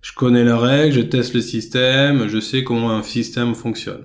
je 0.00 0.12
connais 0.12 0.44
la 0.44 0.56
règle, 0.56 0.94
je 0.94 1.00
teste 1.00 1.34
le 1.34 1.40
système, 1.40 2.28
je 2.28 2.38
sais 2.38 2.64
comment 2.64 2.92
un 2.92 3.02
système 3.02 3.54
fonctionne. 3.54 4.04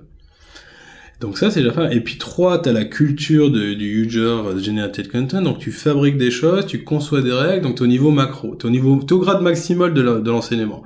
Donc 1.20 1.38
ça, 1.38 1.50
c'est 1.50 1.60
déjà 1.60 1.72
pas. 1.72 1.92
Et 1.92 2.00
puis 2.00 2.18
trois, 2.18 2.60
tu 2.60 2.68
as 2.68 2.72
la 2.72 2.84
culture 2.84 3.50
de, 3.50 3.72
du 3.72 4.04
user 4.04 4.40
generated 4.58 5.10
content. 5.10 5.40
Donc 5.40 5.58
tu 5.58 5.72
fabriques 5.72 6.18
des 6.18 6.30
choses, 6.30 6.66
tu 6.66 6.84
conçois 6.84 7.22
des 7.22 7.32
règles. 7.32 7.62
Donc 7.62 7.76
tu 7.76 7.82
au 7.82 7.86
niveau 7.86 8.10
macro, 8.10 8.56
tu 8.56 8.66
au 8.66 8.70
niveau, 8.70 8.98
au 8.98 9.18
grade 9.18 9.40
maximal 9.40 9.94
de 9.94 10.30
l'enseignement. 10.30 10.82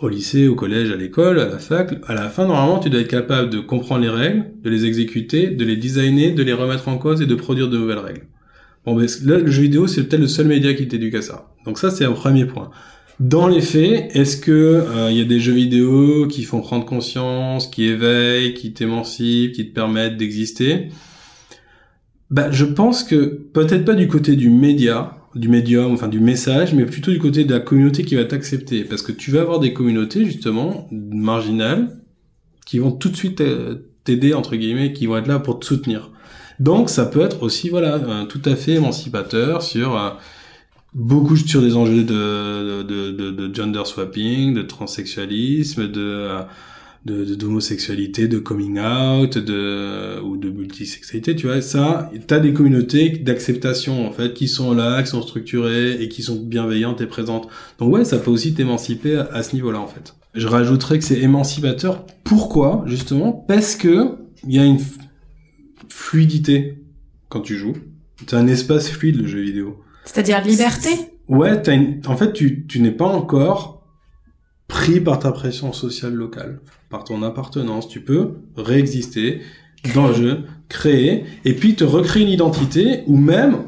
au 0.00 0.08
lycée, 0.08 0.46
au 0.46 0.54
collège, 0.54 0.90
à 0.90 0.96
l'école, 0.96 1.40
à 1.40 1.48
la 1.48 1.58
fac, 1.58 1.94
à 2.06 2.14
la 2.14 2.28
fin, 2.28 2.46
normalement, 2.46 2.78
tu 2.78 2.90
dois 2.90 3.00
être 3.00 3.08
capable 3.08 3.48
de 3.48 3.60
comprendre 3.60 4.02
les 4.02 4.10
règles, 4.10 4.44
de 4.62 4.68
les 4.68 4.84
exécuter, 4.84 5.48
de 5.48 5.64
les 5.64 5.76
designer, 5.76 6.34
de 6.34 6.42
les 6.42 6.52
remettre 6.52 6.88
en 6.88 6.98
cause 6.98 7.22
et 7.22 7.26
de 7.26 7.34
produire 7.34 7.68
de 7.68 7.78
nouvelles 7.78 7.98
règles. 7.98 8.26
Bon, 8.84 8.94
ben, 8.94 9.08
là, 9.24 9.38
le 9.38 9.50
jeu 9.50 9.62
vidéo, 9.62 9.86
c'est 9.86 10.04
peut-être 10.04 10.20
le 10.20 10.28
seul 10.28 10.46
média 10.46 10.74
qui 10.74 10.86
t'éduque 10.86 11.14
à 11.14 11.22
ça. 11.22 11.48
Donc 11.64 11.78
ça, 11.78 11.90
c'est 11.90 12.04
un 12.04 12.12
premier 12.12 12.44
point. 12.44 12.70
Dans 13.18 13.48
les 13.48 13.62
faits, 13.62 14.14
est-ce 14.14 14.36
que 14.36 14.84
il 14.92 14.98
euh, 14.98 15.10
y 15.10 15.22
a 15.22 15.24
des 15.24 15.40
jeux 15.40 15.54
vidéo 15.54 16.26
qui 16.26 16.42
font 16.42 16.60
prendre 16.60 16.84
conscience, 16.84 17.66
qui 17.66 17.84
éveillent, 17.84 18.52
qui 18.52 18.74
t'émancipent, 18.74 19.52
qui 19.52 19.68
te 19.68 19.74
permettent 19.74 20.18
d'exister? 20.18 20.90
Bah, 22.30 22.50
je 22.50 22.66
pense 22.66 23.04
que 23.04 23.24
peut-être 23.24 23.86
pas 23.86 23.94
du 23.94 24.06
côté 24.06 24.36
du 24.36 24.50
média, 24.50 25.16
du 25.34 25.48
médium, 25.48 25.92
enfin 25.92 26.08
du 26.08 26.20
message, 26.20 26.74
mais 26.74 26.84
plutôt 26.84 27.10
du 27.10 27.18
côté 27.18 27.44
de 27.44 27.54
la 27.54 27.60
communauté 27.60 28.04
qui 28.04 28.16
va 28.16 28.24
t'accepter. 28.26 28.84
Parce 28.84 29.00
que 29.00 29.12
tu 29.12 29.30
vas 29.30 29.40
avoir 29.40 29.60
des 29.60 29.72
communautés, 29.72 30.26
justement, 30.26 30.86
marginales, 30.92 31.96
qui 32.66 32.78
vont 32.80 32.92
tout 32.92 33.08
de 33.08 33.16
suite 33.16 33.42
t'aider, 34.04 34.34
entre 34.34 34.56
guillemets, 34.56 34.92
qui 34.92 35.06
vont 35.06 35.16
être 35.16 35.28
là 35.28 35.38
pour 35.38 35.58
te 35.58 35.64
soutenir. 35.64 36.10
Donc 36.60 36.90
ça 36.90 37.06
peut 37.06 37.22
être 37.22 37.42
aussi, 37.42 37.70
voilà, 37.70 37.98
tout 38.28 38.42
à 38.44 38.56
fait 38.56 38.72
émancipateur 38.72 39.62
sur... 39.62 40.18
Beaucoup 40.96 41.36
sur 41.36 41.60
des 41.60 41.76
enjeux 41.76 42.04
de, 42.04 42.82
de, 42.82 43.10
de, 43.10 43.30
de, 43.30 43.54
gender 43.54 43.82
swapping, 43.84 44.54
de 44.54 44.62
transsexualisme, 44.62 45.88
de 45.88 46.30
de 47.04 47.34
d'homosexualité, 47.34 48.28
de, 48.28 48.38
coming 48.38 48.80
out, 48.80 49.36
de 49.38 50.18
ou 50.22 50.38
de 50.38 50.48
multisexualité, 50.48 51.36
tu 51.36 51.46
vois, 51.46 51.60
ça, 51.60 52.10
t'as 52.26 52.40
des 52.40 52.54
communautés 52.54 53.10
d'acceptation 53.10 54.08
en 54.08 54.10
fait 54.10 54.32
qui 54.32 54.48
sont 54.48 54.72
là, 54.72 55.02
qui 55.02 55.10
sont 55.10 55.20
structurées 55.20 56.02
et 56.02 56.08
qui 56.08 56.22
sont 56.22 56.36
bienveillantes 56.36 57.02
et 57.02 57.06
présentes. 57.06 57.46
Donc 57.78 57.92
ouais, 57.92 58.04
ça 58.06 58.18
peut 58.18 58.30
aussi 58.30 58.54
t'émanciper 58.54 59.16
à, 59.16 59.42
ce 59.42 59.54
niveau-là 59.54 59.80
en 59.80 59.86
fait. 59.86 60.16
Je 60.34 60.48
rajouterais 60.48 60.98
que 60.98 61.04
c'est 61.04 61.20
émancipateur. 61.20 62.04
Pourquoi? 62.24 62.82
Justement 62.86 63.32
parce 63.32 63.76
que 63.76 64.16
il 64.48 64.54
y 64.54 64.58
a 64.58 64.64
une 64.64 64.80
fluidité 65.88 66.78
quand 67.28 67.42
tu 67.42 67.56
joues. 67.56 67.76
C'est 68.26 68.34
un 68.34 68.46
espace 68.46 68.88
fluide 68.88 69.20
le 69.20 69.26
jeu 69.26 69.40
vidéo. 69.40 69.76
C'est-à-dire 70.06 70.42
liberté? 70.42 70.90
Ouais, 71.28 71.60
en 72.06 72.16
fait, 72.16 72.32
tu, 72.32 72.66
n'es 72.76 72.92
pas 72.92 73.04
encore 73.04 73.82
pris 74.68 75.00
par 75.00 75.18
ta 75.18 75.32
pression 75.32 75.72
sociale 75.72 76.14
locale, 76.14 76.60
par 76.88 77.04
ton 77.04 77.22
appartenance. 77.22 77.88
Tu 77.88 78.00
peux 78.00 78.34
réexister 78.56 79.40
dans 79.94 80.08
le 80.08 80.14
jeu, 80.14 80.44
créer, 80.68 81.24
et 81.44 81.52
puis 81.52 81.74
te 81.74 81.84
recréer 81.84 82.22
une 82.22 82.30
identité, 82.30 83.02
ou 83.06 83.16
même, 83.16 83.58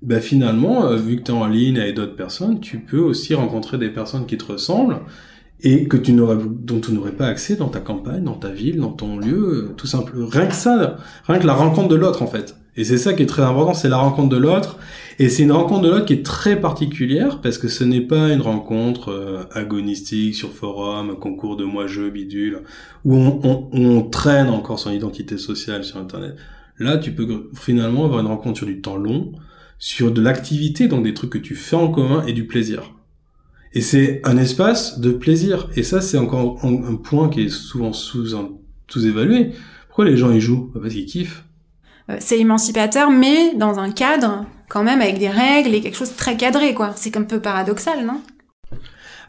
bah 0.00 0.20
finalement, 0.20 0.86
euh, 0.86 0.96
vu 0.96 1.16
que 1.16 1.22
tu 1.22 1.32
es 1.32 1.34
en 1.34 1.46
ligne 1.46 1.78
avec 1.78 1.94
d'autres 1.94 2.16
personnes, 2.16 2.60
tu 2.60 2.78
peux 2.78 2.98
aussi 2.98 3.34
rencontrer 3.34 3.78
des 3.78 3.90
personnes 3.90 4.26
qui 4.26 4.38
te 4.38 4.44
ressemblent, 4.44 5.00
et 5.62 5.86
que 5.86 5.96
tu 5.96 6.12
dont 6.12 6.80
tu 6.80 6.92
n'aurais 6.92 7.12
pas 7.12 7.26
accès 7.26 7.54
dans 7.56 7.68
ta 7.68 7.80
campagne, 7.80 8.24
dans 8.24 8.34
ta 8.34 8.50
ville, 8.50 8.78
dans 8.78 8.92
ton 8.92 9.18
lieu, 9.18 9.68
euh, 9.70 9.74
tout 9.76 9.86
simplement. 9.86 10.26
Rien 10.26 10.46
que 10.46 10.54
ça, 10.54 10.96
rien 11.26 11.38
que 11.38 11.46
la 11.46 11.54
rencontre 11.54 11.88
de 11.88 11.96
l'autre, 11.96 12.22
en 12.22 12.26
fait. 12.26 12.56
Et 12.76 12.84
c'est 12.84 12.96
ça 12.96 13.12
qui 13.12 13.22
est 13.22 13.26
très 13.26 13.42
important, 13.42 13.74
c'est 13.74 13.88
la 13.88 13.98
rencontre 13.98 14.30
de 14.30 14.38
l'autre. 14.38 14.78
Et 15.18 15.28
c'est 15.28 15.42
une 15.42 15.52
rencontre 15.52 15.82
de 15.82 15.90
l'autre 15.90 16.06
qui 16.06 16.14
est 16.14 16.24
très 16.24 16.58
particulière 16.58 17.40
parce 17.42 17.58
que 17.58 17.68
ce 17.68 17.84
n'est 17.84 18.00
pas 18.00 18.32
une 18.32 18.40
rencontre 18.40 19.10
euh, 19.10 19.44
agonistique 19.52 20.34
sur 20.34 20.52
forum, 20.52 21.18
concours 21.18 21.56
de 21.56 21.64
moi-je, 21.64 22.08
bidule, 22.08 22.62
où 23.04 23.14
on, 23.14 23.40
on, 23.44 23.68
on, 23.72 24.02
traîne 24.02 24.48
encore 24.48 24.78
son 24.78 24.90
identité 24.90 25.36
sociale 25.36 25.84
sur 25.84 25.98
Internet. 25.98 26.36
Là, 26.78 26.96
tu 26.96 27.12
peux 27.12 27.50
finalement 27.54 28.06
avoir 28.06 28.20
une 28.20 28.26
rencontre 28.26 28.56
sur 28.56 28.66
du 28.66 28.80
temps 28.80 28.96
long, 28.96 29.32
sur 29.78 30.10
de 30.10 30.22
l'activité, 30.22 30.88
donc 30.88 31.04
des 31.04 31.12
trucs 31.12 31.30
que 31.30 31.38
tu 31.38 31.54
fais 31.54 31.76
en 31.76 31.88
commun 31.88 32.24
et 32.26 32.32
du 32.32 32.46
plaisir. 32.46 32.94
Et 33.74 33.80
c'est 33.80 34.20
un 34.24 34.36
espace 34.36 34.98
de 34.98 35.10
plaisir. 35.10 35.68
Et 35.76 35.82
ça, 35.82 36.00
c'est 36.00 36.18
encore 36.18 36.58
un, 36.64 36.96
point 36.96 37.28
qui 37.28 37.42
est 37.42 37.48
souvent 37.48 37.92
sous-évalué. 37.92 39.50
Pourquoi 39.88 40.04
les 40.06 40.16
gens 40.16 40.30
y 40.30 40.40
jouent? 40.40 40.70
Parce 40.74 40.94
qu'ils 40.94 41.06
kiffent 41.06 41.44
c'est 42.18 42.38
émancipateur, 42.38 43.10
mais 43.10 43.54
dans 43.54 43.78
un 43.78 43.90
cadre, 43.90 44.46
quand 44.68 44.82
même, 44.82 45.00
avec 45.00 45.18
des 45.18 45.28
règles 45.28 45.74
et 45.74 45.80
quelque 45.80 45.96
chose 45.96 46.12
de 46.12 46.16
très 46.16 46.36
cadré, 46.36 46.74
quoi. 46.74 46.92
C'est 46.96 47.16
un 47.16 47.22
peu 47.22 47.40
paradoxal, 47.40 48.04
non? 48.04 48.20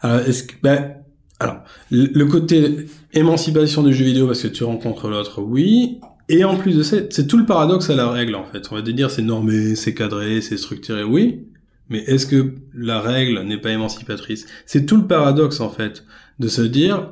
Alors, 0.01 0.27
est-ce 0.27 0.43
que, 0.43 0.53
ben, 0.61 0.95
alors, 1.39 1.63
le 1.91 2.23
côté 2.25 2.87
émancipation 3.13 3.83
du 3.83 3.93
jeu 3.93 4.05
vidéo 4.05 4.27
parce 4.27 4.41
que 4.41 4.47
tu 4.47 4.63
rencontres 4.63 5.09
l'autre, 5.09 5.41
oui. 5.41 5.99
Et 6.29 6.43
en 6.45 6.55
plus 6.55 6.77
de 6.77 6.83
ça, 6.83 6.97
c'est 7.09 7.27
tout 7.27 7.37
le 7.37 7.45
paradoxe 7.45 7.89
à 7.89 7.95
la 7.95 8.09
règle, 8.09 8.35
en 8.35 8.45
fait. 8.45 8.67
On 8.71 8.75
va 8.75 8.81
te 8.81 8.91
dire, 8.91 9.11
c'est 9.11 9.21
normé, 9.21 9.75
c'est 9.75 9.93
cadré, 9.93 10.41
c'est 10.41 10.57
structuré, 10.57 11.03
oui. 11.03 11.47
Mais 11.89 11.99
est-ce 11.99 12.25
que 12.25 12.55
la 12.73 13.01
règle 13.01 13.41
n'est 13.41 13.57
pas 13.57 13.71
émancipatrice? 13.71 14.45
C'est 14.65 14.85
tout 14.85 14.95
le 14.95 15.05
paradoxe, 15.05 15.59
en 15.59 15.69
fait, 15.69 16.05
de 16.39 16.47
se 16.47 16.61
dire, 16.61 17.11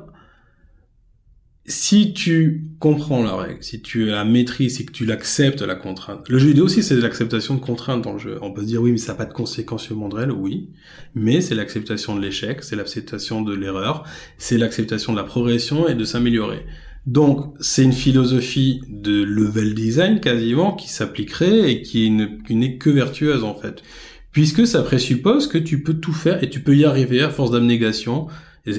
si 1.72 2.12
tu 2.12 2.64
comprends 2.78 3.22
la 3.22 3.34
règle, 3.34 3.62
si 3.62 3.80
tu 3.80 4.04
la 4.04 4.24
maîtrises 4.24 4.80
et 4.80 4.84
que 4.84 4.92
tu 4.92 5.06
l'acceptes 5.06 5.62
la 5.62 5.74
contrainte, 5.74 6.28
le 6.28 6.38
jeu 6.38 6.48
vidéo 6.48 6.66
aussi 6.66 6.82
c'est 6.82 6.96
l'acceptation 6.96 7.54
de 7.54 7.60
contraintes 7.60 8.02
dans 8.02 8.12
le 8.12 8.18
jeu. 8.18 8.38
On 8.42 8.52
peut 8.52 8.60
se 8.60 8.66
dire 8.66 8.82
oui 8.82 8.92
mais 8.92 8.98
ça 8.98 9.12
n'a 9.12 9.18
pas 9.18 9.24
de 9.24 9.32
conséquences 9.32 9.84
sur 9.84 9.94
le 9.94 10.00
monde 10.00 10.14
réel, 10.14 10.30
oui, 10.30 10.68
mais 11.14 11.40
c'est 11.40 11.54
l'acceptation 11.54 12.14
de 12.14 12.20
l'échec, 12.20 12.62
c'est 12.62 12.76
l'acceptation 12.76 13.42
de 13.42 13.54
l'erreur, 13.54 14.04
c'est 14.36 14.58
l'acceptation 14.58 15.12
de 15.12 15.16
la 15.16 15.24
progression 15.24 15.88
et 15.88 15.94
de 15.94 16.04
s'améliorer. 16.04 16.66
Donc 17.06 17.54
c'est 17.58 17.82
une 17.82 17.92
philosophie 17.92 18.82
de 18.88 19.22
level 19.22 19.74
design 19.74 20.20
quasiment 20.20 20.74
qui 20.74 20.88
s'appliquerait 20.88 21.72
et 21.72 21.82
qui 21.82 22.10
n'est 22.10 22.76
que 22.76 22.90
vertueuse 22.90 23.44
en 23.44 23.54
fait, 23.54 23.82
puisque 24.30 24.66
ça 24.66 24.82
présuppose 24.82 25.46
que 25.48 25.58
tu 25.58 25.82
peux 25.82 25.94
tout 25.94 26.12
faire 26.12 26.44
et 26.44 26.50
tu 26.50 26.60
peux 26.60 26.76
y 26.76 26.84
arriver 26.84 27.22
à 27.22 27.30
force 27.30 27.50
d'abnégation, 27.50 28.28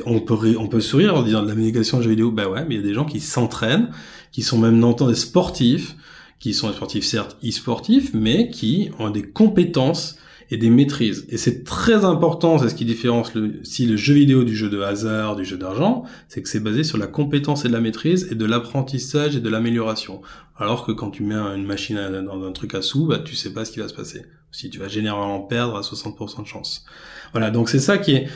on 0.05 0.19
peut 0.21 0.55
on 0.57 0.67
peut 0.67 0.81
sourire 0.81 1.15
en 1.15 1.23
disant 1.23 1.43
de 1.43 1.47
la 1.47 1.55
négation 1.55 1.97
de 1.97 2.03
jeux 2.03 2.09
vidéo, 2.11 2.31
bah 2.31 2.47
ouais, 2.47 2.65
mais 2.67 2.75
il 2.75 2.81
y 2.81 2.83
a 2.83 2.87
des 2.87 2.93
gens 2.93 3.05
qui 3.05 3.19
s'entraînent, 3.19 3.89
qui 4.31 4.41
sont 4.41 4.57
même 4.57 4.79
dans 4.79 4.93
des 4.93 5.15
sportifs, 5.15 5.95
qui 6.39 6.53
sont 6.53 6.69
des 6.69 6.75
sportifs 6.75 7.05
certes 7.05 7.37
e-sportifs, 7.43 8.13
mais 8.13 8.49
qui 8.49 8.89
ont 8.99 9.09
des 9.09 9.23
compétences 9.23 10.17
et 10.49 10.57
des 10.57 10.69
maîtrises. 10.69 11.25
Et 11.29 11.37
c'est 11.37 11.63
très 11.63 12.05
important, 12.05 12.59
c'est 12.59 12.69
ce 12.69 12.75
qui 12.75 12.85
différencie 12.85 13.33
le, 13.35 13.59
si 13.63 13.85
le 13.85 13.95
jeu 13.95 14.13
vidéo 14.13 14.43
du 14.43 14.55
jeu 14.55 14.69
de 14.69 14.81
hasard, 14.81 15.35
du 15.35 15.45
jeu 15.45 15.57
d'argent, 15.57 16.03
c'est 16.27 16.41
que 16.41 16.49
c'est 16.49 16.59
basé 16.59 16.83
sur 16.83 16.97
la 16.97 17.07
compétence 17.07 17.65
et 17.65 17.69
de 17.69 17.73
la 17.73 17.79
maîtrise 17.79 18.27
et 18.31 18.35
de 18.35 18.45
l'apprentissage 18.45 19.35
et 19.35 19.39
de 19.39 19.49
l'amélioration. 19.49 20.21
Alors 20.57 20.85
que 20.85 20.91
quand 20.91 21.09
tu 21.09 21.23
mets 21.23 21.35
une 21.35 21.65
machine 21.65 21.97
dans 22.25 22.45
un 22.45 22.51
truc 22.51 22.75
à 22.75 22.81
sous, 22.81 23.07
bah 23.07 23.19
tu 23.19 23.35
sais 23.35 23.51
pas 23.51 23.65
ce 23.65 23.71
qui 23.71 23.79
va 23.79 23.87
se 23.87 23.93
passer. 23.93 24.25
Si 24.51 24.69
tu 24.69 24.79
vas 24.79 24.87
généralement 24.87 25.39
perdre 25.41 25.75
à 25.75 25.81
60% 25.81 26.43
de 26.43 26.47
chance. 26.47 26.85
Voilà, 27.31 27.49
donc 27.49 27.69
c'est 27.69 27.79
ça 27.79 27.97
qui 27.97 28.13
est 28.13 28.27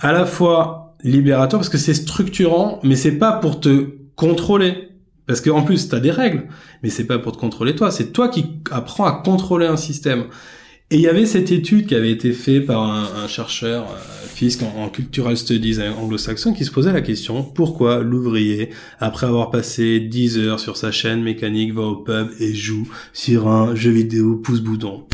à 0.00 0.12
la 0.12 0.26
fois 0.26 0.89
libérateur 1.04 1.60
parce 1.60 1.68
que 1.68 1.78
c'est 1.78 1.94
structurant, 1.94 2.80
mais 2.82 2.96
c'est 2.96 3.18
pas 3.18 3.32
pour 3.32 3.60
te 3.60 3.88
contrôler. 4.16 4.88
Parce 5.26 5.40
qu'en 5.40 5.62
plus, 5.62 5.88
tu 5.88 5.94
as 5.94 6.00
des 6.00 6.10
règles, 6.10 6.48
mais 6.82 6.90
c'est 6.90 7.06
pas 7.06 7.18
pour 7.18 7.32
te 7.32 7.38
contrôler 7.38 7.76
toi, 7.76 7.92
c'est 7.92 8.12
toi 8.12 8.28
qui 8.28 8.46
apprends 8.72 9.04
à 9.04 9.12
contrôler 9.12 9.66
un 9.66 9.76
système. 9.76 10.24
Et 10.92 10.96
il 10.96 11.02
y 11.02 11.06
avait 11.06 11.24
cette 11.24 11.52
étude 11.52 11.86
qui 11.86 11.94
avait 11.94 12.10
été 12.10 12.32
faite 12.32 12.66
par 12.66 12.82
un, 12.82 13.28
chercheur 13.28 13.84
euh, 13.84 14.26
fisc 14.26 14.60
en, 14.64 14.88
cultural 14.88 15.36
studies 15.36 15.78
anglo-saxon 15.80 16.52
qui 16.52 16.64
se 16.64 16.72
posait 16.72 16.92
la 16.92 17.00
question 17.00 17.44
pourquoi 17.44 18.02
l'ouvrier, 18.02 18.70
après 18.98 19.28
avoir 19.28 19.52
passé 19.52 20.00
10 20.00 20.38
heures 20.38 20.58
sur 20.58 20.76
sa 20.76 20.90
chaîne 20.90 21.22
mécanique, 21.22 21.74
va 21.74 21.82
au 21.82 21.96
pub 21.96 22.30
et 22.40 22.52
joue 22.52 22.88
sur 23.12 23.46
un 23.46 23.76
jeu 23.76 23.92
vidéo 23.92 24.34
pouce-bouton? 24.34 25.06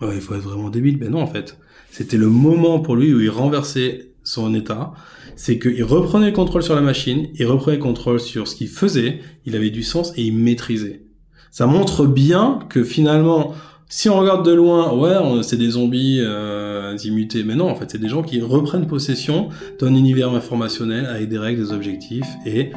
Ouais, 0.00 0.14
Il 0.14 0.20
faut 0.20 0.36
être 0.36 0.42
vraiment 0.42 0.70
débile. 0.70 0.98
Mais 1.00 1.08
non, 1.08 1.22
en 1.22 1.26
fait. 1.26 1.58
C'était 1.90 2.16
le 2.16 2.28
moment 2.28 2.78
pour 2.78 2.94
lui 2.94 3.12
où 3.12 3.20
il 3.20 3.30
renversait 3.30 4.12
son 4.28 4.54
état, 4.54 4.92
c'est 5.36 5.58
qu'il 5.58 5.84
reprenait 5.84 6.26
le 6.26 6.32
contrôle 6.32 6.62
sur 6.62 6.74
la 6.74 6.82
machine, 6.82 7.28
il 7.34 7.46
reprenait 7.46 7.78
le 7.78 7.82
contrôle 7.82 8.20
sur 8.20 8.46
ce 8.46 8.54
qu'il 8.54 8.68
faisait, 8.68 9.20
il 9.46 9.56
avait 9.56 9.70
du 9.70 9.82
sens 9.82 10.12
et 10.16 10.22
il 10.22 10.34
maîtrisait. 10.34 11.02
Ça 11.50 11.66
montre 11.66 12.06
bien 12.06 12.58
que 12.68 12.84
finalement, 12.84 13.54
si 13.88 14.10
on 14.10 14.18
regarde 14.18 14.44
de 14.44 14.52
loin, 14.52 14.92
ouais, 14.92 15.42
c'est 15.42 15.56
des 15.56 15.70
zombies 15.70 16.18
euh, 16.20 16.94
immutés, 17.04 17.42
mais 17.42 17.54
non, 17.54 17.70
en 17.70 17.74
fait, 17.74 17.90
c'est 17.90 17.98
des 17.98 18.10
gens 18.10 18.22
qui 18.22 18.42
reprennent 18.42 18.86
possession 18.86 19.48
d'un 19.80 19.94
univers 19.94 20.30
informationnel 20.34 21.06
avec 21.06 21.30
des 21.30 21.38
règles, 21.38 21.62
des 21.62 21.72
objectifs 21.72 22.28
et 22.44 22.70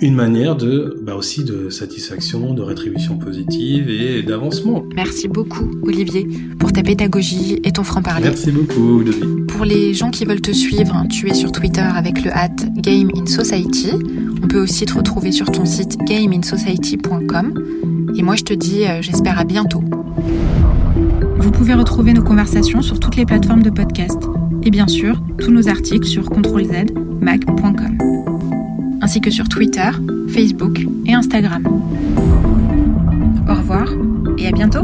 une 0.00 0.14
manière 0.14 0.56
de, 0.56 1.00
bah 1.02 1.14
aussi 1.14 1.44
de 1.44 1.70
satisfaction, 1.70 2.52
de 2.52 2.62
rétribution 2.62 3.16
positive 3.16 3.88
et 3.88 4.22
d'avancement. 4.22 4.84
Merci 4.94 5.28
beaucoup, 5.28 5.70
Olivier, 5.82 6.26
pour 6.58 6.72
ta 6.72 6.82
pédagogie 6.82 7.60
et 7.64 7.72
ton 7.72 7.84
franc-parler. 7.84 8.24
Merci 8.24 8.50
beaucoup, 8.50 9.00
Olivier. 9.00 9.24
Pour 9.48 9.64
les 9.64 9.94
gens 9.94 10.10
qui 10.10 10.24
veulent 10.24 10.40
te 10.40 10.52
suivre, 10.52 11.04
tu 11.10 11.28
es 11.28 11.34
sur 11.34 11.52
Twitter 11.52 11.80
avec 11.80 12.24
le 12.24 12.32
hat 12.32 12.56
Game 12.76 13.10
in 13.16 13.26
Society. 13.26 13.92
On 14.42 14.48
peut 14.48 14.60
aussi 14.60 14.84
te 14.84 14.94
retrouver 14.94 15.32
sur 15.32 15.46
ton 15.46 15.64
site 15.64 15.96
gameinsociety.com. 16.04 17.54
Et 18.16 18.22
moi, 18.22 18.34
je 18.36 18.44
te 18.44 18.54
dis, 18.54 18.84
euh, 18.84 19.00
j'espère 19.00 19.38
à 19.38 19.44
bientôt. 19.44 19.82
Vous 21.38 21.50
pouvez 21.50 21.74
retrouver 21.74 22.12
nos 22.12 22.22
conversations 22.22 22.82
sur 22.82 22.98
toutes 22.98 23.16
les 23.16 23.26
plateformes 23.26 23.62
de 23.62 23.70
podcast. 23.70 24.18
Et 24.62 24.70
bien 24.70 24.88
sûr, 24.88 25.20
tous 25.38 25.50
nos 25.50 25.68
articles 25.68 26.06
sur 26.06 26.30
controlzmag.com 26.30 28.13
ainsi 29.04 29.20
que 29.20 29.30
sur 29.30 29.46
Twitter, 29.50 29.90
Facebook 30.28 30.80
et 31.04 31.12
Instagram. 31.12 31.62
Au 33.46 33.54
revoir 33.54 33.86
et 34.38 34.48
à 34.48 34.50
bientôt 34.50 34.80